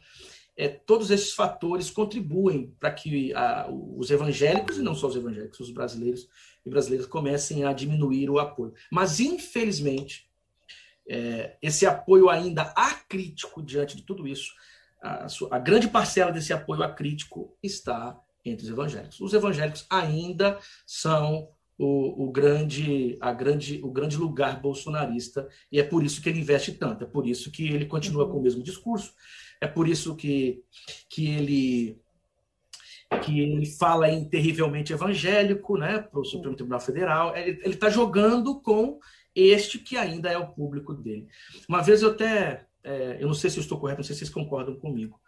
É, 0.57 0.68
todos 0.68 1.10
esses 1.10 1.34
fatores 1.34 1.89
contribuem 1.89 2.76
para 2.80 2.91
que 2.91 3.34
a, 3.34 3.70
os 3.70 4.10
evangélicos, 4.10 4.78
e 4.78 4.82
não 4.82 4.93
só 4.95 5.07
os 5.07 5.16
evangélicos, 5.16 5.60
os 5.60 5.72
brasileiros 5.72 6.28
e 6.66 6.70
brasileiras 6.70 7.07
comecem 7.07 7.64
a 7.64 7.72
diminuir 7.72 8.30
o 8.30 8.39
apoio. 8.39 8.74
Mas, 8.91 9.20
infelizmente, 9.20 10.30
é, 11.07 11.55
esse 11.62 11.86
apoio 11.86 12.30
ainda 12.30 12.64
acrítico 12.76 13.64
diante 13.64 13.95
de 13.95 14.03
tudo 14.03 14.28
isso, 14.28 14.53
a, 15.01 15.28
a 15.51 15.60
grande 15.60 15.88
parcela 15.88 16.32
desse 16.32 16.51
apoio 16.51 16.84
acrítico 16.84 17.57
está 17.64 18.20
entre 18.43 18.66
os 18.66 18.72
evangélicos. 18.72 19.20
Os 19.22 19.34
evangélicos 19.34 19.86
ainda 19.89 20.60
são 20.86 21.49
o, 21.80 22.25
o, 22.25 22.32
grande, 22.32 23.17
a 23.21 23.32
grande, 23.32 23.80
o 23.82 23.89
grande 23.89 24.17
lugar 24.17 24.61
bolsonarista, 24.61 25.47
e 25.71 25.80
é 25.80 25.84
por 25.84 26.03
isso 26.03 26.21
que 26.21 26.27
ele 26.27 26.41
investe 26.41 26.73
tanto, 26.73 27.05
é 27.05 27.07
por 27.07 27.25
isso 27.25 27.49
que 27.49 27.69
ele 27.69 27.86
continua 27.86 28.25
uhum. 28.25 28.32
com 28.34 28.38
o 28.39 28.41
mesmo 28.41 28.61
discurso, 28.61 29.13
é 29.61 29.65
por 29.65 29.88
isso 29.88 30.13
que, 30.15 30.61
que 31.09 31.27
ele 31.27 31.97
que 33.23 33.39
ele 33.39 33.65
fala 33.65 34.07
em 34.07 34.30
terrivelmente 34.30 34.93
evangélico, 34.93 35.77
né, 35.77 35.97
para 35.97 36.19
o 36.19 36.23
Supremo 36.23 36.55
Tribunal 36.55 36.80
Federal. 36.80 37.36
Ele 37.36 37.57
está 37.65 37.89
jogando 37.89 38.61
com 38.61 38.99
este 39.34 39.80
que 39.80 39.97
ainda 39.97 40.30
é 40.30 40.38
o 40.38 40.53
público 40.53 40.93
dele. 40.93 41.27
Uma 41.67 41.82
vez 41.82 42.03
eu 42.03 42.11
até, 42.11 42.67
é, 42.84 43.17
eu 43.19 43.25
não 43.25 43.34
sei 43.34 43.49
se 43.49 43.57
eu 43.57 43.61
estou 43.61 43.80
correto, 43.80 43.97
não 43.97 44.03
sei 44.03 44.13
se 44.13 44.19
vocês 44.19 44.30
concordam 44.30 44.75
comigo. 44.75 45.19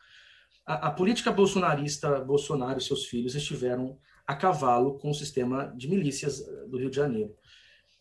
A, 0.63 0.89
a 0.89 0.91
política 0.91 1.31
bolsonarista, 1.31 2.19
Bolsonaro 2.19 2.77
e 2.77 2.83
seus 2.83 3.05
filhos 3.05 3.33
estiveram 3.33 3.97
a 4.31 4.35
cavalo 4.35 4.97
com 4.97 5.09
o 5.09 5.13
sistema 5.13 5.73
de 5.75 5.89
milícias 5.89 6.41
eh, 6.41 6.65
do 6.67 6.77
Rio 6.77 6.89
de 6.89 6.95
Janeiro. 6.95 7.35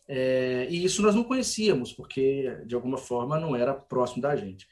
É, 0.07 0.67
e 0.71 0.85
isso 0.85 1.03
nós 1.03 1.15
não 1.15 1.25
conhecíamos, 1.25 1.93
porque, 1.93 2.57
de 2.67 2.75
alguma 2.75 2.99
forma, 2.99 3.39
não 3.39 3.55
era 3.55 3.75
próximo 3.75 4.23
da 4.23 4.35
gente. 4.37 4.67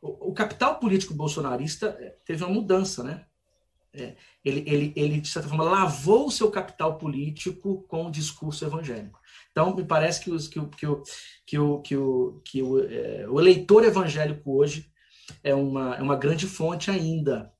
O, 0.00 0.30
o 0.30 0.32
capital 0.32 0.78
político 0.78 1.14
bolsonarista 1.14 1.96
eh, 2.00 2.16
teve 2.24 2.44
uma 2.44 2.52
mudança, 2.54 3.02
né? 3.02 3.26
É, 3.94 4.14
ele, 4.44 4.64
ele, 4.66 4.92
ele, 4.96 5.20
de 5.20 5.28
certa 5.28 5.48
forma, 5.48 5.64
lavou 5.64 6.26
o 6.26 6.30
seu 6.30 6.50
capital 6.50 6.96
político 6.96 7.82
com 7.88 8.06
o 8.06 8.10
discurso 8.10 8.64
evangélico. 8.64 9.20
Então, 9.50 9.74
me 9.74 9.84
parece 9.84 10.22
que, 10.22 10.30
os, 10.30 10.48
que, 10.48 10.58
o, 10.58 10.68
que, 10.68 10.86
o, 10.86 11.02
que, 11.44 11.58
o, 11.58 11.80
que, 11.80 11.96
o, 11.96 12.40
que 12.44 12.62
o, 12.62 12.78
é, 12.78 13.28
o 13.28 13.40
eleitor 13.40 13.84
evangélico 13.84 14.56
hoje 14.56 14.90
é 15.42 15.54
uma, 15.54 15.96
é 15.96 16.02
uma 16.02 16.16
grande 16.16 16.46
fonte 16.46 16.90
ainda, 16.90 17.52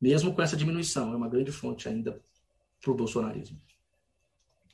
mesmo 0.00 0.32
com 0.32 0.42
essa 0.42 0.56
diminuição, 0.56 1.12
é 1.12 1.16
uma 1.16 1.28
grande 1.28 1.50
fonte 1.50 1.88
ainda 1.88 2.20
para 2.82 2.90
o 2.90 2.94
bolsonarismo. 2.94 3.58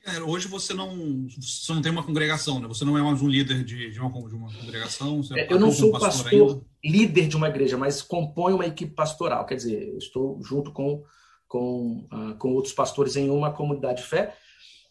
É, 0.05 0.21
hoje 0.23 0.49
você 0.49 0.73
não, 0.73 1.29
você 1.29 1.73
não 1.73 1.83
tem 1.83 1.93
uma 1.93 2.03
congregação, 2.03 2.59
né? 2.59 2.67
Você 2.67 2.85
não 2.85 2.97
é 2.97 3.03
mais 3.03 3.21
um 3.21 3.29
líder 3.29 3.63
de, 3.63 3.91
de, 3.91 4.01
uma, 4.01 4.11
de 4.27 4.35
uma 4.35 4.51
congregação. 4.51 5.21
É, 5.37 5.53
eu 5.53 5.61
não 5.61 5.71
sou 5.71 5.91
pastor, 5.93 6.25
pastor 6.25 6.65
líder 6.83 7.29
de 7.29 7.37
uma 7.37 7.49
igreja, 7.49 7.77
mas 7.77 8.01
compõe 8.01 8.55
uma 8.55 8.67
equipe 8.67 8.95
pastoral. 8.95 9.45
Quer 9.45 9.57
dizer, 9.57 9.89
eu 9.89 9.99
estou 9.99 10.43
junto 10.43 10.73
com, 10.73 11.05
com, 11.47 12.09
uh, 12.11 12.35
com 12.39 12.53
outros 12.55 12.73
pastores 12.73 13.17
em 13.17 13.29
uma 13.29 13.53
comunidade 13.53 14.03
de 14.03 14.09
fé 14.09 14.35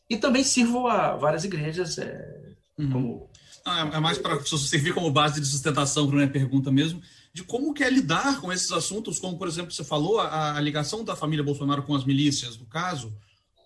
e 0.08 0.18
também 0.18 0.44
sirvo 0.44 0.88
a 0.88 1.16
várias 1.16 1.44
igrejas 1.44 1.98
é, 1.98 2.54
uhum. 2.78 2.92
como... 2.92 3.30
Ah, 3.66 3.90
é 3.94 4.00
mais 4.00 4.18
para 4.18 4.40
servir 4.46 4.94
como 4.94 5.12
base 5.12 5.42
de 5.42 5.48
sustentação 5.48 6.08
para 6.08 6.16
minha 6.16 6.30
pergunta 6.30 6.72
mesmo 6.72 7.02
de 7.38 7.44
como 7.44 7.72
quer 7.72 7.94
lidar 7.94 8.42
com 8.42 8.52
esses 8.52 8.72
assuntos, 8.72 9.20
como, 9.20 9.38
por 9.38 9.48
exemplo, 9.48 9.72
você 9.72 9.84
falou, 9.84 10.20
a, 10.20 10.58
a 10.58 10.60
ligação 10.60 11.04
da 11.04 11.16
família 11.16 11.46
Bolsonaro 11.46 11.84
com 11.84 11.94
as 11.94 12.04
milícias, 12.04 12.58
no 12.58 12.66
caso, 12.66 13.16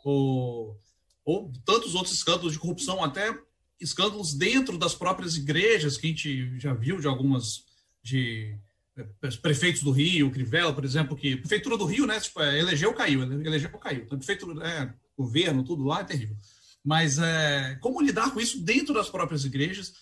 ou, 0.03 0.78
ou 1.24 1.49
tantos 1.63 1.95
outros 1.95 2.13
escândalos 2.13 2.51
de 2.51 2.59
corrupção, 2.59 3.01
até 3.01 3.34
escândalos 3.80 4.34
dentro 4.34 4.78
das 4.78 4.93
próprias 4.93 5.38
igrejas, 5.38 5.95
que 5.95 6.07
a 6.07 6.09
gente 6.09 6.59
já 6.59 6.74
viu 6.74 6.99
de 6.99 7.07
algumas 7.07 7.63
de 8.03 8.57
é, 8.97 9.03
prefeitos 9.41 9.84
do 9.84 9.91
Rio, 9.91 10.32
Crivella, 10.32 10.74
por 10.74 10.84
exemplo, 10.84 11.15
que 11.15 11.38
prefeitura 11.38 11.78
do 11.78 11.86
Rio, 11.86 12.05
né, 12.05 12.19
tipo, 12.19 12.41
é, 12.41 12.59
elegeu, 12.59 12.93
caiu, 12.93 13.24
elegeu, 13.24 13.69
caiu. 13.80 14.03
Então, 14.03 14.17
prefeitura, 14.17 14.67
é, 14.67 14.93
governo, 15.17 15.63
tudo 15.63 15.86
lá 15.86 16.01
é 16.01 16.03
terrível. 16.03 16.36
Mas 16.84 17.19
é, 17.19 17.78
como 17.80 18.01
lidar 18.01 18.34
com 18.34 18.41
isso 18.41 18.61
dentro 18.61 18.93
das 18.93 19.09
próprias 19.09 19.45
igrejas, 19.45 19.93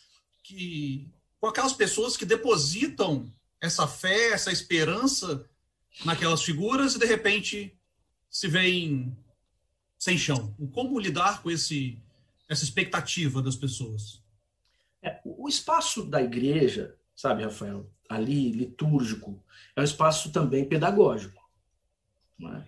que 0.43 1.07
com 1.39 1.45
aquelas 1.45 1.73
pessoas 1.73 2.17
que 2.17 2.25
depositam 2.25 3.31
essa 3.61 3.87
fé, 3.87 4.31
essa 4.31 4.51
esperança 4.51 5.45
naquelas 6.05 6.43
figuras 6.43 6.95
e 6.95 6.99
de 6.99 7.05
repente 7.05 7.77
se 8.29 8.47
veem 8.47 9.15
sem 9.97 10.17
chão. 10.17 10.55
Como 10.71 10.99
lidar 10.99 11.41
com 11.41 11.51
esse 11.51 11.97
essa 12.49 12.63
expectativa 12.63 13.41
das 13.41 13.55
pessoas? 13.55 14.23
É, 15.03 15.21
o 15.23 15.47
espaço 15.47 16.03
da 16.03 16.21
igreja, 16.21 16.97
sabe, 17.15 17.43
Rafael, 17.43 17.87
ali 18.09 18.51
litúrgico, 18.51 19.41
é 19.75 19.81
um 19.81 19.83
espaço 19.83 20.31
também 20.31 20.65
pedagógico. 20.65 21.47
É? 22.41 22.63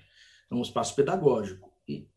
é 0.51 0.55
um 0.55 0.61
espaço 0.61 0.95
pedagógico. 0.95 1.73
E, 1.87 2.07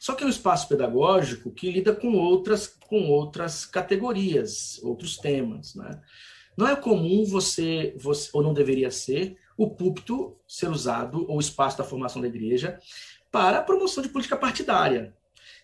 só 0.00 0.14
que 0.14 0.24
é 0.24 0.26
um 0.26 0.30
espaço 0.30 0.66
pedagógico 0.66 1.52
que 1.52 1.70
lida 1.70 1.94
com 1.94 2.14
outras, 2.14 2.66
com 2.66 3.08
outras 3.08 3.64
categorias, 3.64 4.80
outros 4.82 5.16
temas. 5.16 5.76
Né? 5.76 6.02
Não 6.56 6.68
é 6.68 6.76
comum 6.76 7.24
você, 7.24 7.94
você, 7.98 8.30
ou 8.32 8.42
não 8.42 8.52
deveria 8.52 8.90
ser, 8.90 9.36
o 9.56 9.70
púlpito 9.70 10.36
ser 10.46 10.68
usado, 10.68 11.26
ou 11.28 11.36
o 11.36 11.40
espaço 11.40 11.78
da 11.78 11.84
formação 11.84 12.20
da 12.20 12.28
igreja, 12.28 12.78
para 13.30 13.58
a 13.58 13.62
promoção 13.62 14.02
de 14.02 14.08
política 14.08 14.36
partidária. 14.36 15.14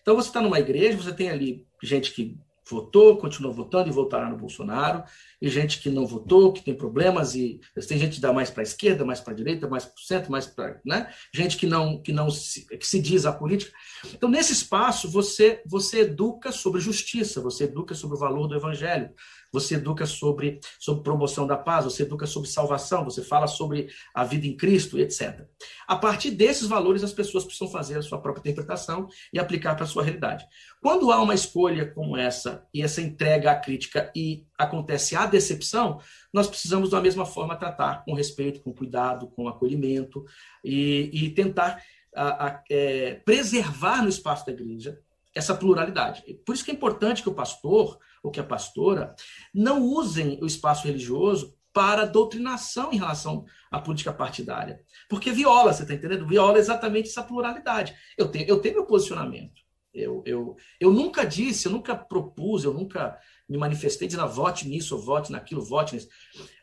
Então, 0.01 0.15
você 0.15 0.29
está 0.29 0.41
numa 0.41 0.59
igreja, 0.59 0.97
você 0.97 1.13
tem 1.13 1.29
ali 1.29 1.65
gente 1.83 2.13
que 2.13 2.37
votou, 2.69 3.17
continua 3.17 3.51
votando 3.51 3.89
e 3.89 3.91
votará 3.91 4.29
no 4.29 4.37
Bolsonaro, 4.37 5.03
e 5.41 5.49
gente 5.49 5.79
que 5.79 5.89
não 5.89 6.05
votou, 6.05 6.53
que 6.53 6.61
tem 6.61 6.75
problemas, 6.75 7.33
e 7.33 7.59
tem 7.87 7.97
gente 7.97 8.15
que 8.15 8.21
dá 8.21 8.31
mais 8.31 8.49
para 8.49 8.61
a 8.61 8.63
esquerda, 8.63 9.03
mais 9.03 9.19
para 9.19 9.33
a 9.33 9.35
direita, 9.35 9.67
mais 9.67 9.85
para 9.85 9.95
o 9.95 10.01
centro, 10.01 10.31
mais 10.31 10.45
para. 10.45 10.79
Né? 10.85 11.11
Gente 11.33 11.57
que 11.57 11.65
não, 11.65 12.01
que 12.01 12.11
não 12.11 12.29
se, 12.29 12.65
que 12.65 12.85
se 12.85 13.01
diz 13.01 13.25
a 13.25 13.31
política. 13.31 13.71
Então, 14.13 14.29
nesse 14.29 14.53
espaço, 14.53 15.09
você, 15.09 15.61
você 15.65 16.01
educa 16.01 16.51
sobre 16.51 16.79
justiça, 16.79 17.41
você 17.41 17.63
educa 17.63 17.95
sobre 17.95 18.15
o 18.15 18.19
valor 18.19 18.47
do 18.47 18.55
evangelho, 18.55 19.09
você 19.51 19.75
educa 19.75 20.05
sobre, 20.05 20.59
sobre 20.79 21.03
promoção 21.03 21.47
da 21.47 21.57
paz, 21.57 21.85
você 21.85 22.03
educa 22.03 22.25
sobre 22.25 22.49
salvação, 22.49 23.03
você 23.03 23.23
fala 23.23 23.47
sobre 23.47 23.89
a 24.13 24.23
vida 24.23 24.47
em 24.47 24.55
Cristo, 24.55 24.99
etc. 24.99 25.45
A 25.87 25.95
partir 25.95 26.31
desses 26.31 26.67
valores, 26.67 27.03
as 27.03 27.13
pessoas 27.13 27.43
precisam 27.43 27.69
fazer 27.69 27.97
a 27.97 28.01
sua 28.01 28.21
própria 28.21 28.41
interpretação 28.41 29.07
e 29.33 29.39
aplicar 29.39 29.75
para 29.75 29.85
a 29.85 29.87
sua 29.87 30.03
realidade. 30.03 30.45
Quando 30.81 31.11
há 31.11 31.21
uma 31.21 31.33
escolha 31.33 31.89
como 31.91 32.15
essa, 32.15 32.65
e 32.73 32.81
essa 32.81 33.01
entrega 33.01 33.51
à 33.51 33.55
crítica, 33.55 34.11
e 34.15 34.45
acontece 34.57 35.15
a 35.15 35.25
decepção, 35.25 35.99
nós 36.33 36.47
precisamos, 36.47 36.91
da 36.91 37.01
mesma 37.01 37.25
forma, 37.25 37.55
tratar 37.55 38.03
com 38.05 38.13
respeito, 38.13 38.61
com 38.61 38.73
cuidado, 38.73 39.27
com 39.27 39.47
acolhimento, 39.47 40.25
e, 40.63 41.09
e 41.13 41.29
tentar 41.29 41.81
a, 42.15 42.47
a, 42.47 42.63
é, 42.69 43.15
preservar 43.25 44.01
no 44.01 44.09
espaço 44.09 44.45
da 44.45 44.51
igreja 44.51 44.99
essa 45.33 45.55
pluralidade. 45.55 46.23
Por 46.45 46.53
isso 46.53 46.65
que 46.65 46.71
é 46.71 46.73
importante 46.73 47.21
que 47.21 47.29
o 47.29 47.33
pastor 47.33 47.99
ou 48.23 48.31
que 48.31 48.39
a 48.39 48.43
pastora 48.43 49.15
não 49.53 49.81
usem 49.81 50.39
o 50.41 50.45
espaço 50.45 50.85
religioso 50.85 51.55
para 51.71 52.05
doutrinação 52.05 52.91
em 52.91 52.97
relação 52.97 53.45
à 53.71 53.79
política 53.79 54.11
partidária. 54.11 54.81
Porque 55.07 55.31
viola, 55.31 55.71
você 55.71 55.83
está 55.83 55.93
entendendo? 55.93 56.27
Viola 56.27 56.57
exatamente 56.57 57.09
essa 57.09 57.23
pluralidade. 57.23 57.95
Eu 58.17 58.27
tenho, 58.27 58.47
eu 58.47 58.59
tenho 58.59 58.75
meu 58.75 58.85
posicionamento. 58.85 59.61
Eu, 59.93 60.23
eu, 60.25 60.55
eu 60.79 60.91
nunca 60.91 61.23
disse, 61.25 61.67
eu 61.67 61.71
nunca 61.71 61.95
propus, 61.95 62.63
eu 62.63 62.73
nunca 62.73 63.17
me 63.47 63.57
manifestei 63.57 64.07
dizendo 64.07 64.23
ah, 64.23 64.27
vote 64.27 64.67
nisso, 64.67 64.97
vote 64.97 65.31
naquilo, 65.31 65.63
vote 65.63 65.95
nisso. 65.95 66.09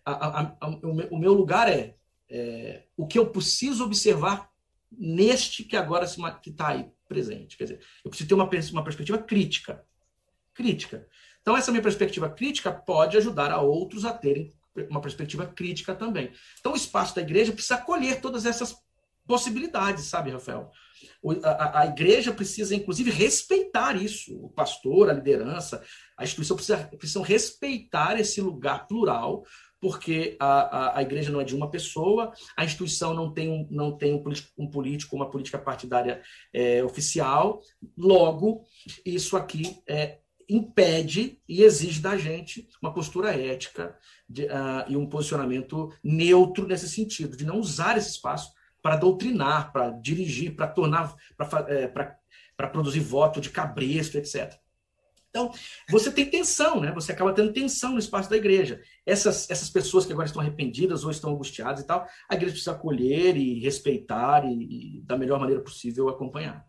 A, 0.05 0.13
a, 0.13 0.57
a, 0.61 0.69
o, 0.69 0.95
meu, 0.95 1.09
o 1.11 1.19
meu 1.19 1.35
lugar 1.35 1.71
é 1.71 1.97
é, 2.29 2.85
o 2.97 3.07
que 3.07 3.19
eu 3.19 3.31
preciso 3.31 3.85
observar 3.85 4.51
neste 4.91 5.65
que 5.65 5.77
agora 5.77 6.05
está 6.05 6.69
aí 6.69 6.91
presente. 7.09 7.57
Quer 7.57 7.65
dizer, 7.65 7.81
eu 8.05 8.11
preciso 8.11 8.29
ter 8.29 8.35
uma, 8.35 8.49
uma 8.73 8.85
perspectiva 8.85 9.19
crítica. 9.19 9.85
Crítica. 10.55 11.07
Então, 11.47 11.57
essa 11.57 11.71
minha 11.71 11.83
perspectiva 11.83 12.29
crítica 12.29 12.73
pode 12.73 13.17
ajudar 13.17 13.53
a 13.53 13.61
outros 13.61 14.05
a 14.05 14.13
terem 14.13 14.53
uma 14.91 15.01
perspectiva 15.01 15.47
crítica 15.47 15.95
também. 15.95 16.33
Então, 16.59 16.73
o 16.73 16.77
espaço 16.77 17.15
da 17.15 17.23
igreja 17.23 17.53
precisa 17.53 17.77
acolher 17.77 18.21
todas 18.21 18.45
essas 18.45 18.75
possibilidades, 19.25 20.07
sabe, 20.07 20.33
Rafael? 20.33 20.73
A, 21.45 21.83
a, 21.83 21.87
igreja 21.87 22.33
precisa, 22.33 22.75
inclusive, 22.75 23.13
respeitar 23.13 23.95
isso. 23.95 24.37
O 24.45 24.51
pastor, 24.51 25.09
a 25.09 25.13
liderança, 25.13 25.81
a 26.19 26.25
instituição 26.25 26.57
precisa, 26.57 26.79
precisam 26.99 27.23
respeitar 27.23 28.19
esse 28.19 28.41
lugar 28.41 28.89
plural, 28.89 29.45
porque 29.81 30.37
a, 30.41 30.47
a, 30.47 30.99
a, 30.99 31.03
igreja 31.03 31.31
não 31.31 31.41
é 31.41 31.45
de 31.45 31.55
uma 31.55 31.71
pessoa, 31.71 32.33
a 32.57 32.65
instituição 32.65 33.15
não 33.15 33.33
tem 33.33 33.49
um, 33.49 33.69
não 33.71 33.97
tem 33.97 34.15
um, 34.15 34.23
político, 34.23 34.51
um 34.59 34.69
político 34.69 35.15
uma 35.15 35.31
política 35.31 35.59
partidária 35.59 36.21
é, 36.53 36.83
oficial, 36.83 37.61
logo, 37.97 38.65
isso 39.05 39.37
aqui 39.37 39.79
é, 39.89 40.19
impede 40.49 41.41
e 41.49 41.63
exige 41.63 42.01
da 42.01 42.17
gente 42.17 42.69
uma 42.81 42.93
postura 42.93 43.35
ética 43.35 43.97
de, 44.29 44.45
uh, 44.45 44.85
e 44.89 44.97
um 44.97 45.07
posicionamento 45.07 45.93
neutro 46.03 46.67
nesse 46.67 46.89
sentido, 46.89 47.37
de 47.37 47.45
não 47.45 47.59
usar 47.59 47.97
esse 47.97 48.11
espaço 48.11 48.53
para 48.83 48.97
doutrinar, 48.97 49.73
para 49.73 49.91
dirigir, 49.91 50.55
para 50.55 50.69
tornar, 50.69 51.15
para 51.37 51.67
é, 51.69 52.67
produzir 52.69 53.01
voto 53.01 53.41
de 53.41 53.51
cabresto, 53.51 54.17
etc. 54.17 54.55
Então, 55.29 55.53
você 55.91 56.11
tem 56.11 56.31
tensão, 56.31 56.81
né? 56.81 56.91
Você 56.93 57.13
acaba 57.13 57.33
tendo 57.33 57.53
tensão 57.53 57.93
no 57.93 57.99
espaço 57.99 58.31
da 58.31 58.37
igreja. 58.37 58.81
Essas, 59.05 59.51
essas 59.51 59.69
pessoas 59.69 60.07
que 60.07 60.13
agora 60.13 60.27
estão 60.27 60.41
arrependidas 60.41 61.05
ou 61.05 61.11
estão 61.11 61.33
angustiadas 61.33 61.83
e 61.83 61.87
tal, 61.87 62.07
a 62.29 62.35
igreja 62.35 62.53
precisa 62.53 62.73
acolher 62.73 63.37
e 63.37 63.61
respeitar 63.61 64.47
e, 64.47 64.99
e 64.99 65.03
da 65.03 65.19
melhor 65.19 65.39
maneira 65.39 65.61
possível 65.61 66.09
acompanhar. 66.09 66.67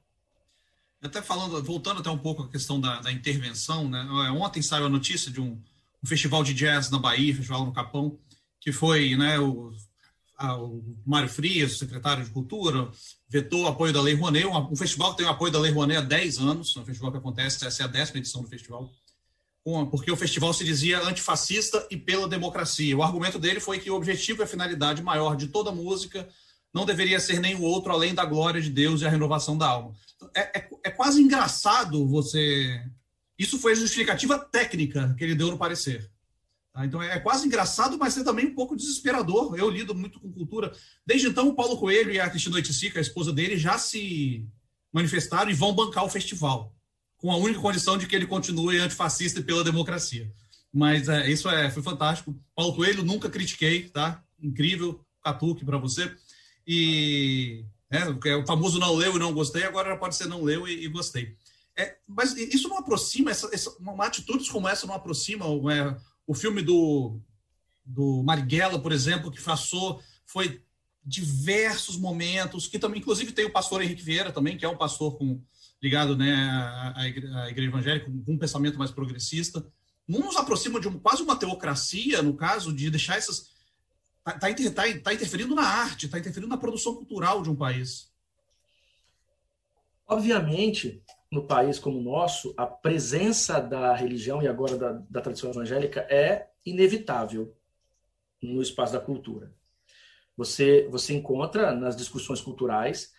Até 1.01 1.21
falando, 1.21 1.63
voltando 1.63 1.99
até 1.99 2.09
um 2.09 2.17
pouco 2.17 2.43
à 2.43 2.49
questão 2.49 2.79
da, 2.79 2.99
da 3.01 3.11
intervenção, 3.11 3.87
né? 3.87 4.01
Ontem 4.31 4.61
saiu 4.61 4.87
a 4.87 4.89
notícia 4.89 5.31
de 5.31 5.39
um, 5.39 5.51
um, 6.03 6.07
festival 6.07 6.43
de 6.43 6.53
jazz 6.53 6.89
na 6.89 6.97
Bahia, 6.97 7.35
festival 7.35 7.65
no 7.65 7.71
Capão, 7.71 8.17
que 8.59 8.71
foi, 8.71 9.15
né, 9.15 9.39
o, 9.39 9.71
a, 10.35 10.57
o 10.57 10.83
Mário 11.05 11.29
Frias, 11.29 11.77
secretário 11.77 12.23
de 12.23 12.31
Cultura, 12.31 12.89
vetou 13.29 13.63
o 13.63 13.67
apoio 13.67 13.93
da 13.93 14.01
Lei 14.01 14.15
Rouanet, 14.15 14.47
um, 14.47 14.57
um, 14.71 14.75
festival 14.75 15.11
que 15.11 15.17
tem 15.17 15.25
o 15.27 15.29
apoio 15.29 15.51
da 15.51 15.59
Lei 15.59 15.71
Rouanet 15.71 15.99
há 15.99 16.01
10 16.01 16.39
anos, 16.39 16.75
é 16.75 16.79
um 16.79 16.85
festival 16.85 17.11
que 17.11 17.17
acontece, 17.17 17.65
essa 17.65 17.83
é 17.83 17.85
a 17.85 17.87
décima 17.87 18.17
edição 18.17 18.41
do 18.41 18.49
festival, 18.49 18.91
porque 19.91 20.11
o 20.11 20.15
festival 20.15 20.53
se 20.53 20.63
dizia 20.63 21.01
antifascista 21.01 21.85
e 21.91 21.97
pela 21.97 22.27
democracia. 22.27 22.97
O 22.97 23.03
argumento 23.03 23.37
dele 23.37 23.59
foi 23.59 23.79
que 23.79 23.91
o 23.91 23.95
objetivo 23.95 24.41
e 24.41 24.43
a 24.43 24.47
finalidade 24.47 25.03
maior 25.03 25.35
de 25.35 25.47
toda 25.47 25.71
música 25.71 26.27
não 26.73 26.85
deveria 26.85 27.19
ser 27.19 27.39
nenhum 27.39 27.63
outro 27.63 27.91
além 27.91 28.13
da 28.13 28.25
glória 28.25 28.61
de 28.61 28.69
Deus 28.69 29.01
e 29.01 29.05
a 29.05 29.09
renovação 29.09 29.57
da 29.57 29.67
alma. 29.67 29.93
É, 30.35 30.59
é, 30.59 30.69
é 30.85 30.89
quase 30.89 31.21
engraçado 31.21 32.07
você. 32.07 32.83
Isso 33.37 33.59
foi 33.59 33.73
a 33.73 33.75
justificativa 33.75 34.39
técnica 34.39 35.15
que 35.17 35.23
ele 35.23 35.35
deu 35.35 35.51
no 35.51 35.57
parecer. 35.57 36.09
Tá? 36.73 36.85
Então 36.85 37.01
é, 37.01 37.15
é 37.15 37.19
quase 37.19 37.47
engraçado, 37.47 37.97
mas 37.97 38.17
é 38.17 38.23
também 38.23 38.47
um 38.47 38.55
pouco 38.55 38.75
desesperador. 38.75 39.55
Eu 39.57 39.69
lido 39.69 39.95
muito 39.95 40.19
com 40.19 40.31
cultura. 40.31 40.71
Desde 41.05 41.27
então, 41.27 41.47
o 41.47 41.55
Paulo 41.55 41.77
Coelho 41.77 42.11
e 42.11 42.19
a 42.19 42.29
Cristina 42.29 42.55
Oiticica, 42.55 42.99
a 42.99 43.01
esposa 43.01 43.33
dele, 43.33 43.57
já 43.57 43.77
se 43.77 44.47
manifestaram 44.93 45.49
e 45.49 45.55
vão 45.55 45.73
bancar 45.73 46.05
o 46.05 46.09
festival, 46.09 46.73
com 47.17 47.31
a 47.31 47.37
única 47.37 47.59
condição 47.59 47.97
de 47.97 48.07
que 48.07 48.15
ele 48.15 48.25
continue 48.25 48.79
antifascista 48.79 49.39
e 49.39 49.43
pela 49.43 49.63
democracia. 49.63 50.31
Mas 50.71 51.09
é, 51.09 51.29
isso 51.29 51.49
é, 51.49 51.69
foi 51.71 51.81
fantástico. 51.81 52.35
Paulo 52.55 52.75
Coelho, 52.75 53.03
nunca 53.03 53.29
critiquei, 53.29 53.89
tá? 53.89 54.23
Incrível, 54.39 55.03
catuque 55.23 55.65
para 55.65 55.77
você. 55.77 56.15
E 56.67 57.63
é, 57.89 58.29
é, 58.29 58.35
o 58.35 58.45
famoso 58.45 58.77
não 58.77 58.93
leu 58.93 59.15
e 59.15 59.19
não 59.19 59.33
gostei, 59.33 59.63
agora 59.63 59.97
pode 59.97 60.15
ser 60.15 60.27
não 60.27 60.43
leu 60.43 60.67
e, 60.67 60.83
e 60.83 60.87
gostei. 60.89 61.35
É, 61.77 61.97
mas 62.07 62.35
isso 62.35 62.67
não 62.67 62.77
aproxima, 62.77 63.31
essa, 63.31 63.49
essa, 63.53 63.69
uma 63.79 64.05
atitude 64.05 64.49
como 64.49 64.67
essa 64.67 64.85
não 64.85 64.95
aproxima 64.95 65.45
é, 65.71 65.95
o 66.25 66.33
filme 66.33 66.61
do, 66.61 67.19
do 67.85 68.23
Marighella, 68.23 68.79
por 68.79 68.91
exemplo, 68.91 69.31
que 69.31 69.41
passou, 69.41 70.01
foi 70.25 70.61
diversos 71.05 71.95
momentos, 71.95 72.67
que 72.67 72.77
também, 72.77 72.99
inclusive, 72.99 73.31
tem 73.31 73.45
o 73.45 73.53
pastor 73.53 73.81
Henrique 73.81 74.03
Vieira 74.03 74.31
também, 74.31 74.57
que 74.57 74.65
é 74.65 74.69
um 74.69 74.75
pastor 74.75 75.17
com, 75.17 75.41
ligado 75.81 76.17
né, 76.17 76.33
à, 76.33 77.01
à 77.01 77.07
igreja 77.49 77.69
evangélica, 77.69 78.11
com 78.11 78.33
um 78.33 78.37
pensamento 78.37 78.77
mais 78.77 78.91
progressista. 78.91 79.65
Não 80.05 80.19
nos 80.19 80.35
aproxima 80.35 80.81
de 80.81 80.87
um, 80.89 80.99
quase 80.99 81.21
uma 81.21 81.37
teocracia, 81.37 82.21
no 82.21 82.33
caso, 82.33 82.73
de 82.73 82.89
deixar 82.89 83.17
essas 83.17 83.51
Está 84.27 84.39
tá, 84.39 84.53
tá, 84.53 84.99
tá 85.03 85.13
interferindo 85.13 85.55
na 85.55 85.63
arte, 85.63 86.05
está 86.05 86.19
interferindo 86.19 86.49
na 86.49 86.57
produção 86.57 86.93
cultural 86.95 87.41
de 87.41 87.49
um 87.49 87.55
país. 87.55 88.11
Obviamente, 90.05 91.01
no 91.31 91.47
país 91.47 91.79
como 91.79 91.99
o 91.99 92.03
nosso, 92.03 92.53
a 92.57 92.65
presença 92.65 93.59
da 93.59 93.95
religião 93.95 94.41
e 94.41 94.47
agora 94.47 94.77
da, 94.77 94.91
da 95.09 95.21
tradição 95.21 95.49
evangélica 95.49 96.01
é 96.09 96.49
inevitável 96.65 97.55
no 98.41 98.61
espaço 98.61 98.93
da 98.93 98.99
cultura. 98.99 99.53
Você, 100.35 100.87
você 100.89 101.13
encontra 101.13 101.73
nas 101.73 101.95
discussões 101.95 102.41
culturais 102.41 103.13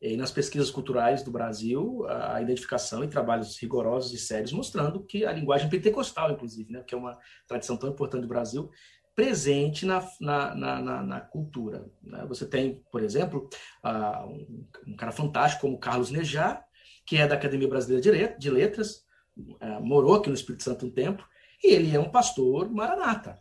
e 0.00 0.16
nas 0.16 0.32
pesquisas 0.32 0.70
culturais 0.70 1.22
do 1.22 1.30
Brasil 1.30 2.06
a 2.08 2.40
identificação 2.40 3.04
e 3.04 3.08
trabalhos 3.08 3.58
rigorosos 3.58 4.12
e 4.12 4.18
sérios 4.18 4.52
mostrando 4.52 5.02
que 5.04 5.24
a 5.24 5.32
linguagem 5.32 5.68
pentecostal, 5.68 6.32
inclusive, 6.32 6.72
né, 6.72 6.82
que 6.82 6.94
é 6.94 6.98
uma 6.98 7.18
tradição 7.46 7.76
tão 7.76 7.90
importante 7.90 8.22
do 8.22 8.28
Brasil, 8.28 8.70
presente 9.14 9.84
na, 9.84 10.06
na, 10.20 10.54
na, 10.54 11.02
na 11.02 11.20
cultura. 11.20 11.86
Né? 12.02 12.24
Você 12.28 12.46
tem, 12.46 12.82
por 12.90 13.02
exemplo, 13.02 13.48
uh, 13.84 14.26
um, 14.26 14.66
um, 14.88 14.96
cara 14.96 15.12
fantástico 15.12 15.62
como 15.62 15.78
Carlos 15.78 16.10
Nejar, 16.10 16.64
que 17.04 17.16
é 17.16 17.26
da 17.26 17.34
Academia 17.34 17.68
Brasileira 17.68 18.36
de 18.38 18.50
Letras, 18.50 19.04
uh, 19.36 19.80
morou 19.80 20.14
aqui 20.14 20.28
no 20.28 20.34
Espírito 20.34 20.64
Santo 20.64 20.86
um 20.86 20.90
tempo, 20.90 21.26
e 21.62 21.72
ele 21.74 21.94
é 21.94 22.00
um 22.00 22.10
pastor 22.10 22.70
maranata. 22.70 23.38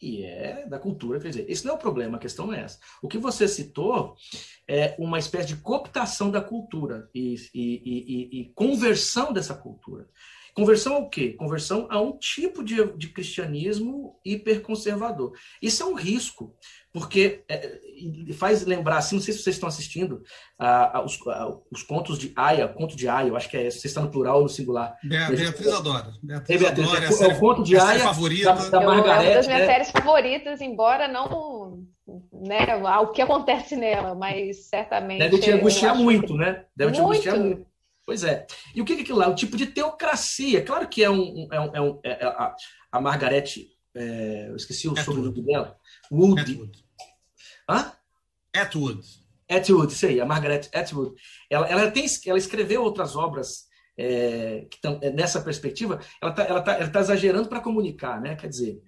E 0.00 0.24
é 0.24 0.66
da 0.66 0.78
cultura, 0.78 1.18
quer 1.18 1.30
dizer, 1.30 1.50
esse 1.50 1.64
não 1.64 1.72
é 1.72 1.76
o 1.76 1.80
problema, 1.80 2.18
a 2.18 2.20
questão 2.20 2.52
é 2.52 2.60
essa. 2.60 2.78
O 3.00 3.08
que 3.08 3.16
você 3.16 3.48
citou 3.48 4.14
é 4.68 4.94
uma 4.98 5.18
espécie 5.18 5.48
de 5.48 5.56
cooptação 5.56 6.30
da 6.30 6.42
cultura 6.42 7.08
e, 7.14 7.34
e, 7.54 7.60
e, 8.34 8.40
e 8.40 8.52
conversão 8.54 9.32
dessa 9.32 9.54
cultura. 9.54 10.06
Conversão 10.56 10.94
ao 10.94 11.10
quê? 11.10 11.34
Conversão 11.34 11.86
a 11.90 12.00
um 12.00 12.16
tipo 12.16 12.64
de, 12.64 12.82
de 12.96 13.08
cristianismo 13.08 14.18
hiperconservador. 14.24 15.32
Isso 15.60 15.82
é 15.82 15.86
um 15.86 15.92
risco, 15.92 16.56
porque 16.94 17.44
é, 17.46 17.78
faz 18.32 18.64
lembrar, 18.64 18.96
assim, 18.96 19.16
não 19.16 19.22
sei 19.22 19.34
se 19.34 19.42
vocês 19.42 19.56
estão 19.56 19.68
assistindo, 19.68 20.22
a, 20.58 20.96
a, 20.96 21.04
os, 21.04 21.18
a, 21.28 21.54
os, 21.70 21.82
contos 21.82 22.18
de 22.18 22.32
Aya, 22.34 22.66
conto 22.66 22.96
de 22.96 23.06
Aya, 23.06 23.28
eu 23.28 23.36
acho 23.36 23.50
que 23.50 23.56
é, 23.58 23.70
você 23.70 23.86
está 23.86 24.00
no 24.00 24.10
plural 24.10 24.38
ou 24.38 24.44
no 24.44 24.48
singular. 24.48 24.96
Beatriz 25.04 25.68
adora. 25.68 26.14
Beatriz, 26.22 26.56
é, 26.58 26.64
Beatriz 26.64 26.88
adora, 26.88 27.04
é, 27.04 27.08
é, 27.08 27.34
o 27.34 27.38
conto 27.38 27.62
de 27.62 27.76
Aya 27.76 28.00
favorita. 28.00 28.54
da, 28.54 28.68
da 28.70 28.80
Margareth. 28.80 29.24
É 29.24 29.28
uma 29.28 29.34
das 29.34 29.46
minhas 29.46 29.60
né? 29.60 29.66
séries 29.66 29.90
favoritas, 29.90 30.60
embora 30.62 31.06
não 31.06 31.84
né, 32.32 32.76
o 33.02 33.08
que 33.08 33.20
acontece 33.20 33.76
nela, 33.76 34.14
mas 34.14 34.70
certamente... 34.70 35.18
Deve 35.18 35.38
te 35.38 35.50
angustiar 35.50 35.94
muito, 35.94 36.34
né? 36.34 36.64
Deve 36.74 36.92
muito. 36.98 37.20
te 37.20 37.28
angustiar 37.28 37.38
muito. 37.38 37.75
Pois 38.06 38.22
é. 38.22 38.46
E 38.72 38.80
o 38.80 38.84
que 38.84 38.92
é 38.92 39.00
aquilo 39.00 39.18
lá? 39.18 39.28
O 39.28 39.34
tipo 39.34 39.56
de 39.56 39.66
teocracia. 39.66 40.64
Claro 40.64 40.88
que 40.88 41.02
é 41.02 41.10
um. 41.10 41.48
É 41.50 41.60
um, 41.60 41.76
é 41.76 41.80
um 41.80 42.00
é, 42.04 42.10
é 42.10 42.24
a, 42.24 42.54
a 42.92 43.00
Margaret. 43.00 43.68
É, 43.94 44.48
eu 44.48 44.56
esqueci 44.56 44.88
o 44.88 44.96
sobrenome 44.96 45.42
dela. 45.42 45.76
Wood. 46.10 46.40
Atwood. 46.40 46.84
Hã? 47.68 47.92
Atwood. 48.54 49.00
Atwood, 49.48 49.92
isso 49.92 50.06
aí, 50.06 50.20
a 50.20 50.26
Margaret 50.26 50.68
Atwood. 50.72 51.14
Ela, 51.50 51.66
ela, 51.68 51.90
tem, 51.90 52.06
ela 52.26 52.38
escreveu 52.38 52.82
outras 52.82 53.16
obras 53.16 53.66
é, 53.98 54.66
que 54.70 54.76
estão 54.76 55.00
é, 55.02 55.10
nessa 55.10 55.40
perspectiva. 55.40 56.00
Ela 56.22 56.30
está 56.30 56.44
ela 56.44 56.62
tá, 56.62 56.72
ela 56.74 56.90
tá 56.90 57.00
exagerando 57.00 57.48
para 57.48 57.60
comunicar, 57.60 58.20
né? 58.20 58.36
Quer 58.36 58.48
dizer, 58.48 58.80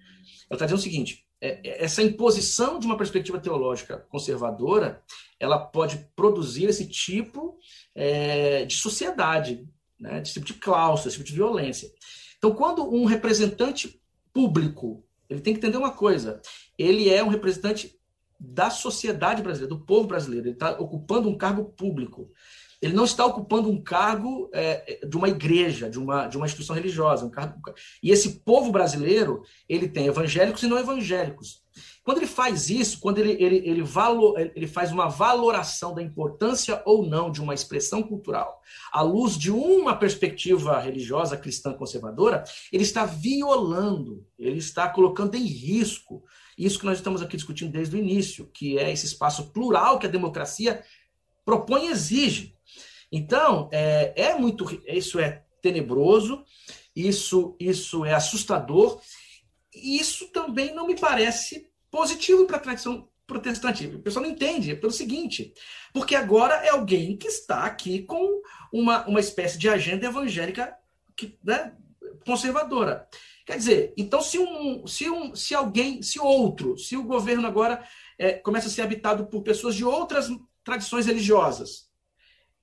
ela 0.49 0.55
está 0.55 0.65
dizendo 0.65 0.79
o 0.79 0.83
seguinte: 0.83 1.25
é, 1.25 1.25
é, 1.25 1.28
essa 1.41 2.03
imposição 2.03 2.79
de 2.79 2.85
uma 2.85 2.97
perspectiva 2.97 3.39
teológica 3.39 4.05
conservadora, 4.09 5.01
ela 5.39 5.57
pode 5.57 6.05
produzir 6.15 6.65
esse 6.65 6.85
tipo 6.85 7.57
é, 7.95 8.65
de 8.65 8.75
sociedade, 8.75 9.65
né, 9.99 10.21
esse 10.21 10.33
tipo 10.33 10.45
de 10.45 10.53
claustro, 10.55 11.07
esse 11.07 11.17
tipo 11.17 11.29
de 11.29 11.35
violência. 11.35 11.89
Então, 12.37 12.53
quando 12.53 12.83
um 12.83 13.05
representante 13.05 14.01
público, 14.33 15.03
ele 15.29 15.41
tem 15.41 15.53
que 15.53 15.59
entender 15.59 15.77
uma 15.77 15.91
coisa, 15.91 16.41
ele 16.77 17.09
é 17.09 17.23
um 17.23 17.29
representante 17.29 17.97
da 18.39 18.69
sociedade 18.69 19.41
brasileira, 19.41 19.75
do 19.75 19.85
povo 19.85 20.07
brasileiro, 20.07 20.47
ele 20.47 20.53
está 20.53 20.71
ocupando 20.79 21.27
um 21.27 21.37
cargo 21.37 21.65
público. 21.65 22.31
Ele 22.81 22.93
não 22.93 23.03
está 23.03 23.25
ocupando 23.25 23.69
um 23.69 23.81
cargo 23.81 24.49
é, 24.53 25.05
de 25.05 25.17
uma 25.17 25.27
igreja, 25.27 25.89
de 25.89 25.99
uma, 25.99 26.27
de 26.27 26.37
uma 26.37 26.45
instituição 26.45 26.75
religiosa. 26.75 27.25
Um 27.25 27.29
cargo, 27.29 27.59
e 28.01 28.11
esse 28.11 28.39
povo 28.39 28.71
brasileiro, 28.71 29.43
ele 29.67 29.87
tem 29.87 30.07
evangélicos 30.07 30.63
e 30.63 30.67
não 30.67 30.77
evangélicos. 30.77 31.61
Quando 32.03 32.17
ele 32.17 32.27
faz 32.27 32.69
isso, 32.69 32.99
quando 32.99 33.19
ele, 33.19 33.31
ele, 33.33 33.57
ele, 33.57 33.83
ele 34.55 34.67
faz 34.67 34.91
uma 34.91 35.07
valoração 35.09 35.93
da 35.93 36.01
importância 36.01 36.81
ou 36.85 37.05
não 37.05 37.29
de 37.29 37.41
uma 37.41 37.53
expressão 37.53 38.01
cultural 38.01 38.61
à 38.91 39.01
luz 39.01 39.37
de 39.37 39.51
uma 39.51 39.95
perspectiva 39.95 40.79
religiosa 40.79 41.37
cristã 41.37 41.73
conservadora, 41.73 42.43
ele 42.71 42.83
está 42.83 43.05
violando, 43.05 44.25
ele 44.37 44.57
está 44.57 44.89
colocando 44.89 45.35
em 45.35 45.45
risco 45.45 46.23
isso 46.57 46.79
que 46.79 46.85
nós 46.85 46.97
estamos 46.97 47.21
aqui 47.21 47.37
discutindo 47.37 47.71
desde 47.71 47.95
o 47.95 47.99
início, 47.99 48.49
que 48.53 48.77
é 48.77 48.91
esse 48.91 49.05
espaço 49.05 49.51
plural 49.51 49.99
que 49.99 50.07
a 50.07 50.09
democracia 50.09 50.83
propõe 51.45 51.85
e 51.85 51.91
exige. 51.91 52.55
Então, 53.11 53.69
é, 53.71 54.13
é 54.15 54.35
muito. 54.35 54.65
Isso 54.87 55.19
é 55.19 55.43
tenebroso, 55.61 56.43
isso, 56.95 57.55
isso 57.59 58.05
é 58.05 58.13
assustador, 58.13 59.01
e 59.73 59.99
isso 59.99 60.27
também 60.31 60.73
não 60.73 60.87
me 60.87 60.97
parece 60.97 61.69
positivo 61.91 62.45
para 62.45 62.57
a 62.57 62.61
tradição 62.61 63.09
protestante. 63.27 63.85
O 63.87 63.99
pessoal 63.99 64.25
não 64.25 64.31
entende, 64.31 64.71
é 64.71 64.75
pelo 64.75 64.91
seguinte, 64.91 65.53
porque 65.93 66.15
agora 66.15 66.55
é 66.65 66.69
alguém 66.69 67.15
que 67.15 67.27
está 67.27 67.63
aqui 67.63 68.03
com 68.03 68.41
uma, 68.73 69.05
uma 69.07 69.19
espécie 69.19 69.57
de 69.57 69.69
agenda 69.69 70.07
evangélica 70.07 70.75
que, 71.15 71.37
né, 71.43 71.73
conservadora. 72.25 73.07
Quer 73.45 73.57
dizer, 73.57 73.93
então 73.97 74.21
se 74.21 74.37
um, 74.37 74.85
se 74.85 75.09
um, 75.09 75.35
se 75.35 75.55
alguém, 75.55 76.01
se 76.01 76.19
outro, 76.19 76.77
se 76.77 76.95
o 76.95 77.03
governo 77.03 77.47
agora 77.47 77.83
é, 78.17 78.33
começa 78.33 78.67
a 78.67 78.71
ser 78.71 78.81
habitado 78.81 79.25
por 79.27 79.41
pessoas 79.41 79.75
de 79.75 79.83
outras 79.83 80.29
tradições 80.63 81.05
religiosas, 81.05 81.88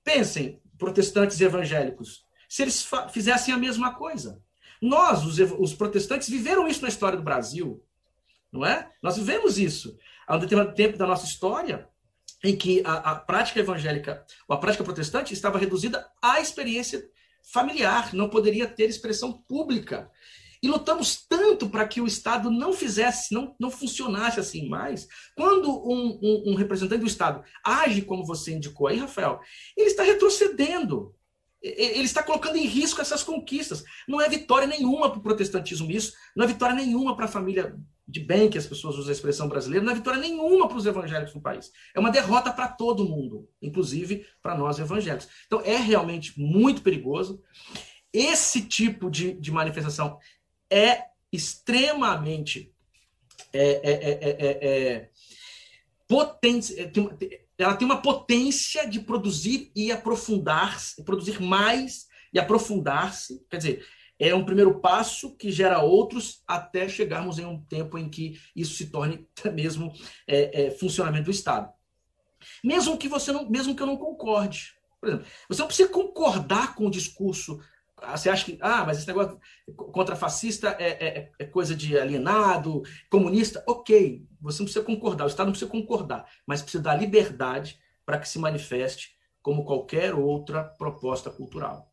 pensem, 0.07 0.62
protestantes 0.78 1.40
evangélicos, 1.40 2.24
se 2.48 2.62
eles 2.62 2.88
fizessem 3.12 3.52
a 3.52 3.59
mesma 3.59 3.92
coisa. 3.92 4.40
Nós, 4.80 5.24
os, 5.24 5.38
os 5.59 5.74
protestantes, 5.74 6.28
viveram 6.28 6.68
isso 6.68 6.80
na 6.82 6.88
história 6.88 7.18
do 7.18 7.24
Brasil, 7.24 7.84
não 8.52 8.64
é? 8.64 8.88
Nós 9.02 9.16
vivemos 9.16 9.59
isso 9.59 9.98
há 10.24 10.36
um 10.36 10.38
determinado 10.38 10.76
tempo 10.76 10.96
da 10.96 11.09
nossa 11.09 11.26
história 11.26 11.88
em 12.44 12.57
que 12.57 12.82
a, 12.84 12.92
a 12.94 13.14
prática 13.16 13.59
evangélica, 13.59 14.24
ou 14.46 14.54
a 14.54 14.61
prática 14.61 14.84
protestante, 14.84 15.34
estava 15.34 15.59
reduzida 15.59 16.09
à 16.22 16.40
experiência 16.40 17.04
familiar, 17.42 18.14
não 18.14 18.28
poderia 18.28 18.68
ter 18.68 18.88
expressão 18.88 19.32
pública. 19.32 20.09
E 20.62 20.68
lutamos 20.68 21.26
tanto 21.28 21.68
para 21.68 21.86
que 21.86 22.00
o 22.00 22.07
Estado 22.07 22.50
não 22.50 22.72
fizesse, 22.72 23.34
não, 23.34 23.54
não 23.59 23.70
funcionasse 23.70 24.40
assim 24.40 24.68
mais. 24.68 25.07
Quando 25.36 25.70
um, 25.70 26.18
um, 26.22 26.52
um 26.52 26.54
representante 26.54 27.00
do 27.00 27.07
Estado 27.07 27.42
age 27.64 28.02
como 28.02 28.24
você 28.24 28.54
indicou 28.54 28.88
aí, 28.88 28.98
Rafael, 28.98 29.40
ele 29.76 29.88
está 29.88 30.02
retrocedendo 30.02 31.14
ele 31.62 32.04
está 32.04 32.22
colocando 32.22 32.57
em 32.57 32.66
risco 32.66 33.00
essas 33.00 33.24
conquistas. 33.24 33.82
Não 34.07 34.20
é 34.20 34.28
vitória 34.28 34.68
nenhuma 34.68 35.11
para 35.11 35.18
o 35.18 35.22
protestantismo 35.22 35.90
isso, 35.90 36.12
não 36.36 36.44
é 36.44 36.48
vitória 36.48 36.76
nenhuma 36.76 37.16
para 37.16 37.24
a 37.24 37.28
família 37.28 37.76
de 38.09 38.20
bem, 38.20 38.48
que 38.48 38.59
as 38.59 38.66
pessoas 38.66 38.96
usam 38.96 39.09
a 39.09 39.12
expressão 39.12 39.48
brasileira, 39.48 39.84
não 39.84 39.92
é 39.92 39.96
vitória 39.96 40.20
nenhuma 40.20 40.68
para 40.68 40.76
os 40.76 40.86
evangélicos 40.86 41.34
no 41.34 41.40
país. 41.40 41.72
É 41.94 41.98
uma 41.98 42.11
derrota 42.11 42.52
para 42.52 42.68
todo 42.68 43.09
mundo, 43.09 43.48
inclusive 43.61 44.24
para 44.40 44.57
nós 44.57 44.78
evangélicos. 44.78 45.28
Então 45.46 45.61
é 45.62 45.76
realmente 45.76 46.38
muito 46.38 46.82
perigoso. 46.82 47.42
Esse 48.12 48.62
tipo 48.62 49.11
de, 49.11 49.32
de 49.32 49.50
manifestação 49.50 50.18
é 50.71 51.05
extremamente 51.33 52.73
é, 53.53 53.62
é, 53.62 54.19
é, 54.23 54.69
é 54.69 55.11
potente, 56.09 56.75
ela 57.59 57.77
tem 57.77 57.87
uma 57.87 58.01
potência 58.01 58.89
de 58.89 59.01
produzir 59.01 59.73
e 59.75 59.91
aprofundar, 59.91 60.77
produzir 61.05 61.41
mais 61.41 62.07
e 62.33 62.39
aprofundar-se. 62.39 63.45
Quer 63.51 63.57
dizer, 63.57 63.87
é 64.19 64.35
um 64.35 64.45
primeiro 64.45 64.81
passo 64.81 65.37
que 65.37 65.51
gera 65.51 65.81
outros 65.81 66.43
até 66.47 66.89
chegarmos 66.89 67.39
em 67.39 67.45
um 67.45 67.61
tempo 67.61 67.99
em 67.99 68.09
que 68.09 68.41
isso 68.55 68.75
se 68.75 68.87
torne 68.87 69.27
mesmo 69.53 69.93
é, 70.27 70.67
é, 70.67 70.71
funcionamento 70.71 71.25
do 71.25 71.31
Estado. 71.31 71.73
Mesmo 72.62 72.97
que 72.97 73.09
você 73.09 73.33
não, 73.33 73.49
mesmo 73.49 73.75
que 73.75 73.83
eu 73.83 73.87
não 73.87 73.97
concorde. 73.97 74.75
Por 75.01 75.09
exemplo, 75.09 75.27
você 75.49 75.61
não 75.61 75.67
precisa 75.67 75.89
concordar 75.89 76.75
com 76.75 76.87
o 76.87 76.91
discurso. 76.91 77.61
Você 78.12 78.28
acha 78.28 78.44
que, 78.44 78.59
ah, 78.61 78.84
mas 78.84 78.99
esse 78.99 79.07
negócio 79.07 79.40
contra 79.74 80.14
fascista 80.14 80.76
é, 80.78 80.90
é, 80.90 81.32
é 81.38 81.44
coisa 81.47 81.74
de 81.74 81.99
alienado, 81.99 82.82
comunista. 83.11 83.64
Ok, 83.66 84.22
você 84.40 84.59
não 84.59 84.66
precisa 84.66 84.84
concordar, 84.84 85.24
o 85.24 85.28
Estado 85.28 85.47
não 85.47 85.53
precisa 85.53 85.70
concordar, 85.70 86.26
mas 86.47 86.61
precisa 86.61 86.82
dar 86.82 86.94
liberdade 86.94 87.78
para 88.05 88.18
que 88.18 88.28
se 88.28 88.38
manifeste 88.38 89.16
como 89.42 89.64
qualquer 89.64 90.14
outra 90.14 90.62
proposta 90.62 91.30
cultural. 91.30 91.90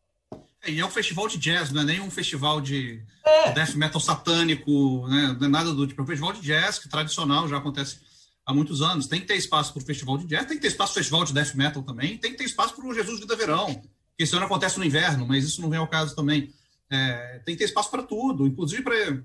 É, 0.62 0.70
e 0.70 0.80
é 0.80 0.86
um 0.86 0.90
festival 0.90 1.28
de 1.28 1.38
jazz, 1.38 1.70
não 1.70 1.82
é 1.82 1.84
nem 1.84 2.00
um 2.00 2.10
festival 2.10 2.60
de 2.60 3.02
é. 3.24 3.52
death 3.52 3.74
metal 3.74 4.00
satânico, 4.00 5.06
né? 5.08 5.36
não 5.38 5.46
é 5.46 5.50
nada 5.50 5.72
do 5.72 5.86
tipo. 5.86 6.00
É 6.00 6.04
um 6.04 6.06
festival 6.06 6.32
de 6.32 6.40
jazz 6.40 6.78
que 6.78 6.88
tradicional 6.88 7.48
já 7.48 7.58
acontece 7.58 7.98
há 8.46 8.52
muitos 8.52 8.82
anos. 8.82 9.06
Tem 9.06 9.20
que 9.20 9.26
ter 9.26 9.36
espaço 9.36 9.72
para 9.72 9.82
o 9.82 9.86
festival 9.86 10.18
de 10.18 10.26
jazz, 10.26 10.46
tem 10.46 10.56
que 10.56 10.62
ter 10.62 10.68
espaço 10.68 10.92
para 10.92 11.00
o 11.00 11.02
festival 11.02 11.24
de 11.24 11.32
death 11.32 11.54
metal 11.54 11.82
também, 11.82 12.18
tem 12.18 12.32
que 12.32 12.38
ter 12.38 12.44
espaço 12.44 12.74
para 12.74 12.86
o 12.86 12.94
Jesus 12.94 13.20
Vida 13.20 13.36
Verão, 13.36 13.82
que 14.16 14.24
esse 14.24 14.34
ano 14.34 14.46
acontece 14.46 14.78
no 14.78 14.84
inverno, 14.84 15.26
mas 15.26 15.44
isso 15.44 15.60
não 15.60 15.70
vem 15.70 15.78
ao 15.78 15.88
caso 15.88 16.14
também. 16.14 16.52
É, 16.90 17.40
tem 17.44 17.54
que 17.54 17.60
ter 17.60 17.64
espaço 17.64 17.90
para 17.90 18.02
tudo, 18.02 18.46
inclusive 18.46 18.82
para 18.82 19.22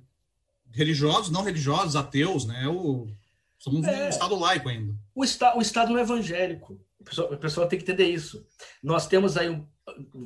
religiosos, 0.71 1.29
não 1.29 1.43
religiosos, 1.43 1.95
ateus, 1.95 2.45
né? 2.45 2.67
O, 2.67 3.07
somos 3.57 3.85
é. 3.85 4.05
um 4.05 4.09
Estado 4.09 4.35
laico 4.35 4.69
ainda. 4.69 4.95
O, 5.13 5.23
esta, 5.23 5.57
o 5.57 5.61
Estado 5.61 5.91
não 5.91 5.99
é 5.99 6.01
evangélico. 6.01 6.79
O 6.99 7.03
pessoal, 7.03 7.33
o 7.33 7.37
pessoal 7.37 7.67
tem 7.67 7.79
que 7.79 7.83
entender 7.83 8.09
isso. 8.09 8.45
Nós 8.83 9.07
temos 9.07 9.37
aí 9.37 9.61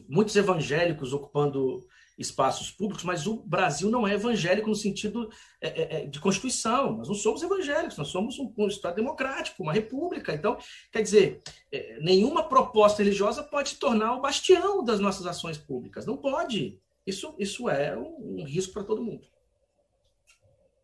muitos 0.07 0.35
evangélicos 0.35 1.13
ocupando 1.13 1.85
espaços 2.17 2.71
públicos, 2.71 3.03
mas 3.03 3.25
o 3.25 3.37
Brasil 3.37 3.89
não 3.89 4.07
é 4.07 4.13
evangélico 4.13 4.69
no 4.69 4.75
sentido 4.75 5.29
é, 5.61 5.67
é, 5.67 6.03
é, 6.03 6.05
de 6.05 6.19
Constituição. 6.19 6.97
Nós 6.97 7.07
não 7.07 7.15
somos 7.15 7.41
evangélicos, 7.41 7.97
nós 7.97 8.09
somos 8.09 8.37
um, 8.39 8.67
Estado 8.67 8.95
democrático, 8.95 9.63
uma 9.63 9.73
república. 9.73 10.33
Então, 10.33 10.57
quer 10.91 11.01
dizer, 11.01 11.41
nenhuma 12.01 12.43
proposta 12.47 13.03
religiosa 13.03 13.43
pode 13.43 13.69
se 13.69 13.79
tornar 13.79 14.15
o 14.15 14.21
bastião 14.21 14.83
das 14.83 14.99
nossas 14.99 15.25
ações 15.25 15.57
públicas. 15.57 16.05
Não 16.05 16.17
pode. 16.17 16.79
Isso, 17.05 17.35
isso 17.37 17.69
é 17.69 17.97
um, 17.97 18.39
um 18.39 18.43
risco 18.45 18.73
para 18.73 18.83
todo 18.83 19.03
mundo 19.03 19.27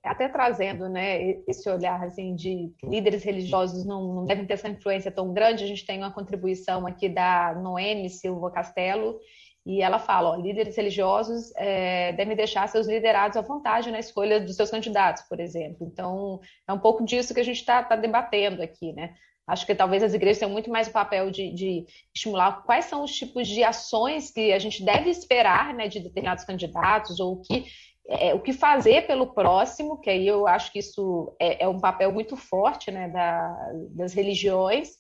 até 0.03 0.27
trazendo 0.29 0.87
né, 0.87 1.39
esse 1.47 1.69
olhar 1.69 2.03
assim, 2.03 2.33
de 2.33 2.73
líderes 2.83 3.23
religiosos 3.23 3.85
não, 3.85 4.15
não, 4.15 4.25
devem 4.25 4.45
ter 4.45 4.53
essa 4.53 4.69
influência 4.69 5.11
tão 5.11 5.33
grande, 5.33 5.63
a 5.63 5.67
gente 5.67 5.85
tem 5.85 5.99
uma 5.99 6.11
contribuição 6.11 6.87
aqui 6.87 7.09
da 7.09 7.53
Noemi 7.53 8.09
Silva 8.09 8.49
Castelo, 8.49 9.19
e 9.65 9.81
ela 9.81 9.99
fala, 9.99 10.31
ó, 10.31 10.35
líderes 10.35 10.75
religiosos 10.75 11.53
é, 11.55 12.13
devem 12.13 12.35
deixar 12.35 12.67
seus 12.67 12.87
liderados 12.87 13.37
à 13.37 13.41
vontade 13.41 13.91
na 13.91 13.99
escolha 13.99 14.39
dos 14.39 14.55
seus 14.55 14.71
candidatos, 14.71 15.23
por 15.23 15.39
exemplo. 15.39 15.85
Então, 15.85 16.39
é 16.67 16.73
um 16.73 16.79
pouco 16.79 17.03
disso 17.03 17.33
que 17.33 17.39
a 17.39 17.43
gente 17.45 17.59
está 17.59 17.83
tá 17.83 17.95
debatendo 17.95 18.61
aqui, 18.61 18.93
né? 18.93 19.13
Acho 19.49 19.65
que 19.65 19.73
talvez 19.73 20.03
as 20.03 20.13
igrejas 20.13 20.37
tenham 20.37 20.51
muito 20.51 20.69
mais 20.69 20.87
o 20.87 20.91
papel 20.91 21.31
de, 21.31 21.51
de, 21.51 21.85
estimular 22.13 22.63
quais 22.63 22.85
são 22.85 23.03
os 23.03 23.11
tipos 23.11 23.47
de 23.47 23.63
ações 23.63 24.31
que 24.31 24.53
a 24.53 24.59
gente 24.59 24.85
deve 24.85 25.09
esperar 25.09 25.73
né, 25.73 25.87
de 25.87 25.99
determinados 25.99 26.43
candidatos, 26.43 27.19
ou 27.19 27.41
que 27.41 27.65
é, 28.07 28.33
o 28.33 28.39
que 28.39 28.53
fazer 28.53 29.07
pelo 29.07 29.33
próximo, 29.33 29.99
que 29.99 30.09
aí 30.09 30.27
eu 30.27 30.47
acho 30.47 30.71
que 30.71 30.79
isso 30.79 31.35
é, 31.39 31.63
é 31.63 31.67
um 31.67 31.79
papel 31.79 32.11
muito 32.11 32.35
forte 32.35 32.91
né, 32.91 33.07
da, 33.09 33.71
das 33.91 34.13
religiões, 34.13 34.97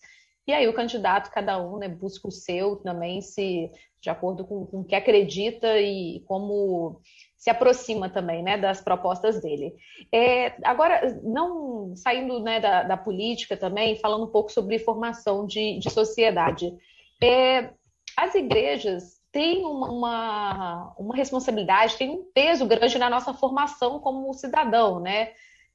e 0.49 0.53
aí 0.53 0.67
o 0.67 0.73
candidato, 0.73 1.31
cada 1.31 1.61
um, 1.61 1.77
né, 1.77 1.87
busca 1.87 2.27
o 2.27 2.31
seu 2.31 2.77
também, 2.77 3.21
se 3.21 3.69
de 4.01 4.09
acordo 4.09 4.43
com, 4.43 4.67
o 4.71 4.83
que 4.83 4.95
acredita 4.95 5.79
e 5.79 6.23
como 6.25 7.01
se 7.37 7.51
aproxima 7.51 8.09
também 8.09 8.41
né, 8.41 8.57
das 8.57 8.81
propostas 8.81 9.39
dele. 9.41 9.75
É, 10.11 10.55
agora, 10.63 11.21
não 11.23 11.95
saindo 11.95 12.39
né, 12.39 12.59
da, 12.59 12.81
da, 12.81 12.97
política 12.97 13.55
também, 13.55 13.95
falando 13.97 14.25
um 14.25 14.31
pouco 14.31 14.51
sobre 14.51 14.79
formação 14.79 15.45
de, 15.45 15.77
de 15.77 15.89
sociedade. 15.91 16.73
É, 17.21 17.69
as 18.17 18.33
igrejas 18.33 19.19
tem 19.31 19.63
uma, 19.63 20.95
uma 20.97 21.15
responsabilidade, 21.15 21.97
tem 21.97 22.09
um 22.09 22.23
peso 22.33 22.65
grande 22.65 22.97
na 22.97 23.09
nossa 23.09 23.35
formação 23.35 23.99
como 23.99 24.33
cidadão, 24.33 24.99
né? 24.99 25.31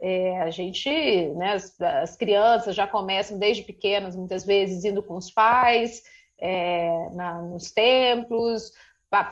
É, 0.07 0.43
a 0.43 0.51
gente, 0.51 0.91
né, 1.31 1.55
as, 1.55 1.81
as, 1.81 2.15
crianças 2.15 2.77
já 2.77 2.87
começam 2.87 3.39
desde 3.39 3.63
pequenas, 3.63 4.15
muitas 4.15 4.45
vezes, 4.45 4.85
indo 4.85 5.03
com 5.03 5.17
os 5.17 5.31
pais, 5.31 6.03
é, 6.39 7.09
na, 7.15 7.41
nos 7.41 7.71
templos, 7.73 8.71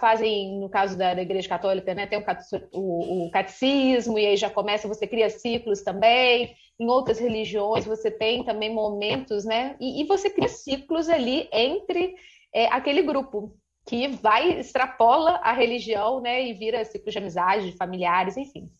fazem, 0.00 0.58
no 0.58 0.70
caso 0.70 0.96
da, 0.96 1.12
Igreja 1.20 1.46
Católica, 1.46 1.94
né, 1.94 2.06
tem 2.06 2.18
o, 2.18 2.24
o, 2.72 3.26
o, 3.26 3.30
catecismo, 3.30 4.18
e 4.18 4.24
aí 4.24 4.34
já 4.34 4.48
começa, 4.48 4.88
você 4.88 5.06
cria 5.06 5.28
ciclos 5.28 5.82
também. 5.82 6.56
Em 6.80 6.88
outras 6.88 7.18
religiões, 7.18 7.84
você 7.84 8.10
tem 8.10 8.42
também 8.42 8.72
momentos, 8.72 9.44
né? 9.44 9.76
E, 9.78 10.00
e 10.00 10.04
você 10.04 10.30
cria 10.30 10.48
ciclos 10.48 11.10
ali 11.10 11.50
entre 11.52 12.14
é, 12.50 12.66
aquele 12.68 13.02
grupo 13.02 13.54
que 13.86 14.08
vai, 14.08 14.58
extrapola 14.58 15.32
a 15.42 15.52
religião, 15.52 16.18
né, 16.22 16.42
e 16.48 16.54
vira 16.54 16.82
ciclo 16.82 17.12
de 17.12 17.18
amizade, 17.18 17.70
de 17.70 17.76
familiares, 17.76 18.38
enfim. 18.38 18.70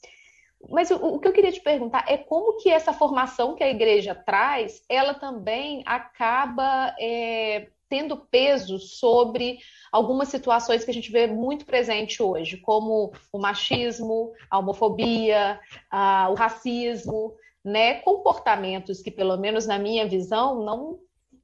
Mas 0.69 0.91
o, 0.91 0.97
o, 0.97 1.19
que 1.19 1.29
eu 1.29 1.33
queria 1.33 1.53
te 1.53 1.61
perguntar 1.61 2.05
é 2.09 2.17
como 2.17 2.57
que 2.59 2.71
essa 2.71 2.93
formação 2.93 3.55
que 3.55 3.65
a 3.65 3.71
igreja 3.71 4.15
traz, 4.15 4.83
ela 4.89 5.15
também 5.15 5.83
acaba 5.85 6.95
é, 7.01 7.69
tendo 7.89 8.17
peso 8.17 8.79
sobre 8.79 9.59
algumas 9.91 10.29
situações 10.29 10.85
que 10.85 10.91
a 10.91 10.95
gente 10.95 11.13
vê 11.13 11.27
muito 11.27 11.67
presente 11.67 12.23
hoje, 12.23 12.57
como 12.57 13.13
o 13.31 13.39
machismo, 13.39 14.33
a 14.51 14.59
homofobia, 14.59 15.61
a, 15.91 16.31
o 16.31 16.35
racismo, 16.35 17.35
né, 17.63 17.95
comportamentos 18.01 19.03
que, 19.03 19.11
pelo 19.11 19.37
menos 19.37 19.67
na 19.67 19.79
minha 19.79 20.07
visão, 20.07 20.65
não 20.65 20.99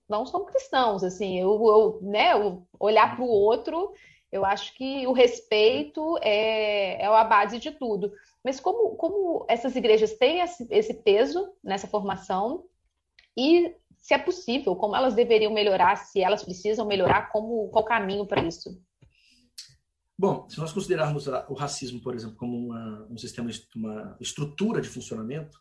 não 0.09 0.25
são 0.25 0.47
cristãos, 0.47 1.05
assim, 1.05 1.39
eu, 1.39 1.51
eu 1.51 1.99
né, 2.01 2.33
eu 2.33 2.67
olhar 2.81 3.15
para 3.15 3.23
o 3.23 3.29
outro 3.29 3.93
Eu 4.33 4.45
acho 4.45 4.75
que 4.75 5.07
o 5.07 5.13
respeito 5.13 6.19
é, 6.23 7.03
é 7.03 7.07
a 7.07 7.25
base 7.25 7.59
de 7.59 7.71
tudo. 7.71 8.13
Mas 8.45 8.61
como, 8.61 8.97
como 8.97 9.45
essas 9.49 9.75
igrejas 9.77 10.15
têm 10.15 10.41
esse, 10.41 10.95
peso 11.03 11.53
nessa 11.63 11.87
formação 11.87 12.65
e 13.37 13.75
se 13.97 14.15
é 14.15 14.19
possível, 14.19 14.77
como 14.77 14.97
elas 14.97 15.15
deveriam 15.15 15.53
melhorar, 15.53 15.97
se 15.97 16.21
elas 16.21 16.45
precisam 16.45 16.87
melhorar, 16.87 17.31
como 17.31 17.69
qual 17.69 17.85
caminho 17.85 18.27
para 18.27 18.43
isso? 18.45 18.81
Bom, 20.17 20.49
se 20.49 20.59
nós 20.59 20.73
considerarmos 20.73 21.27
o 21.27 21.55
racismo, 21.55 22.01
por 22.01 22.15
exemplo, 22.15 22.37
como 22.37 22.57
uma, 22.57 23.07
um 23.11 23.17
sistema, 23.17 23.51
uma 23.77 24.17
estrutura 24.21 24.81
de 24.81 24.89
funcionamento, 24.89 25.61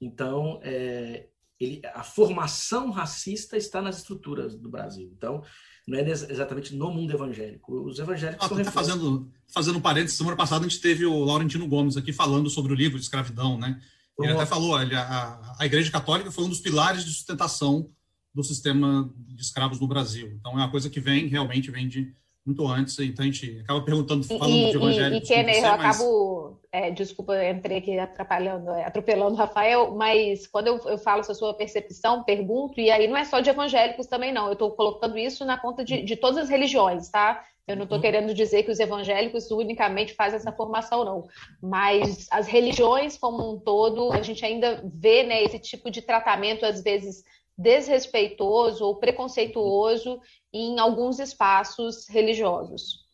então 0.00 0.60
é, 0.62 1.28
ele, 1.58 1.80
a 1.94 2.02
formação 2.02 2.90
racista 2.90 3.56
está 3.56 3.80
nas 3.80 3.98
estruturas 3.98 4.54
do 4.54 4.68
Brasil. 4.68 5.10
Então, 5.14 5.42
não 5.86 5.98
é 5.98 6.10
exatamente 6.10 6.74
no 6.74 6.90
mundo 6.90 7.12
evangélico. 7.12 7.82
Os 7.82 7.98
evangélicos 7.98 8.44
ah, 8.50 8.72
fazendo 8.72 9.30
fazendo 9.46 9.78
um 9.78 9.80
parênteses, 9.80 10.18
semana 10.18 10.36
passada 10.36 10.66
a 10.66 10.68
gente 10.68 10.80
teve 10.80 11.06
o 11.06 11.24
Laurentino 11.24 11.68
Gomes 11.68 11.96
aqui 11.96 12.12
falando 12.12 12.50
sobre 12.50 12.72
o 12.72 12.76
livro 12.76 12.98
de 12.98 13.04
escravidão, 13.04 13.56
né? 13.58 13.80
Ele 14.18 14.32
até 14.32 14.46
falou, 14.46 14.80
ele, 14.80 14.94
a, 14.94 15.56
a 15.58 15.66
Igreja 15.66 15.92
Católica 15.92 16.30
foi 16.30 16.44
um 16.44 16.48
dos 16.48 16.60
pilares 16.60 17.04
de 17.04 17.10
sustentação 17.10 17.90
do 18.34 18.42
sistema 18.42 19.10
de 19.16 19.42
escravos 19.42 19.78
no 19.78 19.86
Brasil. 19.86 20.32
Então 20.40 20.52
é 20.52 20.56
uma 20.56 20.70
coisa 20.70 20.90
que 20.90 21.00
vem, 21.00 21.26
realmente 21.26 21.70
vem 21.70 21.86
de 21.86 22.12
muito 22.44 22.66
antes, 22.66 22.98
então 23.00 23.24
a 23.24 23.26
gente 23.26 23.58
acaba 23.60 23.82
perguntando, 23.82 24.24
falando 24.24 24.50
e, 24.50 24.70
de 24.70 24.76
evangélico. 24.76 25.22
E, 25.22 25.24
e 25.24 25.26
Kenner, 25.26 25.56
eu 25.56 25.62
mas... 25.62 25.96
acabo, 25.96 26.60
é, 26.76 26.90
desculpa, 26.90 27.32
eu 27.32 27.56
entrei 27.56 27.78
aqui 27.78 27.98
atrapalhando, 27.98 28.70
é, 28.70 28.84
atropelando 28.84 29.32
o 29.32 29.38
Rafael, 29.38 29.92
mas 29.92 30.46
quando 30.46 30.66
eu, 30.66 30.78
eu 30.90 30.98
falo 30.98 31.20
essa 31.20 31.32
sua 31.32 31.54
percepção, 31.54 32.22
pergunto, 32.22 32.78
e 32.78 32.90
aí 32.90 33.08
não 33.08 33.16
é 33.16 33.24
só 33.24 33.40
de 33.40 33.48
evangélicos 33.48 34.06
também 34.06 34.30
não, 34.30 34.48
eu 34.48 34.52
estou 34.52 34.70
colocando 34.72 35.16
isso 35.16 35.42
na 35.46 35.58
conta 35.58 35.82
de, 35.82 36.02
de 36.02 36.16
todas 36.16 36.36
as 36.36 36.48
religiões, 36.50 37.08
tá? 37.08 37.42
Eu 37.66 37.76
não 37.76 37.84
estou 37.84 37.96
uhum. 37.96 38.02
querendo 38.02 38.34
dizer 38.34 38.62
que 38.62 38.70
os 38.70 38.78
evangélicos 38.78 39.50
unicamente 39.50 40.12
fazem 40.12 40.36
essa 40.36 40.52
formação, 40.52 41.02
não. 41.02 41.24
Mas 41.62 42.28
as 42.30 42.46
religiões 42.46 43.16
como 43.16 43.54
um 43.54 43.58
todo, 43.58 44.12
a 44.12 44.20
gente 44.20 44.44
ainda 44.44 44.82
vê 44.84 45.22
né, 45.22 45.42
esse 45.42 45.58
tipo 45.58 45.90
de 45.90 46.02
tratamento, 46.02 46.66
às 46.66 46.82
vezes, 46.82 47.24
desrespeitoso 47.56 48.84
ou 48.84 48.96
preconceituoso 48.96 50.20
em 50.52 50.78
alguns 50.78 51.18
espaços 51.18 52.06
religiosos. 52.08 53.05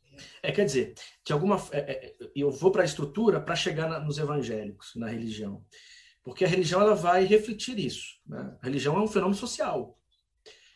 É, 0.43 0.53
quer 0.53 0.65
dizer, 0.65 0.95
de 1.25 1.33
alguma 1.33 1.57
é, 1.73 1.79
é 1.79 2.17
eu 2.35 2.51
vou 2.51 2.71
para 2.71 2.83
a 2.83 2.85
estrutura 2.85 3.41
para 3.41 3.57
chegar 3.57 3.89
na, 3.89 4.01
nos 4.01 4.19
evangélicos, 4.19 4.93
na 4.97 5.09
religião. 5.09 5.65
Porque 6.25 6.45
a 6.45 6.49
religião 6.49 6.81
ela 6.81 6.95
vai 6.95 7.25
refletir 7.25 7.79
isso. 7.79 8.21
Né? 8.27 8.57
A 8.63 8.67
religião 8.67 8.97
é 8.97 9.01
um 9.01 9.09
fenômeno 9.09 9.35
social 9.35 9.99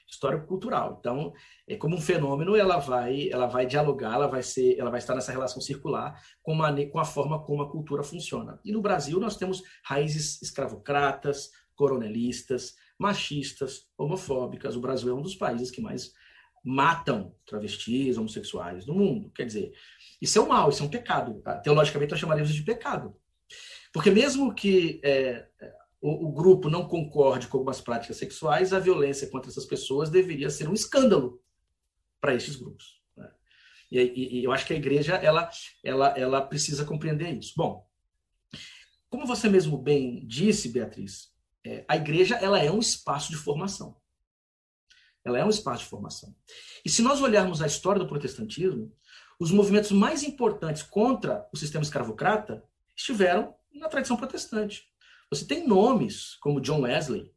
histórico-cultural. 0.09 0.97
Então, 1.01 1.33
é 1.69 1.77
como 1.77 1.97
um 1.97 2.01
fenômeno, 2.01 2.57
ela 2.57 2.79
vai, 2.79 3.29
ela 3.31 3.47
vai 3.47 3.67
dialogar, 3.67 4.15
ela 4.15 4.29
vai 4.29 4.43
ser, 4.43 4.79
ela 4.79 4.91
vai 4.91 4.99
estar 4.99 5.15
nessa 5.15 5.33
relação 5.33 5.61
circular 5.61 6.21
com, 6.43 6.53
uma, 6.53 6.75
com 6.87 6.99
a 6.99 7.05
forma 7.05 7.43
como 7.45 7.63
a 7.63 7.71
cultura 7.71 8.03
funciona. 8.03 8.61
E 8.65 8.73
no 8.73 8.81
Brasil 8.81 9.19
nós 9.19 9.37
temos 9.37 9.63
raízes 9.85 10.41
escravocratas, 10.41 11.51
coronelistas, 11.75 12.75
machistas, 12.99 13.87
homofóbicas. 13.99 14.77
O 14.77 14.81
Brasil 14.81 15.11
é 15.11 15.15
um 15.15 15.23
dos 15.23 15.35
países 15.35 15.71
que 15.71 15.81
mais 15.81 16.13
matam 16.67 17.33
travestis, 17.47 18.19
homossexuais 18.19 18.87
no 18.87 18.95
mundo. 18.95 19.31
Quer 19.31 19.47
dizer, 19.47 19.73
isso 20.21 20.37
é 20.37 20.43
um 20.43 20.49
mal, 20.49 20.69
isso 20.69 20.83
é 20.83 20.87
um 20.87 20.91
pecado. 20.91 21.41
Teologicamente 21.63 22.11
nós 22.11 22.19
chamaríamos 22.19 22.53
de 22.53 22.63
pecado. 22.65 23.17
Porque 23.93 24.11
mesmo 24.11 24.53
que 24.53 25.01
é, 25.05 25.47
o, 26.01 26.27
o, 26.27 26.33
grupo 26.33 26.69
não 26.69 26.89
concorde 26.89 27.47
com 27.47 27.59
algumas 27.59 27.81
práticas 27.81 28.17
sexuais, 28.17 28.73
a 28.73 28.81
violência 28.81 29.31
contra 29.31 29.49
essas 29.49 29.65
pessoas 29.65 30.11
deveria 30.11 30.51
ser 30.51 30.69
um 30.69 30.75
escândalo 30.75 31.41
para 32.21 32.35
esses 32.35 32.57
grupos. 32.57 33.01
Né? 33.17 33.31
E, 33.93 34.01
e, 34.01 34.41
e, 34.41 34.45
eu 34.45 34.51
acho 34.51 34.67
que 34.67 34.73
a 34.73 34.77
igreja 34.77 35.15
ela, 35.15 35.49
ela, 35.85 36.09
ela 36.19 36.43
precisa 36.43 36.85
compreender 36.85 37.33
isso. 37.33 37.53
Bom, 37.57 37.87
como 39.09 39.25
você 39.25 39.49
mesmo 39.49 39.79
bem 39.79 40.27
disse, 40.27 40.69
Beatriz, 40.69 41.31
é, 41.65 41.85
a 41.87 41.97
igreja 41.97 42.35
ela 42.37 42.59
é 42.59 42.73
um 42.73 42.81
espaço 42.81 43.31
de 43.31 43.37
formação. 43.37 43.97
Ela 45.27 45.41
é 45.41 45.45
um 45.45 45.51
espaço 45.51 45.83
de 45.83 45.91
formação. 45.91 46.33
E 46.85 46.89
se 46.89 47.03
nós 47.03 47.21
olharmos 47.21 47.61
a 47.61 47.67
história 47.67 47.99
do 47.99 48.07
protestantismo, 48.07 48.95
os 49.41 49.51
movimentos 49.51 49.91
mais 49.91 50.23
importantes 50.23 50.85
contra 50.85 51.47
o 51.53 51.57
sistema 51.57 51.83
escravocrata 51.83 52.63
estiveram 52.97 53.55
na 53.75 53.89
tradição 53.89 54.17
protestante. 54.17 54.89
Você 55.29 55.45
tem 55.45 55.67
nomes 55.67 56.37
como 56.37 56.61
John 56.61 56.83
Wesley, 56.83 57.35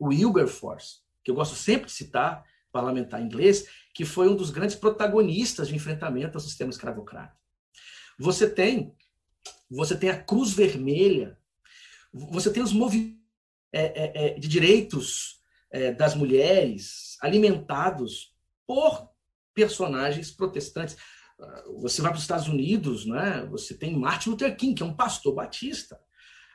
Wilberforce, 0.00 0.98
que 1.22 1.30
eu 1.30 1.36
gosto 1.36 1.54
sempre 1.54 1.86
de 1.86 1.92
citar, 1.92 2.44
parlamentar 2.72 3.22
inglês, 3.22 3.68
que 3.94 4.04
foi 4.04 4.28
um 4.28 4.34
dos 4.34 4.50
grandes 4.50 4.74
protagonistas 4.74 5.68
de 5.68 5.76
enfrentamento 5.76 6.36
ao 6.36 6.42
sistema 6.42 6.70
escravocrata. 6.70 7.36
Você 8.18 8.50
tem, 8.50 8.92
você 9.70 9.96
tem 9.96 10.10
a 10.10 10.20
Cruz 10.20 10.52
Vermelha, 10.52 11.38
você 12.12 12.52
tem 12.52 12.62
os 12.62 12.72
movimentos 12.72 13.22
é, 13.72 13.84
é, 13.84 14.26
é, 14.26 14.38
de 14.38 14.48
direitos 14.48 15.41
é, 15.72 15.92
das 15.92 16.14
mulheres 16.14 17.16
alimentados 17.20 18.32
por 18.66 19.08
personagens 19.54 20.30
protestantes. 20.30 20.96
Você 21.80 22.00
vai 22.00 22.10
para 22.10 22.18
os 22.18 22.22
Estados 22.22 22.46
Unidos, 22.46 23.04
né? 23.06 23.46
você 23.50 23.74
tem 23.74 23.98
Martin 23.98 24.30
Luther 24.30 24.56
King, 24.56 24.74
que 24.74 24.82
é 24.82 24.86
um 24.86 24.94
pastor 24.94 25.34
batista. 25.34 25.98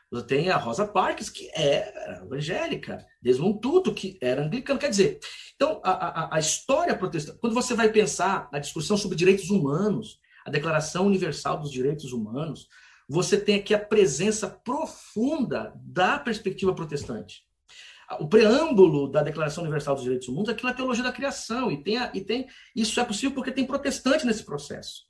Você 0.09 0.25
tem 0.25 0.49
a 0.49 0.55
Rosa 0.55 0.87
Parks, 0.87 1.29
que 1.29 1.49
é 1.49 2.21
evangélica, 2.23 3.05
Desmond 3.21 3.59
Tutu, 3.59 3.93
que 3.93 4.17
era 4.21 4.45
anglicano. 4.45 4.79
Quer 4.79 4.89
dizer, 4.89 5.19
então, 5.53 5.81
a, 5.83 5.91
a, 5.91 6.35
a 6.35 6.39
história 6.39 6.97
protestante, 6.97 7.39
quando 7.39 7.53
você 7.53 7.73
vai 7.73 7.91
pensar 7.91 8.47
na 8.51 8.59
discussão 8.59 8.95
sobre 8.95 9.17
direitos 9.17 9.49
humanos, 9.49 10.19
a 10.45 10.49
Declaração 10.49 11.07
Universal 11.07 11.59
dos 11.59 11.71
Direitos 11.71 12.13
Humanos, 12.13 12.69
você 13.09 13.37
tem 13.37 13.55
aqui 13.55 13.73
a 13.73 13.79
presença 13.79 14.47
profunda 14.47 15.73
da 15.75 16.17
perspectiva 16.17 16.73
protestante. 16.73 17.46
O 18.19 18.27
preâmbulo 18.27 19.11
da 19.11 19.21
Declaração 19.21 19.63
Universal 19.63 19.95
dos 19.95 20.03
Direitos 20.03 20.27
Humanos 20.27 20.49
aquilo 20.49 20.69
é 20.69 20.71
a 20.71 20.75
teologia 20.75 21.03
da 21.03 21.11
criação, 21.11 21.71
e 21.71 21.83
tem, 21.83 21.97
a, 21.97 22.11
e 22.13 22.21
tem 22.21 22.47
isso 22.75 22.99
é 22.99 23.03
possível 23.03 23.35
porque 23.35 23.51
tem 23.51 23.65
protestante 23.65 24.25
nesse 24.25 24.43
processo. 24.43 25.07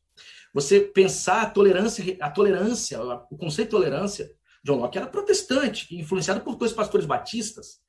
Você 0.53 0.79
pensar 0.79 1.43
a 1.43 1.49
tolerância, 1.49 2.17
a 2.19 2.31
tolerância, 2.31 2.99
o 3.29 3.37
conceito 3.37 3.67
de 3.67 3.71
tolerância 3.71 4.31
John 4.63 4.77
Locke 4.77 4.97
era 4.97 5.07
protestante, 5.07 5.95
influenciado 5.95 6.41
por 6.41 6.55
dois 6.55 6.73
pastores 6.73 7.05
batistas. 7.05 7.79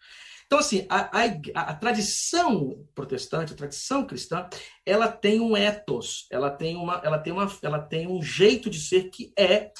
Então, 0.46 0.61
assim, 0.61 0.86
a, 0.88 1.11
a, 1.20 1.24
a, 1.54 1.74
tradição 1.74 2.86
protestante, 2.94 3.52
a 3.52 3.56
tradição 3.56 4.06
cristã, 4.06 4.48
ela 4.86 5.09
tem 5.09 5.40
um 5.40 5.56
ethos, 5.56 6.26
ela 6.30 6.50
tem, 6.50 6.76
uma, 6.76 7.02
ela, 7.04 7.18
tem 7.18 7.32
uma, 7.32 7.52
ela 7.62 7.78
tem 7.80 8.06
um 8.06 8.22
jeito 8.22 8.70
de 8.70 8.80
ser 8.80 9.11
que 9.11 9.32
é 9.36 9.72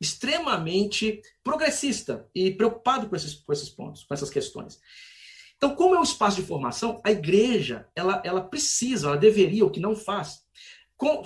extremamente 0.00 1.20
progressista 1.42 2.28
e 2.34 2.50
preocupado 2.50 3.08
com 3.08 3.16
esses, 3.16 3.34
com 3.34 3.52
esses 3.52 3.68
pontos, 3.68 4.04
com 4.04 4.14
essas 4.14 4.30
questões. 4.30 4.78
Então, 5.56 5.74
como 5.74 5.94
é 5.94 6.00
um 6.00 6.02
espaço 6.02 6.36
de 6.36 6.46
formação, 6.46 7.00
a 7.04 7.10
igreja, 7.10 7.88
ela, 7.94 8.20
ela 8.24 8.42
precisa, 8.42 9.06
ela 9.06 9.16
deveria, 9.16 9.64
o 9.64 9.70
que 9.70 9.80
não 9.80 9.96
faz, 9.96 10.40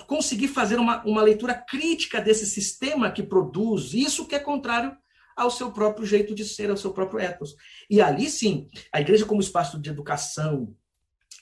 conseguir 0.07 0.47
fazer 0.47 0.77
uma, 0.77 1.03
uma 1.03 1.21
leitura 1.21 1.53
crítica 1.53 2.21
desse 2.21 2.45
sistema 2.45 3.11
que 3.11 3.23
produz 3.23 3.93
isso 3.93 4.25
que 4.25 4.35
é 4.35 4.39
contrário 4.39 4.95
ao 5.35 5.49
seu 5.49 5.71
próprio 5.71 6.05
jeito 6.05 6.35
de 6.35 6.43
ser, 6.43 6.69
ao 6.69 6.77
seu 6.77 6.91
próprio 6.91 7.19
ethos. 7.19 7.55
E 7.89 8.01
ali 8.01 8.29
sim, 8.29 8.67
a 8.93 8.99
igreja 8.99 9.25
como 9.25 9.41
espaço 9.41 9.79
de 9.79 9.89
educação, 9.89 10.75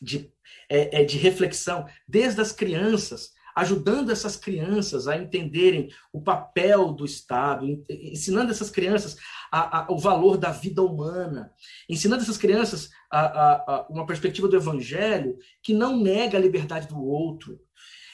de, 0.02 0.32
é, 0.70 1.02
é, 1.02 1.04
de 1.04 1.18
reflexão, 1.18 1.86
desde 2.08 2.40
as 2.40 2.52
crianças, 2.52 3.32
ajudando 3.58 4.12
essas 4.12 4.36
crianças 4.36 5.08
a 5.08 5.18
entenderem 5.18 5.90
o 6.14 6.22
papel 6.22 6.92
do 6.92 7.04
Estado, 7.04 7.66
ensinando 7.90 8.52
essas 8.52 8.70
crianças 8.70 9.18
a, 9.52 9.80
a, 9.80 9.92
o 9.92 9.98
valor 9.98 10.38
da 10.38 10.52
vida 10.52 10.84
humana, 10.84 11.52
ensinando 11.90 12.22
essas 12.22 12.38
crianças 12.38 12.92
a, 13.12 13.88
uma 13.90 14.06
perspectiva 14.06 14.48
do 14.48 14.56
Evangelho 14.56 15.40
que 15.64 15.74
não 15.74 15.98
nega 16.00 16.38
a 16.38 16.42
liberdade 16.42 16.88
do 16.88 17.04
outro, 17.04 17.60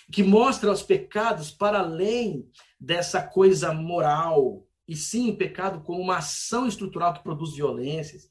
que 0.10 0.24
mostra 0.24 0.72
os 0.72 0.82
pecados 0.82 1.52
para 1.52 1.80
além 1.80 2.48
dessa 2.80 3.22
coisa 3.22 3.74
moral, 3.74 4.66
e 4.88 4.96
sim 4.96 5.36
pecado 5.36 5.82
como 5.82 6.02
uma 6.02 6.20
ação 6.20 6.66
estrutural 6.66 7.14
que 7.14 7.24
produz 7.24 7.54
violências. 7.54 8.30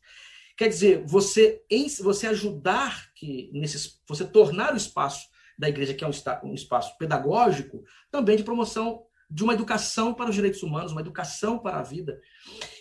Quer 0.57 0.69
dizer, 0.69 1.05
você, 1.07 1.63
você 2.03 2.29
ajudar 2.29 3.13
que 3.15 3.51
nesses, 3.53 4.01
você 4.09 4.25
tornar 4.25 4.73
o 4.73 4.79
espaço 4.79 5.32
da 5.63 5.69
igreja, 5.69 5.95
que 5.95 6.03
é 6.03 6.09
um, 6.09 6.11
um 6.43 6.55
espaço 6.55 6.99
pedagógico, 6.99 7.85
também 8.11 8.37
de 8.37 8.43
promoção 8.43 9.05
de 9.31 9.45
uma 9.45 9.55
educação 9.55 10.13
para 10.13 10.29
os 10.29 10.35
direitos 10.35 10.61
humanos, 10.61 10.91
uma 10.91 11.01
educação 11.01 11.57
para 11.57 11.79
a 11.79 11.83
vida. 11.85 12.21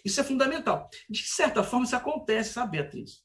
Isso 0.04 0.20
é 0.20 0.24
fundamental. 0.24 0.90
De 1.08 1.22
certa 1.22 1.62
forma, 1.64 1.86
isso 1.86 1.96
acontece, 1.96 2.54
sabe, 2.54 2.80
Beatriz? 2.80 3.24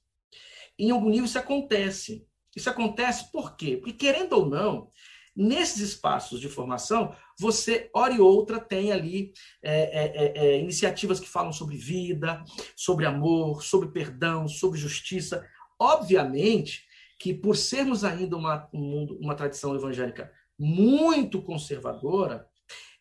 Em 0.78 0.90
algum 0.90 1.08
nível, 1.08 1.24
isso 1.24 1.38
acontece. 1.38 2.26
Isso 2.54 2.68
acontece 2.68 3.32
por 3.32 3.56
quê? 3.56 3.78
Porque, 3.78 3.94
querendo 3.94 4.34
ou 4.34 4.46
não, 4.46 4.90
Nesses 5.38 5.80
espaços 5.80 6.40
de 6.40 6.48
formação, 6.48 7.14
você, 7.38 7.90
hora 7.92 8.14
e 8.14 8.18
outra, 8.18 8.58
tem 8.58 8.90
ali 8.90 9.34
é, 9.62 9.74
é, 9.74 10.04
é, 10.14 10.46
é, 10.46 10.58
iniciativas 10.58 11.20
que 11.20 11.28
falam 11.28 11.52
sobre 11.52 11.76
vida, 11.76 12.42
sobre 12.74 13.04
amor, 13.04 13.62
sobre 13.62 13.90
perdão, 13.90 14.48
sobre 14.48 14.78
justiça. 14.78 15.46
Obviamente 15.78 16.86
que, 17.18 17.32
por 17.34 17.56
sermos 17.56 18.04
ainda 18.04 18.36
uma, 18.36 18.68
um 18.72 19.18
uma 19.20 19.34
tradição 19.34 19.74
evangélica 19.74 20.30
muito 20.58 21.42
conservadora, 21.42 22.48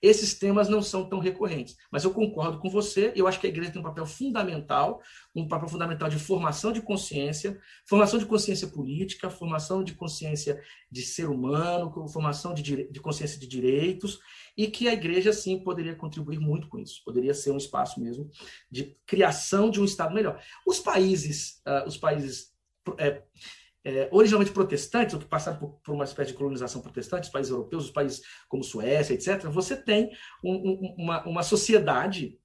esses 0.01 0.35
temas 0.37 0.69
não 0.69 0.81
são 0.81 1.09
tão 1.09 1.19
recorrentes. 1.19 1.77
Mas 1.91 2.03
eu 2.03 2.13
concordo 2.13 2.59
com 2.59 2.69
você, 2.69 3.11
eu 3.15 3.27
acho 3.27 3.39
que 3.39 3.47
a 3.47 3.49
igreja 3.49 3.71
tem 3.71 3.81
um 3.81 3.85
papel 3.85 4.05
fundamental, 4.05 5.01
um 5.35 5.47
papel 5.47 5.67
fundamental 5.67 6.09
de 6.09 6.19
formação 6.19 6.71
de 6.71 6.81
consciência, 6.81 7.59
formação 7.85 8.19
de 8.19 8.25
consciência 8.25 8.67
política, 8.67 9.29
formação 9.29 9.83
de 9.83 9.93
consciência 9.93 10.61
de 10.91 11.01
ser 11.01 11.29
humano, 11.29 11.91
formação 12.09 12.53
de, 12.53 12.89
de 12.91 12.99
consciência 12.99 13.39
de 13.39 13.47
direitos, 13.47 14.19
e 14.55 14.67
que 14.67 14.87
a 14.87 14.93
igreja, 14.93 15.33
sim, 15.33 15.59
poderia 15.59 15.95
contribuir 15.95 16.39
muito 16.39 16.67
com 16.67 16.77
isso. 16.77 17.01
Poderia 17.03 17.33
ser 17.33 17.51
um 17.51 17.57
espaço 17.57 17.99
mesmo 17.99 18.29
de 18.69 18.95
criação 19.05 19.69
de 19.69 19.81
um 19.81 19.85
Estado 19.85 20.13
melhor. 20.13 20.41
Os 20.67 20.79
países, 20.79 21.61
uh, 21.67 21.87
os 21.87 21.97
países 21.97 22.53
é, 22.99 23.23
é, 23.85 24.09
originalmente 24.11 24.51
protestantes, 24.51 25.13
ou 25.13 25.19
que 25.19 25.27
passaram 25.27 25.59
por, 25.59 25.79
por, 25.83 25.93
uma 25.93 26.03
espécie 26.03 26.31
de 26.31 26.37
colonização 26.37 26.81
protestante, 26.81 27.27
os 27.27 27.29
países 27.29 27.51
europeus, 27.51 27.85
os 27.85 27.91
países 27.91 28.23
como 28.49 28.63
Suécia, 28.63 29.13
etc., 29.13 29.45
você 29.45 29.77
tem 29.77 30.11
um, 30.43 30.53
um, 30.53 30.95
uma, 30.97 31.23
uma 31.27 31.43
sociedade 31.43 32.39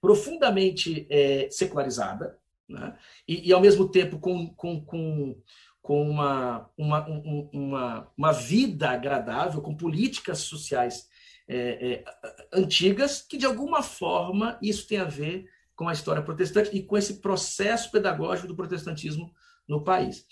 profundamente 0.00 1.06
é, 1.08 1.48
secularizada, 1.52 2.36
né? 2.68 2.96
e, 3.28 3.48
e, 3.48 3.52
ao 3.52 3.60
mesmo 3.60 3.88
tempo 3.88 4.18
com, 4.18 4.52
com, 4.54 4.84
com, 4.84 5.40
com 5.80 6.10
uma, 6.10 6.68
uma, 6.76 7.08
um, 7.08 7.50
uma, 7.52 8.12
uma 8.16 8.32
vida 8.32 8.90
agradável, 8.90 9.62
com 9.62 9.76
políticas 9.76 10.38
sociais 10.38 11.08
é, 11.46 11.92
é, 11.92 12.04
antigas, 12.52 13.22
que 13.22 13.36
de 13.36 13.46
alguma 13.46 13.84
forma 13.84 14.58
isso 14.60 14.88
tem 14.88 14.98
a 14.98 15.04
ver 15.04 15.48
com 15.76 15.88
a 15.88 15.92
história 15.92 16.22
protestante 16.22 16.76
e 16.76 16.82
com 16.82 16.96
esse 16.96 17.20
processo 17.20 17.90
pedagógico 17.90 18.48
do 18.48 18.56
protestantismo 18.56 19.32
no 19.70 19.82
país. 19.82 20.26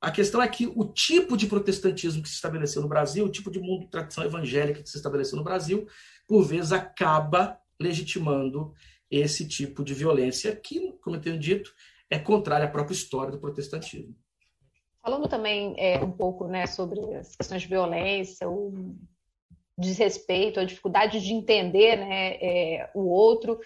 A 0.00 0.10
questão 0.10 0.40
é 0.40 0.48
que 0.48 0.66
o 0.66 0.84
tipo 0.84 1.36
de 1.36 1.46
protestantismo 1.46 2.22
que 2.22 2.28
se 2.28 2.36
estabeleceu 2.36 2.80
no 2.80 2.88
Brasil, 2.88 3.24
o 3.24 3.30
tipo 3.30 3.50
de 3.50 3.60
mundo 3.60 3.84
de 3.84 3.90
tradição 3.90 4.24
evangélica 4.24 4.82
que 4.82 4.88
se 4.88 4.96
estabeleceu 4.96 5.36
no 5.36 5.44
Brasil, 5.44 5.86
por 6.26 6.42
vezes 6.44 6.72
acaba 6.72 7.58
legitimando 7.80 8.72
esse 9.10 9.46
tipo 9.46 9.84
de 9.84 9.94
violência 9.94 10.54
que, 10.54 10.92
como 11.02 11.16
eu 11.16 11.20
tenho 11.20 11.38
dito, 11.38 11.72
é 12.10 12.18
contrária 12.18 12.66
à 12.66 12.70
própria 12.70 12.94
história 12.94 13.32
do 13.32 13.40
protestantismo. 13.40 14.14
Falando 15.02 15.28
também 15.28 15.74
é, 15.78 16.02
um 16.02 16.10
pouco 16.10 16.46
né, 16.46 16.66
sobre 16.66 17.00
as 17.14 17.34
questões 17.34 17.62
de 17.62 17.68
violência, 17.68 18.48
o 18.48 18.94
desrespeito, 19.76 20.60
a 20.60 20.64
dificuldade 20.64 21.20
de 21.20 21.32
entender 21.32 21.96
né, 21.96 22.34
é, 22.34 22.90
o 22.94 23.08
outro, 23.08 23.58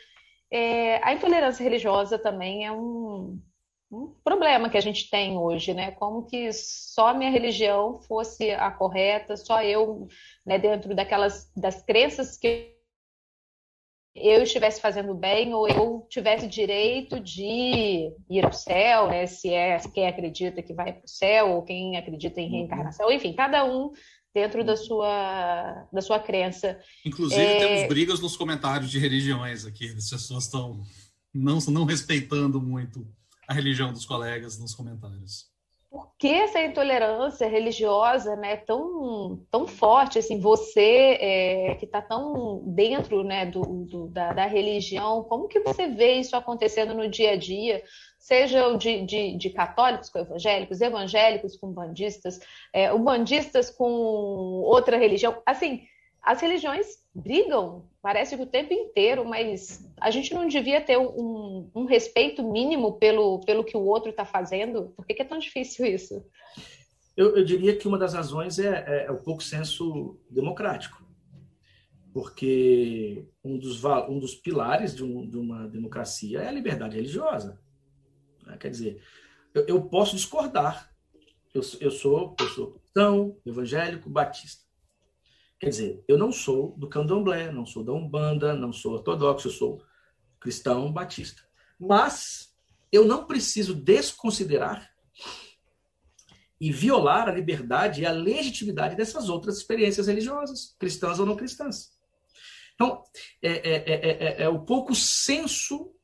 é, 0.51 1.03
a 1.03 1.15
intolerância 1.15 1.65
religiosa 1.65 2.19
também 2.19 2.67
é 2.67 2.73
um, 2.73 3.41
um 3.93 4.15
problema 4.25 4.71
que 4.71 4.79
a 4.79 4.81
gente 4.81 5.11
tem 5.11 5.37
hoje, 5.37 5.75
né? 5.75 5.91
Como 5.91 6.25
que 6.25 6.51
só 6.53 7.13
minha 7.13 7.31
religião 7.31 8.01
fosse 8.01 8.51
a 8.51 8.71
correta, 8.71 9.37
só 9.37 9.63
eu, 9.63 10.09
né, 10.47 10.59
dentro 10.59 10.95
daquelas 10.95 11.53
das 11.55 11.83
crenças 11.83 12.39
que 12.39 12.73
eu 14.15 14.43
estivesse 14.43 14.81
fazendo 14.81 15.15
bem 15.15 15.55
ou 15.55 15.69
eu 15.69 16.07
tivesse 16.09 16.47
direito 16.47 17.21
de 17.21 18.13
ir 18.31 18.45
ao 18.45 18.53
céu, 18.53 19.09
né? 19.09 19.27
Se 19.27 19.53
é 19.53 19.79
quem 19.93 20.07
acredita 20.07 20.63
que 20.63 20.73
vai 20.73 20.95
para 20.95 21.05
o 21.05 21.09
céu 21.09 21.51
ou 21.51 21.63
quem 21.63 21.97
acredita 21.97 22.41
em 22.41 22.51
reencarnação, 22.51 23.13
enfim, 23.13 23.35
cada 23.35 23.63
um 23.65 23.91
dentro 24.35 24.65
da 24.65 24.77
sua 24.77 25.87
da 25.93 26.01
sua 26.01 26.19
crença. 26.19 26.79
Inclusive 27.05 27.43
é... 27.43 27.59
temos 27.59 27.89
brigas 27.89 28.21
nos 28.21 28.37
comentários 28.37 28.91
de 28.91 28.99
religiões 28.99 29.67
aqui, 29.67 29.87
as 29.87 30.09
pessoas 30.09 30.45
estão 30.45 30.83
não 31.35 31.59
não 31.69 31.85
respeitando 31.85 32.61
muito 32.61 33.07
a 33.53 33.55
religião 33.55 33.93
dos 33.93 34.07
colegas 34.07 34.59
nos 34.59 34.75
comentários. 34.75 35.53
Por 35.91 36.11
que 36.19 36.29
essa 36.29 36.59
intolerância 36.63 37.47
religiosa 37.47 38.35
né, 38.35 38.57
tão, 38.57 39.45
tão 39.51 39.67
forte? 39.67 40.19
Assim, 40.19 40.41
você 40.41 41.19
é, 41.21 41.75
que 41.75 41.85
está 41.85 42.01
tão 42.01 42.63
dentro 42.65 43.23
né, 43.23 43.45
do, 43.45 43.61
do 43.85 44.09
da, 44.09 44.33
da, 44.33 44.47
religião, 44.47 45.23
como 45.25 45.49
que 45.49 45.61
você 45.61 45.87
vê 45.87 46.15
isso 46.15 46.35
acontecendo 46.35 46.95
no 46.95 47.11
dia 47.11 47.33
a 47.33 47.37
dia? 47.37 47.83
Seja 48.19 48.75
de, 48.79 49.05
de, 49.05 49.37
de 49.37 49.51
católicos 49.51 50.09
com 50.09 50.19
evangélicos, 50.19 50.81
evangélicos 50.81 51.59
com 51.59 51.71
bandistas, 51.71 52.41
é, 52.73 52.97
bandistas 52.97 53.69
com 53.69 53.85
outra 54.65 54.97
religião. 54.97 55.43
Assim, 55.45 55.83
as 56.23 56.41
religiões 56.41 56.87
brigam, 57.15 57.85
parece 58.03 58.37
que 58.37 58.43
o 58.43 58.47
tempo 58.47 58.75
inteiro, 58.75 59.25
mas 59.25 59.89
a 60.01 60.11
gente 60.11 60.35
não 60.35 60.49
devia 60.49 60.81
ter 60.81 60.99
um, 60.99 61.71
um 61.73 61.85
respeito 61.85 62.43
mínimo 62.43 62.99
pelo, 62.99 63.39
pelo 63.41 63.63
que 63.63 63.77
o 63.77 63.85
outro 63.87 64.11
está 64.11 64.25
fazendo? 64.25 64.93
Por 64.97 65.07
que, 65.07 65.15
que, 65.15 65.23
é 65.23 65.25
tão 65.25 65.39
difícil 65.39 65.87
isso? 65.87 66.27
Eu, 67.17 67.37
eu 67.37 67.45
diria 67.45 67.77
que 67.77 67.87
uma 67.87 67.97
das 67.97 68.13
razões 68.13 68.59
é, 68.59 68.85
é, 68.87 69.07
é, 69.07 69.11
o 69.13 69.23
pouco 69.23 69.43
senso 69.43 70.19
democrático, 70.29 71.01
porque 72.13 73.25
um 73.45 73.57
dos, 73.57 73.85
um 73.85 74.19
dos 74.19 74.35
pilares 74.35 74.97
de, 74.97 75.05
um, 75.05 75.29
de 75.29 75.39
uma 75.39 75.69
democracia 75.69 76.41
é 76.41 76.49
a 76.49 76.53
liberdade 76.53 76.97
religiosa. 76.97 77.61
Né? 78.45 78.57
Quer 78.59 78.71
dizer, 78.71 79.03
eu, 79.55 79.65
eu 79.67 79.83
posso 79.83 80.17
discordar. 80.17 80.91
Eu, 81.55 81.63
eu 81.81 81.91
sou, 81.91 82.35
eu 82.41 82.49
sou 82.49 82.73
cristão, 82.73 83.37
evangélico, 83.47 84.11
batista. 84.11 84.65
Quer 85.63 85.69
dizer, 85.69 86.05
eu 86.09 86.19
não 86.19 86.33
sou 86.33 86.75
do 86.77 86.89
candomblé, 86.89 87.53
não 87.53 87.65
sou 87.65 87.85
da 87.85 87.93
Umbanda, 87.93 88.53
não 88.53 88.73
sou 88.73 88.95
ortodoxo, 88.95 89.47
eu 89.47 89.53
sou 89.53 89.85
cristão 90.41 90.93
batista. 90.93 91.41
Mas 91.79 92.53
eu 92.91 93.05
não 93.05 93.29
preciso 93.29 93.73
desconsiderar 93.73 94.93
e 96.61 96.73
violar 96.73 97.29
a 97.29 97.33
liberdade 97.33 98.03
e 98.03 98.07
a 98.07 98.11
legitimidade 98.11 98.97
dessas 98.97 99.29
outras 99.29 99.57
experiências 99.59 100.09
religiosas, 100.09 100.75
cristãs 100.81 101.21
ou 101.21 101.27
não 101.27 101.37
cristãs. 101.37 101.93
Então, 102.75 103.05
é, 103.41 103.53
é, 103.53 103.85
é, 103.87 104.43
é, 104.43 104.49
o 104.49 104.65
pouco 104.65 104.97
senso 104.97 105.95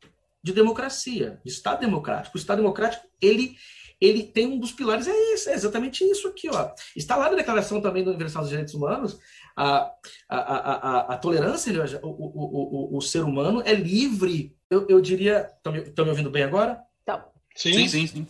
de 0.40 0.52
democracia, 0.52 1.40
de 1.44 1.50
Estado 1.50 1.80
democrático. 1.80 2.38
O 2.38 2.40
Estado 2.40 2.58
democrático, 2.58 3.08
ele 3.20 3.56
ele 4.00 4.22
tem 4.22 4.46
um 4.46 4.58
dos 4.58 4.72
pilares, 4.72 5.08
é, 5.08 5.34
isso, 5.34 5.50
é 5.50 5.54
exatamente 5.54 6.04
isso 6.04 6.28
aqui. 6.28 6.48
Ó. 6.48 6.70
Está 6.94 7.16
lá 7.16 7.30
na 7.30 7.36
Declaração 7.36 7.80
também 7.80 8.04
do 8.04 8.10
Universal 8.10 8.42
dos 8.42 8.50
Direitos 8.50 8.74
Humanos, 8.74 9.18
a, 9.56 9.92
a, 10.28 10.38
a, 10.38 11.14
a, 11.14 11.18
tolerância, 11.18 11.72
o, 12.02 12.08
o, 12.08 12.94
o, 12.94 12.96
o, 12.96 13.00
ser 13.00 13.24
humano 13.24 13.60
é 13.64 13.74
livre. 13.74 14.56
Eu, 14.70 14.86
eu 14.88 15.00
diria. 15.00 15.50
Estão 15.56 15.72
me, 15.72 15.80
me, 15.80 16.10
ouvindo 16.10 16.30
bem 16.30 16.44
agora? 16.44 16.80
Tá. 17.04 17.28
Sim, 17.56 17.88
sim, 17.88 18.06
sim. 18.06 18.26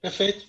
Perfeito. 0.00 0.46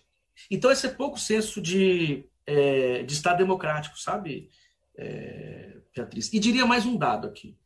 Então, 0.49 0.71
esse 0.71 0.85
é 0.85 0.89
pouco 0.89 1.19
senso 1.19 1.59
de, 1.59 2.25
é, 2.45 3.03
de 3.03 3.13
Estado 3.13 3.39
democrático, 3.39 3.99
sabe, 3.99 4.49
é, 4.95 5.77
Beatriz? 5.95 6.31
E 6.31 6.39
diria 6.39 6.65
mais 6.65 6.85
um 6.85 6.97
dado 6.97 7.27
aqui. 7.27 7.57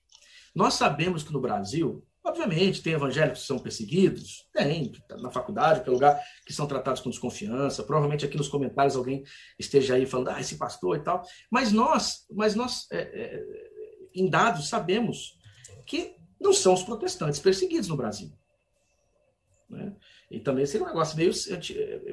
Nós 0.53 0.75
sabemos 0.75 1.23
que 1.23 1.33
no 1.33 1.41
Brasil, 1.41 2.05
Obviamente, 2.25 2.81
tem 2.81 2.93
evangélicos 2.93 3.41
que 3.41 3.47
são 3.47 3.59
perseguidos, 3.59 4.49
tem, 4.51 4.91
na 5.19 5.29
faculdade, 5.29 5.81
que 5.81 5.89
é 5.89 5.91
lugar 5.91 6.19
que 6.43 6.51
são 6.51 6.65
tratados 6.65 6.99
com 6.99 7.11
desconfiança. 7.11 7.83
Provavelmente 7.83 8.25
aqui 8.25 8.35
nos 8.35 8.47
comentários 8.47 8.95
alguém 8.95 9.23
esteja 9.59 9.93
aí 9.93 10.07
falando, 10.07 10.29
ah, 10.29 10.41
esse 10.41 10.57
pastor 10.57 10.97
e 10.97 11.03
tal. 11.03 11.23
Mas 11.51 11.71
nós, 11.71 12.25
mas 12.31 12.55
nós 12.55 12.87
é, 12.91 12.97
é, 12.97 13.43
em 14.15 14.27
dados, 14.27 14.67
sabemos 14.67 15.37
que 15.85 16.15
não 16.41 16.51
são 16.51 16.73
os 16.73 16.81
protestantes 16.81 17.39
perseguidos 17.39 17.89
no 17.89 17.95
Brasil. 17.95 18.33
Né? 19.69 19.95
E 20.31 20.39
também 20.39 20.65
seria 20.65 20.87
um 20.87 20.89
negócio 20.89 21.15
meio, 21.15 21.31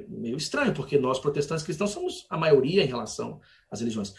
meio 0.08 0.36
estranho, 0.36 0.74
porque 0.74 0.98
nós, 0.98 1.18
protestantes 1.18 1.64
cristãos, 1.64 1.90
somos 1.90 2.26
a 2.28 2.36
maioria 2.36 2.84
em 2.84 2.88
relação 2.88 3.40
às 3.70 3.80
religiões 3.80 4.14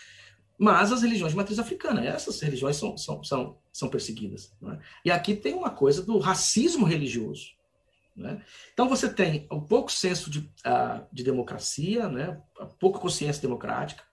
mas 0.57 0.91
as 0.91 1.01
religiões 1.01 1.31
de 1.31 1.37
matriz 1.37 1.59
africana, 1.59 2.05
essas 2.05 2.39
religiões 2.39 2.77
são, 2.77 2.97
são, 2.97 3.23
são, 3.23 3.57
são 3.71 3.89
perseguidas. 3.89 4.53
É? 4.65 4.79
E 5.05 5.11
aqui 5.11 5.35
tem 5.35 5.53
uma 5.53 5.69
coisa 5.69 6.03
do 6.03 6.17
racismo 6.19 6.85
religioso. 6.85 7.51
É? 8.17 8.39
Então 8.73 8.87
você 8.87 9.11
tem 9.11 9.47
um 9.51 9.61
pouco 9.61 9.91
senso 9.91 10.29
de, 10.29 10.39
uh, 10.39 11.03
de 11.11 11.23
democracia, 11.23 12.07
né? 12.07 12.39
pouca 12.79 12.99
consciência 12.99 13.41
democrática. 13.41 14.03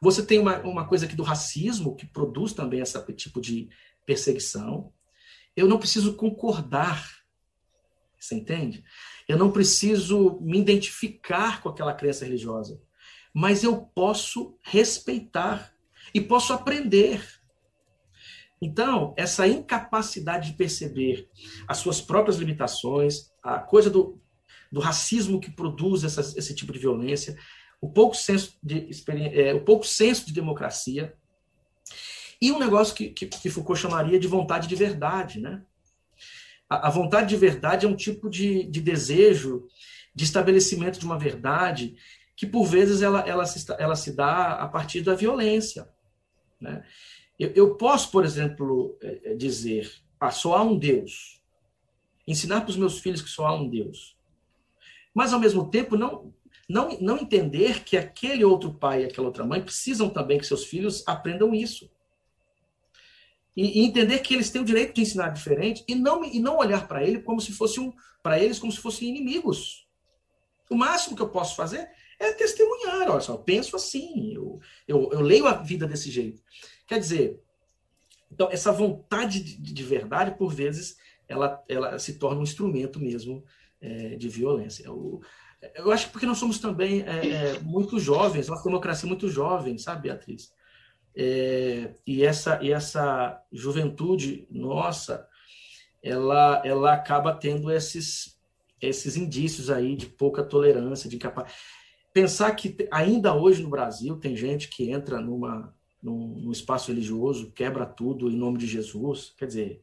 Você 0.00 0.24
tem 0.24 0.38
uma, 0.38 0.58
uma 0.60 0.86
coisa 0.86 1.06
aqui 1.06 1.14
do 1.14 1.22
racismo 1.22 1.94
que 1.94 2.06
produz 2.06 2.52
também 2.52 2.80
esse 2.80 3.00
tipo 3.12 3.40
de 3.40 3.68
perseguição. 4.04 4.92
Eu 5.56 5.68
não 5.68 5.78
preciso 5.78 6.14
concordar, 6.14 7.08
você 8.18 8.34
entende? 8.34 8.84
Eu 9.28 9.38
não 9.38 9.52
preciso 9.52 10.38
me 10.40 10.58
identificar 10.58 11.62
com 11.62 11.68
aquela 11.68 11.94
crença 11.94 12.24
religiosa, 12.24 12.82
mas 13.32 13.62
eu 13.62 13.76
posso 13.76 14.58
respeitar 14.62 15.73
e 16.14 16.20
posso 16.20 16.52
aprender. 16.52 17.22
Então, 18.62 19.12
essa 19.16 19.46
incapacidade 19.46 20.52
de 20.52 20.56
perceber 20.56 21.28
as 21.68 21.78
suas 21.78 22.00
próprias 22.00 22.38
limitações, 22.38 23.32
a 23.42 23.58
coisa 23.58 23.90
do, 23.90 24.18
do 24.70 24.80
racismo 24.80 25.40
que 25.40 25.50
produz 25.50 26.04
esse 26.04 26.54
tipo 26.54 26.72
de 26.72 26.78
violência, 26.78 27.36
o 27.80 27.90
pouco 27.90 28.16
senso 28.16 28.56
de, 28.62 28.88
é, 29.34 29.52
o 29.52 29.64
pouco 29.64 29.84
senso 29.84 30.26
de 30.26 30.32
democracia, 30.32 31.14
e 32.40 32.52
um 32.52 32.58
negócio 32.58 32.94
que, 32.94 33.10
que, 33.10 33.26
que, 33.26 33.50
Foucault 33.50 33.80
chamaria 33.80 34.18
de 34.18 34.26
vontade 34.26 34.68
de 34.68 34.74
verdade. 34.74 35.40
Né? 35.40 35.62
A, 36.68 36.88
a 36.88 36.90
vontade 36.90 37.28
de 37.28 37.36
verdade 37.36 37.86
é 37.86 37.88
um 37.88 37.96
tipo 37.96 38.30
de, 38.30 38.64
de 38.64 38.80
desejo 38.80 39.66
de 40.14 40.24
estabelecimento 40.24 40.98
de 40.98 41.06
uma 41.06 41.18
verdade 41.18 41.96
que 42.36 42.46
por 42.46 42.64
vezes 42.64 43.02
ela, 43.02 43.20
ela, 43.20 43.46
se, 43.46 43.64
ela 43.78 43.96
se 43.96 44.14
dá 44.14 44.54
a 44.54 44.68
partir 44.68 45.02
da 45.02 45.14
violência. 45.14 45.88
Né? 46.64 46.82
Eu, 47.38 47.52
eu 47.54 47.74
posso, 47.76 48.10
por 48.10 48.24
exemplo, 48.24 48.96
é, 49.02 49.32
é, 49.32 49.34
dizer, 49.34 49.92
ah, 50.18 50.30
só 50.30 50.54
há 50.56 50.62
um 50.62 50.78
Deus, 50.78 51.42
ensinar 52.26 52.62
para 52.62 52.70
os 52.70 52.76
meus 52.76 52.98
filhos 52.98 53.20
que 53.20 53.28
só 53.28 53.46
há 53.46 53.54
um 53.54 53.68
Deus, 53.68 54.16
mas 55.12 55.32
ao 55.32 55.38
mesmo 55.38 55.70
tempo 55.70 55.96
não, 55.96 56.32
não, 56.68 56.98
não 57.00 57.18
entender 57.18 57.84
que 57.84 57.98
aquele 57.98 58.44
outro 58.44 58.72
pai 58.72 59.02
e 59.02 59.04
aquela 59.04 59.26
outra 59.26 59.44
mãe 59.44 59.62
precisam 59.62 60.08
também 60.08 60.38
que 60.38 60.46
seus 60.46 60.64
filhos 60.64 61.06
aprendam 61.06 61.54
isso. 61.54 61.90
E 63.56 63.84
entender 63.84 64.18
que 64.18 64.34
eles 64.34 64.50
têm 64.50 64.62
o 64.62 64.64
direito 64.64 64.94
de 64.94 65.02
ensinar 65.02 65.28
diferente 65.28 65.84
e 65.86 65.94
não, 65.94 66.24
e 66.24 66.40
não 66.40 66.56
olhar 66.56 66.88
para 66.88 67.04
ele 67.04 67.22
como 67.22 67.40
se 67.40 67.52
fosse 67.52 67.78
um, 67.78 67.92
para 68.20 68.40
eles 68.40 68.58
como 68.58 68.72
se 68.72 68.80
fossem 68.80 69.08
inimigos. 69.08 69.86
O 70.68 70.74
máximo 70.74 71.14
que 71.14 71.22
eu 71.22 71.28
posso 71.28 71.54
fazer 71.54 71.88
é 72.18 72.32
testemunhar. 72.32 73.10
Olha 73.10 73.20
só, 73.20 73.34
eu 73.34 73.38
penso 73.38 73.76
assim, 73.76 74.34
eu, 74.34 74.60
eu, 74.86 75.10
eu 75.12 75.20
leio 75.20 75.46
a 75.46 75.54
vida 75.54 75.86
desse 75.86 76.10
jeito. 76.10 76.42
Quer 76.86 76.98
dizer, 76.98 77.40
então, 78.30 78.48
essa 78.50 78.72
vontade 78.72 79.40
de, 79.40 79.72
de 79.72 79.82
verdade, 79.82 80.36
por 80.36 80.52
vezes, 80.52 80.98
ela, 81.28 81.62
ela 81.68 81.98
se 81.98 82.18
torna 82.18 82.40
um 82.40 82.44
instrumento 82.44 82.98
mesmo 82.98 83.44
é, 83.80 84.16
de 84.16 84.28
violência. 84.28 84.84
Eu, 84.84 85.20
eu 85.74 85.90
acho 85.92 86.06
que 86.06 86.12
porque 86.12 86.26
nós 86.26 86.38
somos 86.38 86.58
também 86.58 87.02
é, 87.02 87.28
é, 87.28 87.60
muito 87.60 87.98
jovens, 87.98 88.48
uma 88.48 88.62
democracia 88.62 89.08
muito 89.08 89.28
jovem, 89.28 89.78
sabe, 89.78 90.02
Beatriz? 90.02 90.52
É, 91.16 91.94
e, 92.06 92.24
essa, 92.24 92.60
e 92.62 92.72
essa 92.72 93.40
juventude 93.52 94.48
nossa, 94.50 95.28
ela, 96.02 96.60
ela 96.64 96.92
acaba 96.92 97.32
tendo 97.32 97.70
esses, 97.70 98.36
esses 98.80 99.16
indícios 99.16 99.70
aí 99.70 99.94
de 99.96 100.06
pouca 100.06 100.42
tolerância, 100.42 101.08
de 101.08 101.16
incapaz. 101.16 101.52
Pensar 102.14 102.50
que 102.52 102.88
ainda 102.90 103.34
hoje 103.34 103.62
no 103.62 103.68
Brasil 103.68 104.16
tem 104.16 104.34
gente 104.34 104.68
que 104.68 104.90
entra 104.90 105.20
numa, 105.20 105.74
num, 106.02 106.50
espaço 106.50 106.90
religioso, 106.90 107.52
quebra 107.52 107.84
tudo 107.84 108.30
em 108.30 108.36
nome 108.36 108.56
de 108.56 108.66
Jesus, 108.66 109.34
quer 109.36 109.46
dizer, 109.46 109.82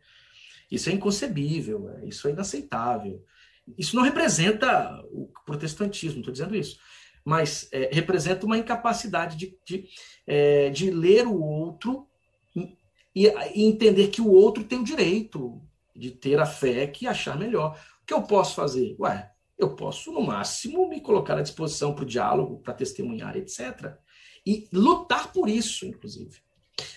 isso 0.72 0.90
é 0.90 0.94
inconcebível, 0.94 1.90
é, 1.90 2.06
isso 2.08 2.28
é 2.28 2.32
inaceitável. 2.32 3.24
Isso 3.78 3.96
não 3.96 4.02
representa 4.02 5.00
o 5.12 5.30
protestantismo, 5.46 6.20
estou 6.20 6.32
dizendo 6.32 6.56
isso 6.56 6.80
mas 7.24 7.70
é, 7.72 7.90
representa 7.94 8.46
uma 8.46 8.58
incapacidade 8.58 9.38
de, 9.38 9.58
de, 9.66 9.88
é, 10.26 10.70
de 10.70 10.90
ler 10.90 11.28
o 11.28 11.42
outro 11.42 12.08
e, 12.56 12.76
e, 13.28 13.64
entender 13.64 14.08
que 14.08 14.22
o 14.22 14.32
outro 14.32 14.64
tem 14.64 14.80
o 14.80 14.84
direito 14.84 15.62
de 15.96 16.12
ter 16.12 16.40
a 16.40 16.46
fé 16.46 16.88
que 16.88 17.08
achar 17.08 17.38
melhor. 17.38 17.80
O 18.02 18.06
que 18.06 18.14
eu 18.14 18.24
posso 18.24 18.56
fazer? 18.56 18.96
Ué, 19.00 19.32
eu 19.64 19.76
posso, 19.76 20.12
no 20.12 20.22
máximo, 20.22 20.88
me 20.88 21.02
colocar 21.02 21.38
à 21.38 21.42
disposição 21.42 21.94
para 21.94 22.04
o 22.04 22.08
diálogo, 22.08 22.60
para 22.60 22.74
testemunhar, 22.74 23.36
etc. 23.38 23.96
E 24.46 24.68
lutar 24.72 25.32
por 25.32 25.48
isso, 25.48 25.86
inclusive. 25.86 26.40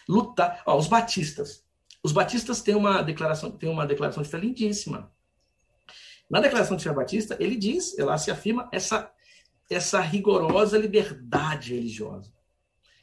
Lutar. 0.09 0.63
Ó, 0.67 0.77
os 0.77 0.87
batistas. 0.87 1.65
Os 2.03 2.13
batistas 2.13 2.63
têm 2.63 2.75
uma 2.75 3.03
declaração, 3.03 3.51
têm 3.51 3.69
uma 3.69 3.87
declaração 3.87 4.23
de 4.23 4.29
fé 4.29 4.39
lindíssima. 4.39 5.13
Na 6.31 6.41
declaração 6.41 6.77
de 6.77 6.85
fé 6.85 6.93
batista, 6.93 7.37
ele 7.39 7.57
diz, 7.57 7.99
ela 7.99 8.17
se 8.19 8.31
afirma 8.31 8.69
essa 8.73 9.11
essa 9.71 10.01
rigorosa 10.01 10.77
liberdade 10.79 11.75
religiosa. 11.75 12.33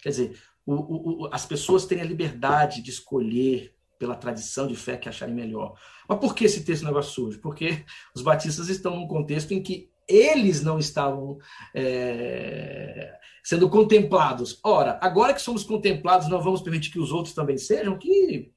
Quer 0.01 0.09
dizer, 0.09 0.41
o, 0.66 1.26
o, 1.26 1.30
as 1.32 1.45
pessoas 1.45 1.86
têm 1.86 2.01
a 2.01 2.05
liberdade 2.05 2.82
de 2.82 2.91
escolher 2.91 3.76
pela 4.02 4.16
tradição 4.16 4.66
de 4.66 4.76
fé 4.76 4.97
que 4.97 5.08
acharem 5.08 5.36
melhor. 5.36 5.80
Mas 6.10 6.18
por 6.18 6.34
que 6.34 6.45
esse 6.45 6.64
texto 6.64 6.84
negócio 6.84 7.12
surge? 7.12 7.38
Porque 7.38 7.86
os 8.16 8.24
batistas 8.24 8.68
estão 8.68 8.95
num 8.95 9.08
contexto 9.08 9.52
em 9.52 9.62
que 9.62 9.91
eles 10.08 10.64
não 10.64 10.80
estavam 10.80 11.38
é, 11.72 13.14
sendo 13.43 13.70
contemplados. 13.70 14.60
Ora, 14.64 14.97
agora 15.04 15.36
que 15.36 15.41
somos 15.41 15.64
contemplados, 15.64 16.28
não 16.28 16.41
vamos 16.41 16.64
permitir 16.64 16.89
que 16.89 16.99
os 16.99 17.12
outros 17.12 17.36
também 17.36 17.60
sejam? 17.60 17.95
Que 17.95 18.52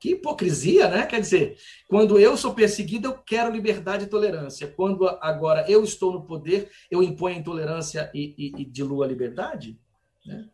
que 0.00 0.10
hipocrisia, 0.10 0.88
né? 0.88 1.06
Quer 1.06 1.20
dizer, 1.20 1.56
quando 1.88 2.20
eu 2.20 2.36
sou 2.36 2.54
perseguido, 2.54 3.08
eu 3.08 3.18
quero 3.18 3.52
liberdade 3.52 4.04
e 4.04 4.08
tolerância. 4.08 4.68
Quando 4.68 5.08
agora 5.20 5.68
eu 5.68 5.82
estou 5.82 6.12
no 6.12 6.24
poder, 6.24 6.70
eu 6.88 7.02
imponho 7.02 7.38
intolerância 7.38 8.08
e, 8.14 8.32
e, 8.38 8.62
e 8.62 8.64
diluo 8.64 9.02
a 9.02 9.08
liberdade? 9.08 9.76
Né? 10.24 10.48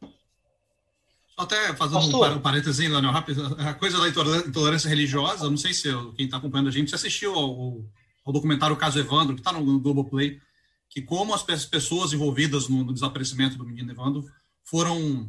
Até 1.37 1.75
fazendo 1.75 2.01
Pastor. 2.01 2.37
um 2.37 2.41
parênteses, 2.41 2.79
Leonel, 2.79 3.11
rápido, 3.11 3.57
a 3.59 3.75
coisa 3.75 3.99
da 3.99 4.09
intolerância 4.09 4.89
religiosa, 4.89 5.51
não 5.51 5.57
sei 5.57 5.75
se 5.75 5.89
quem 6.17 6.27
está 6.27 6.37
acompanhando 6.37 6.69
a 6.69 6.73
gente, 6.73 6.91
você 6.91 6.97
assistiu 6.97 7.35
ao, 7.35 7.85
ao 8.25 8.33
documentário 8.33 8.77
Caso 8.77 8.99
Evandro, 8.99 9.35
que 9.35 9.41
está 9.41 9.53
no 9.53 9.81
Globoplay, 9.81 10.41
que 10.89 11.03
como 11.03 11.35
as 11.35 11.43
pessoas 11.43 12.13
envolvidas 12.13 12.69
no, 12.69 12.85
no 12.85 12.95
desaparecimento 12.95 13.59
do 13.59 13.65
menino 13.65 13.91
Evandro 13.91 14.25
foram 14.63 15.29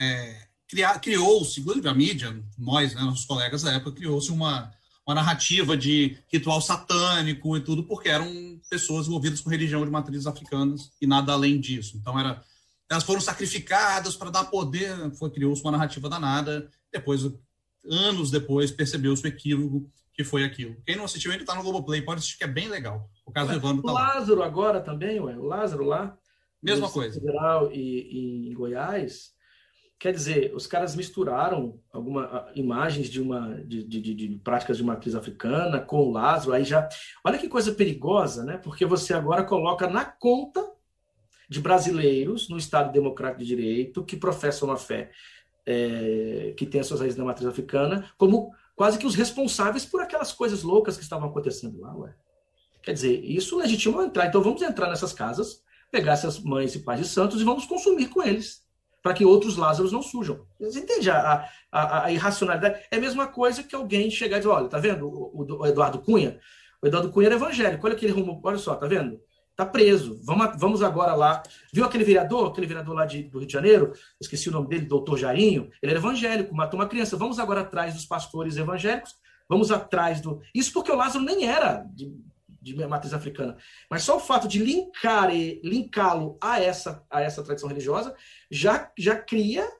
é, 0.00 0.48
criou-se, 1.00 1.60
inclusive 1.60 1.88
a 1.88 1.94
mídia, 1.94 2.42
nós, 2.58 2.94
né, 2.94 3.02
nossos 3.02 3.24
colegas 3.24 3.62
da 3.62 3.72
época, 3.72 3.92
criou-se 3.92 4.30
uma, 4.30 4.72
uma 5.06 5.14
narrativa 5.14 5.76
de 5.76 6.16
ritual 6.32 6.60
satânico 6.60 7.56
e 7.56 7.60
tudo, 7.60 7.84
porque 7.84 8.08
eram 8.08 8.58
pessoas 8.68 9.06
envolvidas 9.06 9.40
com 9.40 9.50
religião 9.50 9.84
de 9.84 9.90
matrizes 9.90 10.26
africanas 10.26 10.90
e 11.00 11.06
nada 11.06 11.32
além 11.32 11.60
disso. 11.60 11.96
Então, 11.96 12.18
era, 12.18 12.42
elas 12.90 13.04
foram 13.04 13.20
sacrificadas 13.20 14.16
para 14.16 14.30
dar 14.30 14.44
poder, 14.44 15.10
foi 15.16 15.30
criou-se 15.30 15.62
uma 15.62 15.72
narrativa 15.72 16.08
danada. 16.08 16.68
Depois, 16.92 17.22
anos 17.84 18.30
depois, 18.30 18.70
percebeu-se 18.70 19.24
o 19.24 19.28
equívoco 19.28 19.90
que 20.12 20.22
foi 20.22 20.44
aquilo. 20.44 20.76
Quem 20.86 20.96
não 20.96 21.04
assistiu 21.04 21.32
ainda 21.32 21.42
está 21.42 21.54
no 21.54 21.62
Globoplay, 21.62 22.02
pode 22.02 22.20
assistir, 22.20 22.38
que 22.38 22.44
é 22.44 22.48
bem 22.48 22.68
legal. 22.68 23.10
O 23.26 23.32
caso 23.32 23.48
ué, 23.48 23.54
do 23.54 23.58
Evandro 23.58 23.82
tá 23.82 23.90
O 23.90 23.94
Lázaro 23.94 24.40
lá. 24.40 24.46
agora 24.46 24.80
também, 24.80 25.20
ué, 25.20 25.36
o 25.36 25.44
Lázaro 25.44 25.84
lá. 25.84 26.16
Mesma 26.62 26.88
coisa. 26.88 27.20
Federal 27.20 27.70
e, 27.72 28.48
e 28.48 28.50
em 28.50 28.54
Goiás, 28.54 29.34
Quer 30.04 30.12
dizer, 30.12 30.54
os 30.54 30.66
caras 30.66 30.94
misturaram 30.94 31.80
algumas 31.90 32.28
imagens 32.54 33.08
de 33.08 33.22
uma 33.22 33.54
de, 33.64 33.82
de, 33.84 34.02
de, 34.02 34.14
de, 34.14 34.38
práticas 34.38 34.76
de 34.76 34.84
matriz 34.84 35.14
africana 35.14 35.80
com 35.80 35.96
o 35.96 36.12
Lázaro, 36.12 36.52
aí 36.52 36.62
já. 36.62 36.86
Olha 37.24 37.38
que 37.38 37.48
coisa 37.48 37.72
perigosa, 37.72 38.44
né? 38.44 38.58
Porque 38.58 38.84
você 38.84 39.14
agora 39.14 39.44
coloca 39.44 39.88
na 39.88 40.04
conta 40.04 40.73
de 41.48 41.60
brasileiros 41.60 42.48
no 42.48 42.56
Estado 42.56 42.92
Democrático 42.92 43.40
de 43.40 43.46
Direito 43.46 44.04
que 44.04 44.16
professam 44.16 44.68
uma 44.68 44.76
fé 44.76 45.10
é, 45.66 46.54
que 46.56 46.66
tem 46.66 46.80
as 46.80 46.86
suas 46.86 47.00
raízes 47.00 47.18
na 47.18 47.24
matriz 47.24 47.46
africana 47.46 48.10
como 48.16 48.52
quase 48.76 48.98
que 48.98 49.06
os 49.06 49.14
responsáveis 49.14 49.84
por 49.84 50.00
aquelas 50.02 50.32
coisas 50.32 50.62
loucas 50.62 50.96
que 50.96 51.02
estavam 51.02 51.28
acontecendo 51.28 51.80
lá, 51.80 51.94
ué. 51.96 52.14
Quer 52.82 52.92
dizer, 52.92 53.24
isso 53.24 53.56
legitima 53.56 54.04
entrar. 54.04 54.26
Então 54.26 54.42
vamos 54.42 54.60
entrar 54.60 54.88
nessas 54.90 55.12
casas, 55.12 55.62
pegar 55.90 56.12
essas 56.12 56.38
mães 56.38 56.74
e 56.74 56.80
pais 56.80 57.00
de 57.00 57.08
santos 57.08 57.40
e 57.40 57.44
vamos 57.44 57.64
consumir 57.64 58.08
com 58.08 58.22
eles 58.22 58.62
para 59.02 59.12
que 59.12 59.24
outros 59.24 59.56
Lázaros 59.58 59.92
não 59.92 60.02
surjam. 60.02 60.46
Entende 60.58 61.10
a, 61.10 61.46
a, 61.70 62.04
a, 62.04 62.12
irracionalidade? 62.12 62.82
É 62.90 62.96
a 62.96 63.00
mesma 63.00 63.26
coisa 63.26 63.62
que 63.62 63.74
alguém 63.74 64.10
chegar 64.10 64.36
e 64.36 64.40
dizer, 64.40 64.50
olha, 64.50 64.68
tá 64.68 64.78
vendo 64.78 65.06
o, 65.06 65.60
o 65.60 65.66
Eduardo 65.66 65.98
Cunha? 65.98 66.40
O 66.80 66.86
Eduardo 66.86 67.10
Cunha 67.10 67.26
era 67.26 67.34
evangélico, 67.34 67.86
olha 67.86 67.94
aquele 67.94 68.12
rumo, 68.12 68.40
olha 68.42 68.56
só, 68.56 68.74
tá 68.74 68.86
vendo? 68.86 69.20
Tá 69.56 69.64
preso. 69.64 70.20
Vamos, 70.24 70.58
vamos 70.58 70.82
agora 70.82 71.14
lá. 71.14 71.42
Viu 71.72 71.84
aquele 71.84 72.02
vereador, 72.02 72.50
aquele 72.50 72.66
vereador 72.66 72.94
lá 72.94 73.06
de, 73.06 73.22
do 73.24 73.38
Rio 73.38 73.46
de 73.46 73.52
Janeiro? 73.52 73.92
Esqueci 74.20 74.48
o 74.48 74.52
nome 74.52 74.68
dele, 74.68 74.86
doutor 74.86 75.16
Jairinho. 75.16 75.70
Ele 75.80 75.92
era 75.92 76.00
evangélico, 76.00 76.54
matou 76.54 76.80
uma 76.80 76.88
criança. 76.88 77.16
Vamos 77.16 77.38
agora 77.38 77.60
atrás 77.60 77.94
dos 77.94 78.04
pastores 78.04 78.56
evangélicos. 78.56 79.14
Vamos 79.48 79.70
atrás 79.70 80.20
do. 80.20 80.40
Isso 80.54 80.72
porque 80.72 80.90
o 80.90 80.96
Lázaro 80.96 81.24
nem 81.24 81.46
era 81.46 81.86
de, 81.92 82.12
de 82.60 82.74
matriz 82.86 83.12
africana. 83.14 83.56
Mas 83.90 84.02
só 84.02 84.16
o 84.16 84.20
fato 84.20 84.48
de 84.48 84.58
linkar 84.58 85.30
linká-lo 85.62 86.36
a 86.40 86.60
essa, 86.60 87.04
a 87.10 87.20
essa 87.20 87.42
tradição 87.42 87.68
religiosa 87.68 88.14
já, 88.50 88.90
já 88.98 89.16
cria, 89.16 89.70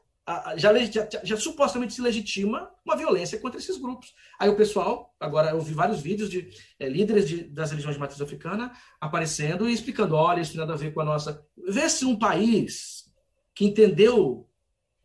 já, 0.57 0.73
já, 0.85 1.09
já, 1.23 1.37
supostamente 1.37 1.93
se 1.93 2.01
legitima 2.01 2.71
uma 2.85 2.97
violência 2.97 3.39
contra 3.39 3.59
esses 3.59 3.77
grupos. 3.77 4.15
Aí 4.39 4.49
o 4.49 4.57
pessoal, 4.57 5.15
agora 5.21 5.51
eu 5.51 5.61
vi 5.61 5.75
vários 5.75 6.01
vídeos 6.01 6.31
de 6.31 6.49
é, 6.79 6.89
líderes 6.89 7.29
de, 7.29 7.45
das 7.45 7.71
religiões 7.71 7.97
de 7.97 8.01
matriz 8.01 8.21
africana 8.21 8.73
aparecendo 9.01 9.69
e 9.69 9.73
explicando: 9.73 10.15
olha, 10.15 10.41
isso 10.41 10.53
tem 10.53 10.61
nada 10.61 10.73
a 10.73 10.77
ver 10.77 10.95
com 10.95 11.01
a 11.01 11.05
nossa. 11.05 11.47
Vê 11.69 11.89
se 11.91 12.05
um 12.05 12.19
país 12.19 13.13
que 13.55 13.67
entendeu 13.67 14.49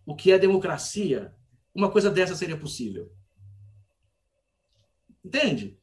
o 0.06 0.16
que 0.16 0.32
é 0.32 0.40
democracia, 0.40 1.34
uma 1.76 1.92
coisa 1.92 2.10
dessa 2.10 2.36
seria 2.36 2.58
possível. 2.58 3.12
Entende? 5.24 5.78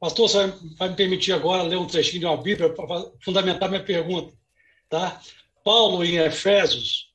Pastor, 0.00 0.28
você 0.28 0.46
vai 0.78 0.88
me 0.88 0.96
permitir 0.96 1.32
agora 1.32 1.62
ler 1.62 1.76
um 1.76 1.86
trechinho 1.86 2.20
de 2.20 2.26
uma 2.26 2.42
Bíblia 2.42 2.72
para 2.72 3.12
fundamentar 3.22 3.68
minha 3.68 3.84
pergunta. 3.84 4.34
Tá? 4.88 5.20
Paulo, 5.64 6.04
em 6.04 6.16
Efésios 6.16 7.10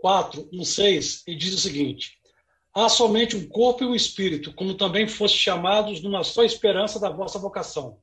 4, 0.00 0.48
1, 0.52 0.64
6, 0.64 1.22
ele 1.26 1.36
diz 1.36 1.54
o 1.54 1.58
seguinte: 1.58 2.18
Há 2.74 2.88
somente 2.88 3.36
um 3.36 3.48
corpo 3.48 3.84
e 3.84 3.86
um 3.86 3.94
espírito, 3.94 4.52
como 4.54 4.74
também 4.74 5.06
foste 5.06 5.38
chamados 5.38 6.02
numa 6.02 6.24
só 6.24 6.42
esperança 6.42 6.98
da 6.98 7.10
vossa 7.10 7.38
vocação. 7.38 7.98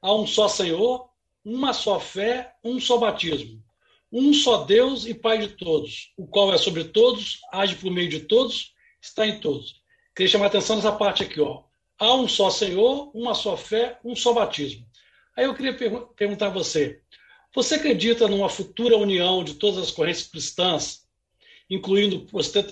Há 0.00 0.14
um 0.14 0.26
só 0.26 0.48
Senhor, 0.48 1.08
uma 1.44 1.72
só 1.72 1.98
fé, 1.98 2.54
um 2.62 2.80
só 2.80 2.98
batismo. 2.98 3.62
Um 4.12 4.32
só 4.32 4.64
Deus 4.64 5.06
e 5.06 5.14
Pai 5.14 5.38
de 5.38 5.48
todos, 5.48 6.12
o 6.16 6.26
qual 6.26 6.52
é 6.52 6.58
sobre 6.58 6.84
todos, 6.84 7.40
age 7.52 7.76
por 7.76 7.92
meio 7.92 8.08
de 8.08 8.20
todos, 8.20 8.74
está 9.00 9.26
em 9.26 9.38
todos. 9.38 9.80
Queria 10.16 10.30
chamar 10.30 10.46
a 10.46 10.48
atenção 10.48 10.76
nessa 10.76 10.92
parte 10.92 11.22
aqui, 11.22 11.40
ó. 11.40 11.62
Há 11.98 12.14
um 12.14 12.26
só 12.26 12.50
Senhor, 12.50 13.10
uma 13.14 13.34
só 13.34 13.56
fé, 13.56 13.98
um 14.04 14.16
só 14.16 14.32
batismo. 14.32 14.86
Aí 15.36 15.44
eu 15.44 15.54
queria 15.54 15.76
per 15.76 15.90
perguntar 16.16 16.46
a 16.46 16.50
você: 16.50 17.02
você 17.54 17.74
acredita 17.74 18.28
numa 18.28 18.48
futura 18.48 18.96
união 18.96 19.42
de 19.42 19.54
todas 19.54 19.82
as 19.82 19.90
correntes 19.90 20.28
cristãs, 20.28 21.06
incluindo 21.68 22.26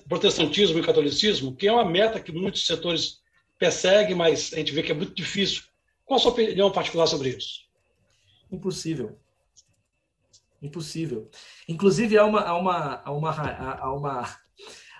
protestantismo 0.08 0.78
e 0.78 0.82
catolicismo, 0.82 1.54
que 1.54 1.66
é 1.66 1.72
uma 1.72 1.84
meta 1.84 2.20
que 2.20 2.32
muitos 2.32 2.66
setores 2.66 3.20
perseguem, 3.58 4.14
mas 4.14 4.52
a 4.52 4.56
gente 4.56 4.72
vê 4.72 4.82
que 4.82 4.92
é 4.92 4.94
muito 4.94 5.14
difícil? 5.14 5.64
Qual 6.04 6.18
a 6.18 6.20
sua 6.20 6.32
opinião 6.32 6.70
particular 6.70 7.06
sobre 7.06 7.30
isso? 7.30 7.66
Impossível. 8.50 9.18
Impossível. 10.62 11.30
Inclusive, 11.68 12.16
há 12.16 12.24
uma, 12.24 12.40
há 12.40 12.56
uma, 12.56 13.02
há 13.04 13.12
uma, 13.12 13.30
há 13.30 13.92
uma, 13.92 14.38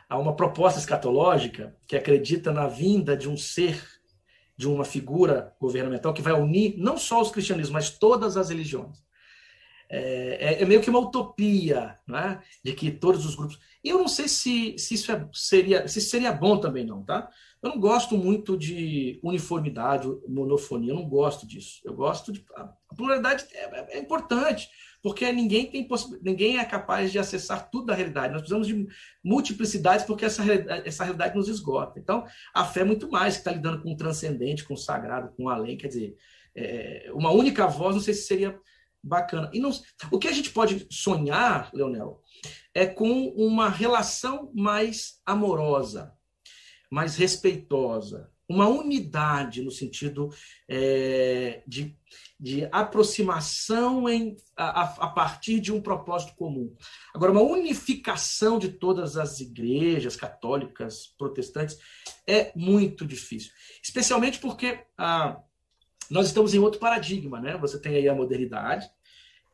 há 0.09 0.19
uma 0.19 0.37
proposta 0.37 0.79
escatológica 0.79 1.77
que 1.87 1.97
acredita 1.97 2.53
na 2.53 2.67
vinda 2.67 3.17
de 3.17 3.29
um 3.29 3.37
ser, 3.37 3.83
de 4.57 4.69
uma 4.69 4.85
figura 4.85 5.55
governamental 5.61 6.13
que 6.13 6.23
vai 6.23 6.33
unir 6.33 6.77
não 6.77 6.99
só 6.99 7.21
os 7.21 7.31
cristianismos, 7.31 7.73
mas 7.73 7.91
todas 7.91 8.37
as 8.37 8.51
religiões. 8.51 9.03
É, 9.91 10.39
é, 10.41 10.63
é 10.63 10.65
meio 10.67 10.81
que 10.81 10.91
uma 10.91 10.99
utopia, 10.99 11.97
né? 12.07 12.43
de 12.63 12.73
que 12.73 12.91
todos 12.91 13.25
os 13.25 13.35
grupos. 13.35 13.59
E 13.83 13.89
eu 13.89 13.99
não 13.99 14.09
sei 14.09 14.29
se, 14.29 14.77
se 14.79 14.95
isso 14.95 15.11
é, 15.11 15.29
seria, 15.33 15.89
se 15.89 16.01
seria 16.01 16.33
bom 16.33 16.59
também, 16.59 16.85
não, 16.85 17.03
tá? 17.03 17.31
Eu 17.63 17.71
não 17.71 17.81
gosto 17.81 18.17
muito 18.17 18.57
de 18.57 19.19
uniformidade, 19.23 20.09
monofonia, 20.29 20.93
eu 20.93 20.97
não 20.97 21.09
gosto 21.09 21.47
disso. 21.47 21.81
Eu 21.85 21.95
gosto 21.95 22.33
de. 22.33 22.45
A 22.55 22.95
pluralidade 22.95 23.47
é, 23.53 23.97
é 23.97 23.99
importante 23.99 24.69
porque 25.03 25.31
ninguém 25.33 25.67
tem 25.67 25.89
ninguém 26.23 26.59
é 26.59 26.65
capaz 26.65 27.13
de 27.13 27.19
acessar 27.19 27.71
tudo 27.71 27.87
da 27.87 27.95
realidade. 27.95 28.33
Nós 28.33 28.43
precisamos 28.43 28.67
de 28.67 28.87
multiplicidades 29.23 30.05
porque 30.05 30.25
essa 30.25 30.43
realidade, 30.43 30.89
essa 30.89 31.05
realidade 31.05 31.37
nos 31.37 31.49
esgota. 31.49 31.99
Então, 31.99 32.25
a 32.55 32.65
fé 32.65 32.81
é 32.81 32.85
muito 32.85 33.11
mais 33.11 33.35
que 33.35 33.41
está 33.41 33.53
lidando 33.53 33.83
com 33.83 33.93
o 33.93 33.97
transcendente, 33.97 34.65
com 34.65 34.75
o 34.75 34.79
sagrado, 34.79 35.33
com 35.37 35.45
o 35.45 35.49
além. 35.49 35.77
Quer 35.77 35.89
dizer, 35.89 36.17
é, 36.55 37.11
uma 37.13 37.31
única 37.31 37.67
voz, 37.67 37.95
não 37.95 38.03
sei 38.03 38.15
se 38.15 38.27
seria 38.27 38.59
bacana. 39.09 39.51
E 39.53 39.59
não, 39.59 39.71
o 40.11 40.19
que 40.19 40.29
a 40.29 40.33
gente 40.33 40.51
pode 40.51 40.87
sonhar, 40.91 41.71
Leonel, 41.73 42.23
é 42.75 42.87
com 42.87 43.29
uma 43.31 43.69
relação 43.69 44.53
mais 44.55 45.21
amorosa, 45.27 46.13
mais 46.91 47.17
respeitosa, 47.17 48.31
uma 48.49 48.67
unidade 48.67 49.63
no 49.63 49.71
sentido 49.71 50.31
é, 50.67 51.63
de, 51.67 51.95
de 52.41 52.67
aproximação 52.73 54.09
em, 54.09 54.37
a, 54.57 54.83
a, 54.83 55.09
partir 55.09 55.61
de 55.61 55.71
um 55.71 55.83
propósito 55.83 56.35
comum. 56.35 56.75
Agora, 57.15 57.33
uma 57.33 57.43
unificação 57.43 58.59
de 58.59 58.71
todas 58.71 59.19
as 59.19 59.41
igrejas 59.41 60.17
católicas, 60.17 61.09
protestantes, 61.19 61.79
é 62.27 62.51
muito 62.57 63.05
difícil. 63.05 63.53
Especialmente 63.83 64.39
porque 64.39 64.81
ah, 64.97 65.39
nós 66.11 66.27
estamos 66.27 66.55
em 66.55 66.59
outro 66.59 66.81
paradigma. 66.81 67.41
Né? 67.41 67.57
Você 67.59 67.79
tem 67.79 67.97
aí 67.97 68.09
a 68.09 68.15
modernidade, 68.15 68.89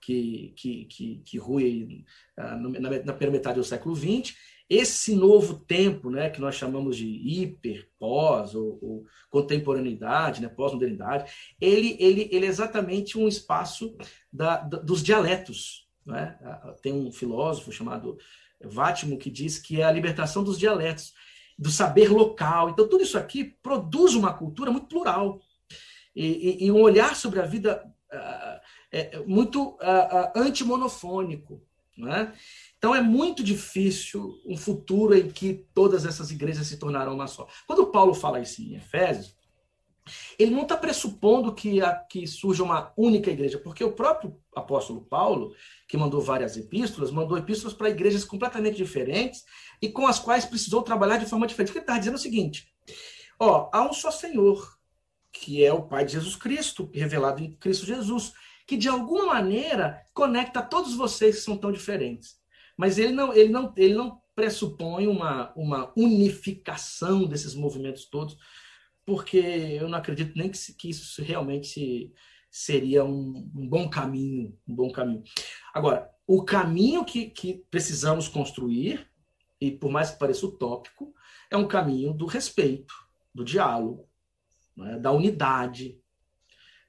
que, 0.04 0.52
que, 0.56 0.84
que, 0.84 1.22
que 1.24 1.38
rui 1.38 2.04
ah, 2.36 2.56
na, 2.56 2.90
na 2.90 3.12
primeira 3.12 3.30
metade 3.30 3.58
do 3.58 3.64
século 3.64 3.96
XX, 3.96 4.34
esse 4.68 5.14
novo 5.14 5.58
tempo, 5.58 6.10
né, 6.10 6.30
que 6.30 6.40
nós 6.40 6.54
chamamos 6.54 6.96
de 6.96 7.06
hiper, 7.06 7.88
pós 7.98 8.54
ou, 8.54 8.78
ou 8.82 9.06
contemporaneidade, 9.30 10.40
né, 10.40 10.48
pós-modernidade, 10.48 11.30
ele, 11.60 11.96
ele, 12.00 12.28
ele 12.30 12.46
é 12.46 12.48
exatamente 12.48 13.18
um 13.18 13.28
espaço 13.28 13.96
da, 14.32 14.58
da, 14.58 14.78
dos 14.78 15.02
dialetos. 15.02 15.86
Né? 16.04 16.38
Tem 16.82 16.92
um 16.92 17.12
filósofo 17.12 17.72
chamado 17.72 18.18
Vátimo 18.62 19.18
que 19.18 19.30
diz 19.30 19.58
que 19.58 19.80
é 19.80 19.84
a 19.84 19.92
libertação 19.92 20.42
dos 20.42 20.58
dialetos, 20.58 21.12
do 21.58 21.70
saber 21.70 22.10
local. 22.10 22.70
Então, 22.70 22.88
tudo 22.88 23.04
isso 23.04 23.18
aqui 23.18 23.44
produz 23.62 24.14
uma 24.14 24.32
cultura 24.32 24.70
muito 24.70 24.86
plural 24.86 25.40
e, 26.16 26.26
e, 26.26 26.66
e 26.66 26.72
um 26.72 26.80
olhar 26.80 27.14
sobre 27.14 27.40
a 27.40 27.46
vida 27.46 27.84
uh, 28.12 28.53
é, 28.94 29.18
muito 29.26 29.70
uh, 29.70 29.74
uh, 29.74 30.30
antimonofônico. 30.36 31.60
Né? 31.98 32.32
Então 32.78 32.94
é 32.94 33.00
muito 33.00 33.42
difícil 33.42 34.40
um 34.46 34.56
futuro 34.56 35.16
em 35.16 35.28
que 35.28 35.66
todas 35.74 36.04
essas 36.06 36.30
igrejas 36.30 36.68
se 36.68 36.76
tornarão 36.76 37.14
uma 37.14 37.26
só. 37.26 37.48
Quando 37.66 37.86
Paulo 37.88 38.14
fala 38.14 38.40
isso 38.40 38.62
em 38.62 38.76
Efésios, 38.76 39.34
ele 40.38 40.52
não 40.52 40.62
está 40.62 40.76
pressupondo 40.76 41.54
que, 41.54 41.80
a, 41.80 41.94
que 41.94 42.26
surja 42.26 42.62
uma 42.62 42.92
única 42.96 43.30
igreja, 43.30 43.58
porque 43.58 43.82
o 43.82 43.92
próprio 43.92 44.38
apóstolo 44.54 45.00
Paulo, 45.00 45.54
que 45.88 45.96
mandou 45.96 46.20
várias 46.20 46.56
epístolas, 46.56 47.10
mandou 47.10 47.36
epístolas 47.38 47.74
para 47.74 47.90
igrejas 47.90 48.24
completamente 48.24 48.76
diferentes 48.76 49.44
e 49.80 49.88
com 49.88 50.06
as 50.06 50.20
quais 50.20 50.44
precisou 50.44 50.82
trabalhar 50.82 51.16
de 51.16 51.26
forma 51.26 51.46
diferente. 51.46 51.72
Ele 51.72 51.80
está 51.80 51.98
dizendo 51.98 52.16
o 52.16 52.18
seguinte: 52.18 52.68
ó, 53.40 53.70
há 53.72 53.82
um 53.82 53.92
só 53.92 54.10
Senhor, 54.10 54.78
que 55.32 55.64
é 55.64 55.72
o 55.72 55.82
Pai 55.82 56.04
de 56.04 56.12
Jesus 56.12 56.36
Cristo, 56.36 56.90
revelado 56.92 57.42
em 57.42 57.52
Cristo 57.56 57.86
Jesus, 57.86 58.32
que 58.66 58.76
de 58.76 58.88
alguma 58.88 59.26
maneira 59.26 60.00
conecta 60.12 60.62
todos 60.62 60.94
vocês 60.94 61.36
que 61.36 61.42
são 61.42 61.56
tão 61.56 61.70
diferentes. 61.70 62.36
Mas 62.76 62.98
ele 62.98 63.12
não, 63.12 63.32
ele 63.32 63.50
não, 63.50 63.72
ele 63.76 63.94
não 63.94 64.20
pressupõe 64.34 65.06
uma, 65.06 65.52
uma 65.54 65.92
unificação 65.96 67.24
desses 67.24 67.54
movimentos 67.54 68.06
todos, 68.06 68.36
porque 69.04 69.38
eu 69.38 69.88
não 69.88 69.98
acredito 69.98 70.36
nem 70.36 70.50
que, 70.50 70.58
que 70.74 70.90
isso 70.90 71.22
realmente 71.22 72.12
seria 72.50 73.04
um, 73.04 73.50
um, 73.54 73.68
bom 73.68 73.88
caminho, 73.88 74.56
um 74.66 74.74
bom 74.74 74.90
caminho. 74.90 75.22
Agora, 75.72 76.10
o 76.26 76.42
caminho 76.42 77.04
que, 77.04 77.28
que 77.30 77.64
precisamos 77.70 78.28
construir, 78.28 79.08
e 79.60 79.70
por 79.70 79.90
mais 79.90 80.10
que 80.10 80.18
pareça 80.18 80.46
utópico, 80.46 81.14
é 81.50 81.56
um 81.56 81.68
caminho 81.68 82.12
do 82.12 82.26
respeito, 82.26 82.94
do 83.34 83.44
diálogo, 83.44 84.08
né, 84.76 84.98
da 84.98 85.12
unidade, 85.12 86.00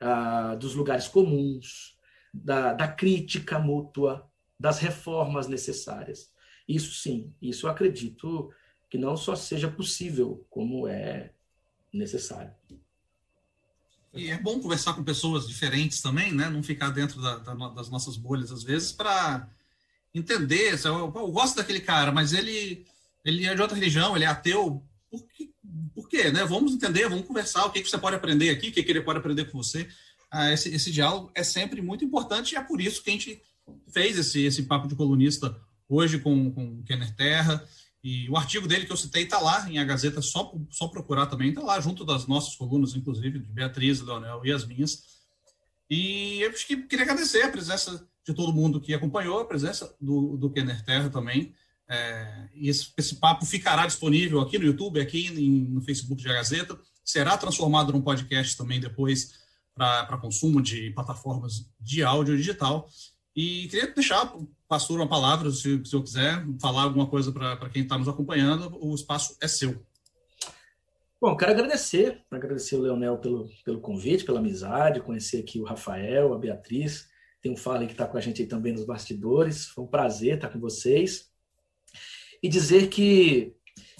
uh, 0.05 0.57
dos 0.57 0.75
lugares 0.75 1.07
comuns, 1.07 1.97
da, 2.33 2.73
da 2.73 2.87
crítica 2.87 3.57
mútua, 3.57 4.29
das 4.59 4.79
reformas 4.79 5.47
necessárias. 5.47 6.31
Isso 6.67 6.93
sim, 6.93 7.33
isso 7.41 7.65
eu 7.65 7.71
acredito 7.71 8.51
que 8.89 8.97
não 8.97 9.17
só 9.17 9.35
seja 9.35 9.69
possível, 9.69 10.45
como 10.49 10.87
é 10.87 11.31
necessário. 11.91 12.53
E 14.13 14.29
é 14.29 14.39
bom 14.39 14.59
conversar 14.61 14.93
com 14.93 15.03
pessoas 15.03 15.47
diferentes 15.47 16.01
também, 16.01 16.33
né? 16.33 16.49
Não 16.49 16.63
ficar 16.63 16.89
dentro 16.89 17.21
da, 17.21 17.37
da, 17.37 17.53
das 17.69 17.89
nossas 17.89 18.15
bolhas 18.15 18.51
às 18.51 18.63
vezes 18.63 18.91
para 18.93 19.49
entender. 20.13 20.79
Eu, 20.85 21.11
eu, 21.13 21.31
gosto 21.31 21.57
daquele 21.57 21.81
cara, 21.81 22.11
mas 22.13 22.31
ele 22.31 22.85
ele 23.25 23.45
é 23.45 23.53
de 23.53 23.61
outra 23.61 23.75
religião, 23.75 24.15
ele 24.15 24.23
é 24.23 24.27
ateu. 24.27 24.81
Por, 25.09 25.27
que, 25.27 25.53
por 26.05 26.09
quê? 26.09 26.31
Né? 26.31 26.45
Vamos 26.45 26.73
entender, 26.73 27.09
vamos 27.09 27.25
conversar. 27.25 27.65
O 27.65 27.71
que, 27.71 27.81
que 27.81 27.89
você 27.89 27.97
pode 27.97 28.15
aprender 28.15 28.51
aqui? 28.51 28.69
O 28.69 28.71
que, 28.71 28.83
que 28.83 28.91
ele 28.91 29.01
pode 29.01 29.19
aprender 29.19 29.45
com 29.45 29.57
você? 29.57 29.87
Ah, 30.31 30.51
esse, 30.51 30.69
esse 30.69 30.91
diálogo 30.91 31.31
é 31.33 31.43
sempre 31.43 31.81
muito 31.81 32.05
importante 32.05 32.53
e 32.53 32.57
é 32.57 32.61
por 32.61 32.79
isso 32.79 33.03
que 33.03 33.09
a 33.09 33.13
gente 33.13 33.41
fez 33.91 34.17
esse, 34.17 34.41
esse 34.43 34.63
papo 34.63 34.87
de 34.87 34.95
colunista 34.95 35.59
hoje 35.89 36.19
com, 36.19 36.51
com 36.51 36.79
o 36.79 36.83
Kenner 36.83 37.13
Terra. 37.15 37.63
E 38.03 38.29
o 38.29 38.37
artigo 38.37 38.67
dele 38.67 38.85
que 38.85 38.91
eu 38.91 38.97
citei 38.97 39.23
está 39.23 39.39
lá 39.39 39.67
em 39.67 39.79
A 39.79 39.83
Gazeta, 39.83 40.21
só, 40.21 40.53
só 40.69 40.87
procurar 40.87 41.25
também, 41.25 41.49
está 41.49 41.61
lá 41.61 41.79
junto 41.79 42.05
das 42.05 42.27
nossas 42.27 42.55
colunas, 42.55 42.95
inclusive, 42.95 43.39
de 43.39 43.51
Beatriz, 43.51 43.99
Leonel 44.01 44.41
e 44.45 44.51
as 44.51 44.63
minhas. 44.63 45.03
E 45.89 46.41
eu 46.41 46.51
acho 46.51 46.67
que 46.67 46.77
queria 46.83 47.03
agradecer 47.03 47.41
a 47.41 47.51
presença 47.51 48.07
de 48.23 48.33
todo 48.33 48.53
mundo 48.53 48.79
que 48.79 48.93
acompanhou, 48.93 49.39
a 49.39 49.45
presença 49.45 49.95
do, 49.99 50.37
do 50.37 50.51
Kenner 50.51 50.83
Terra 50.85 51.09
também. 51.09 51.55
É, 51.87 52.47
esse, 52.55 52.91
esse, 52.97 53.15
papo 53.15 53.45
ficará 53.45 53.85
disponível 53.85 54.41
aqui 54.41 54.57
no 54.57 54.65
YouTube, 54.65 54.99
aqui 54.99 55.27
em, 55.27 55.65
no 55.65 55.81
Facebook 55.81 56.21
de 56.21 56.29
A 56.29 56.33
Gazeta. 56.33 56.77
Será 57.03 57.37
transformado 57.37 57.93
num 57.93 58.01
podcast 58.01 58.57
também 58.57 58.79
depois 58.79 59.33
para 59.75 60.17
consumo 60.17 60.61
de 60.61 60.91
plataformas 60.91 61.69
de 61.79 62.03
áudio 62.03 62.37
digital. 62.37 62.89
E 63.35 63.67
queria 63.67 63.93
deixar 63.93 64.35
o 64.35 64.49
pastor 64.67 64.97
uma 64.97 65.09
palavra, 65.09 65.51
se, 65.51 65.85
se 65.85 65.95
eu 65.95 66.01
quiser 66.01 66.43
falar 66.59 66.83
alguma 66.83 67.05
coisa 67.05 67.31
para 67.31 67.69
quem 67.69 67.83
está 67.83 67.97
nos 67.97 68.07
acompanhando, 68.07 68.77
o 68.81 68.95
espaço 68.95 69.37
é 69.41 69.47
seu. 69.47 69.85
Bom, 71.21 71.35
quero 71.35 71.51
agradecer, 71.51 72.21
agradecer 72.31 72.75
o 72.75 72.81
Leonel 72.81 73.17
pelo, 73.17 73.49
pelo 73.63 73.81
convite, 73.81 74.23
pela 74.23 74.39
amizade, 74.39 75.01
conhecer 75.01 75.39
aqui 75.39 75.59
o 75.59 75.65
Rafael, 75.65 76.33
a 76.33 76.37
Beatriz, 76.37 77.07
tem 77.41 77.51
um 77.51 77.57
Fala 77.57 77.85
que 77.85 77.91
está 77.91 78.07
com 78.07 78.17
a 78.17 78.21
gente 78.21 78.41
aí 78.41 78.47
também 78.47 78.73
nos 78.73 78.85
bastidores, 78.85 79.67
foi 79.67 79.83
um 79.83 79.87
prazer 79.87 80.35
estar 80.35 80.49
com 80.49 80.59
vocês. 80.59 81.29
E 82.45 82.47
dizer 82.47 82.89
que, 82.89 83.55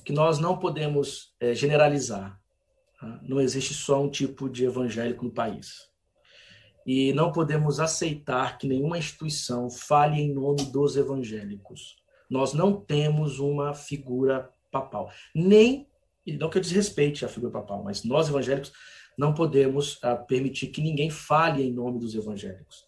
que 0.05 0.13
nós 0.13 0.37
não 0.37 0.55
podemos 0.55 1.33
é, 1.39 1.55
generalizar, 1.55 2.39
tá? 3.01 3.19
não 3.23 3.41
existe 3.41 3.73
só 3.73 4.03
um 4.03 4.07
tipo 4.07 4.47
de 4.47 4.65
evangélico 4.65 5.25
no 5.25 5.31
país. 5.31 5.89
E 6.85 7.11
não 7.13 7.31
podemos 7.31 7.79
aceitar 7.79 8.59
que 8.59 8.67
nenhuma 8.67 8.99
instituição 8.99 9.67
fale 9.67 10.21
em 10.21 10.31
nome 10.31 10.63
dos 10.65 10.95
evangélicos. 10.95 11.95
Nós 12.29 12.53
não 12.53 12.79
temos 12.79 13.39
uma 13.39 13.73
figura 13.73 14.47
papal. 14.71 15.09
Nem, 15.33 15.87
não 16.37 16.47
que 16.47 16.59
eu 16.59 16.61
desrespeite 16.61 17.25
a 17.25 17.27
figura 17.27 17.51
papal, 17.51 17.83
mas 17.83 18.03
nós 18.03 18.29
evangélicos 18.29 18.71
não 19.17 19.33
podemos 19.33 19.95
uh, 20.03 20.23
permitir 20.27 20.67
que 20.67 20.81
ninguém 20.81 21.09
fale 21.09 21.63
em 21.63 21.73
nome 21.73 21.97
dos 21.97 22.13
evangélicos. 22.13 22.85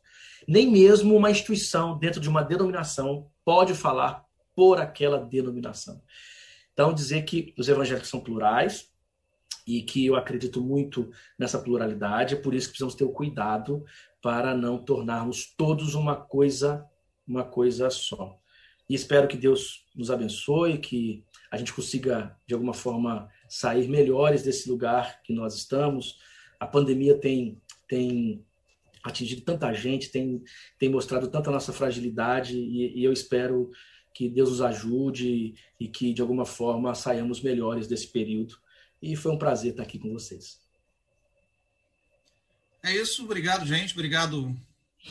Nem 0.48 0.70
mesmo 0.70 1.16
uma 1.16 1.32
instituição 1.32 1.98
dentro 1.98 2.22
de 2.22 2.30
uma 2.30 2.44
denominação 2.44 3.28
pode 3.44 3.74
falar 3.74 4.27
por 4.58 4.82
aquela 4.82 5.20
denominação. 5.20 6.02
Então, 6.74 6.92
dizer 6.92 7.26
que 7.26 7.54
os 7.56 7.70
evangélicos 7.70 8.10
são 8.10 8.20
plurais, 8.20 8.90
e 9.68 9.82
que 9.84 10.06
eu 10.06 10.16
acredito 10.16 10.62
muito 10.62 11.12
nessa 11.38 11.60
pluralidade, 11.60 12.34
é 12.34 12.38
por 12.38 12.56
isso 12.56 12.68
que 12.68 12.72
precisamos 12.72 12.96
ter 12.96 13.04
o 13.04 13.12
cuidado 13.12 13.86
para 14.22 14.56
não 14.56 14.78
tornarmos 14.78 15.54
todos 15.58 15.94
uma 15.94 16.16
coisa, 16.16 16.86
uma 17.28 17.44
coisa 17.44 17.90
só. 17.90 18.40
E 18.90 18.96
espero 18.96 19.28
que 19.28 19.36
Deus 19.36 19.86
nos 19.94 20.10
abençoe, 20.10 20.78
que 20.78 21.22
a 21.52 21.58
gente 21.58 21.74
consiga, 21.74 22.36
de 22.48 22.54
alguma 22.54 22.74
forma, 22.74 23.30
sair 23.50 23.90
melhores 23.90 24.42
desse 24.42 24.70
lugar 24.70 25.22
que 25.22 25.34
nós 25.34 25.54
estamos. 25.54 26.18
A 26.58 26.66
pandemia 26.66 27.18
tem, 27.20 27.62
tem 27.90 28.46
atingido 29.04 29.42
tanta 29.42 29.74
gente, 29.74 30.10
tem, 30.10 30.42
tem 30.80 30.90
mostrado 30.90 31.28
tanta 31.28 31.52
nossa 31.52 31.74
fragilidade, 31.74 32.58
e, 32.58 33.00
e 33.00 33.04
eu 33.04 33.12
espero 33.12 33.70
que 34.18 34.28
Deus 34.28 34.50
nos 34.50 34.62
ajude 34.62 35.54
e 35.80 35.88
que, 35.88 36.12
de 36.12 36.24
alguma 36.24 36.44
forma, 36.44 36.96
saiamos 36.96 37.40
melhores 37.40 37.88
desse 37.88 38.08
período. 38.08 38.58
E 39.00 39.16
foi 39.16 39.32
um 39.32 39.38
prazer 39.38 39.72
estar 39.72 39.84
aqui 39.84 40.00
com 40.00 40.12
vocês. 40.12 40.58
É 42.84 42.96
isso, 42.96 43.24
obrigado, 43.24 43.64
gente. 43.64 43.94
Obrigado, 43.94 44.58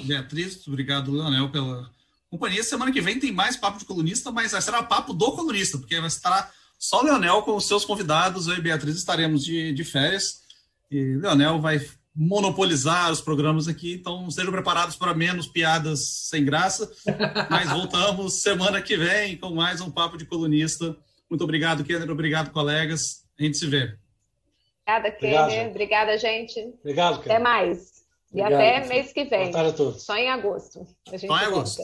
Beatriz. 0.03 0.67
Obrigado, 0.67 1.13
Leonel, 1.13 1.53
pela 1.53 1.89
companhia. 2.29 2.65
Semana 2.65 2.91
que 2.91 3.01
vem 3.01 3.21
tem 3.21 3.31
mais 3.31 3.57
papo 3.57 3.79
de 3.79 3.85
colunista, 3.85 4.33
mas 4.33 4.51
será 4.51 4.83
papo 4.83 5.13
do 5.13 5.31
colunista, 5.31 5.79
porque 5.79 6.01
vai 6.01 6.09
estar 6.09 6.53
só 6.77 7.01
o 7.01 7.05
Leonel 7.05 7.43
com 7.43 7.55
os 7.55 7.67
seus 7.67 7.85
convidados. 7.85 8.49
Eu 8.49 8.57
e 8.57 8.61
Beatriz 8.61 8.97
estaremos 8.97 9.45
de, 9.45 9.73
de 9.73 9.85
férias. 9.85 10.43
E 10.91 11.15
Leonel 11.15 11.61
vai 11.61 11.79
monopolizar 12.17 13.13
os 13.13 13.21
programas 13.21 13.69
aqui, 13.69 13.95
então 13.95 14.31
sejam 14.31 14.51
preparados 14.51 14.97
para 14.97 15.13
menos 15.13 15.47
piadas 15.47 16.29
sem 16.29 16.45
graça. 16.45 16.91
Mas 17.51 17.71
voltamos 17.71 18.41
semana 18.41 18.81
que 18.81 18.97
vem 18.97 19.37
com 19.37 19.55
mais 19.55 19.81
um 19.83 19.91
papo 19.91 20.17
de 20.17 20.25
colunista. 20.25 20.97
Muito 21.29 21.45
obrigado, 21.45 21.85
Kenner. 21.85 22.11
Obrigado, 22.11 22.51
colegas. 22.51 23.25
A 23.39 23.43
gente 23.43 23.59
se 23.59 23.67
vê. 23.67 23.95
Obrigada, 24.87 25.11
Kenner. 25.11 25.69
Obrigada, 25.69 26.19
gente. 26.19 26.61
Obrigado, 26.81 27.21
Kenner. 27.21 27.37
Até 27.37 27.39
mais. 27.39 27.97
E 28.33 28.41
Obrigado, 28.41 28.55
até 28.55 28.89
mês 28.89 29.13
que 29.13 29.25
vem. 29.25 29.51
Boa 29.51 29.53
tarde 29.53 29.71
a 29.71 29.73
todos. 29.73 30.03
Só 30.03 30.17
em 30.17 30.31
agosto. 30.31 30.87
A 31.09 31.17
gente 31.17 31.27
Só 31.27 31.39
em 31.39 31.45
agosto. 31.45 31.83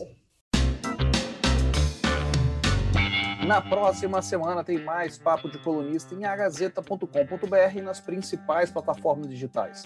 Na 3.47 3.61
próxima 3.61 4.23
semana 4.23 4.63
tem 4.63 4.79
mais 4.79 5.19
Papo 5.19 5.51
de 5.51 5.59
Colunista 5.59 6.15
em 6.15 6.25
agazeta.com.br 6.25 7.77
e 7.77 7.83
nas 7.83 8.01
principais 8.01 8.71
plataformas 8.71 9.29
digitais. 9.29 9.85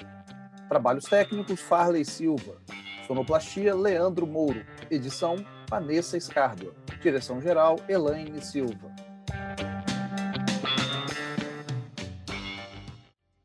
Trabalhos 0.68 1.04
técnicos 1.04 1.60
Farley 1.60 2.04
Silva. 2.04 2.56
Sonoplastia 3.06 3.74
Leandro 3.74 4.26
Mouro. 4.26 4.64
Edição 4.90 5.36
Vanessa 5.70 6.16
Escárdua. 6.16 6.74
Direção 7.00 7.40
geral 7.40 7.76
Elaine 7.88 8.42
Silva. 8.42 9.05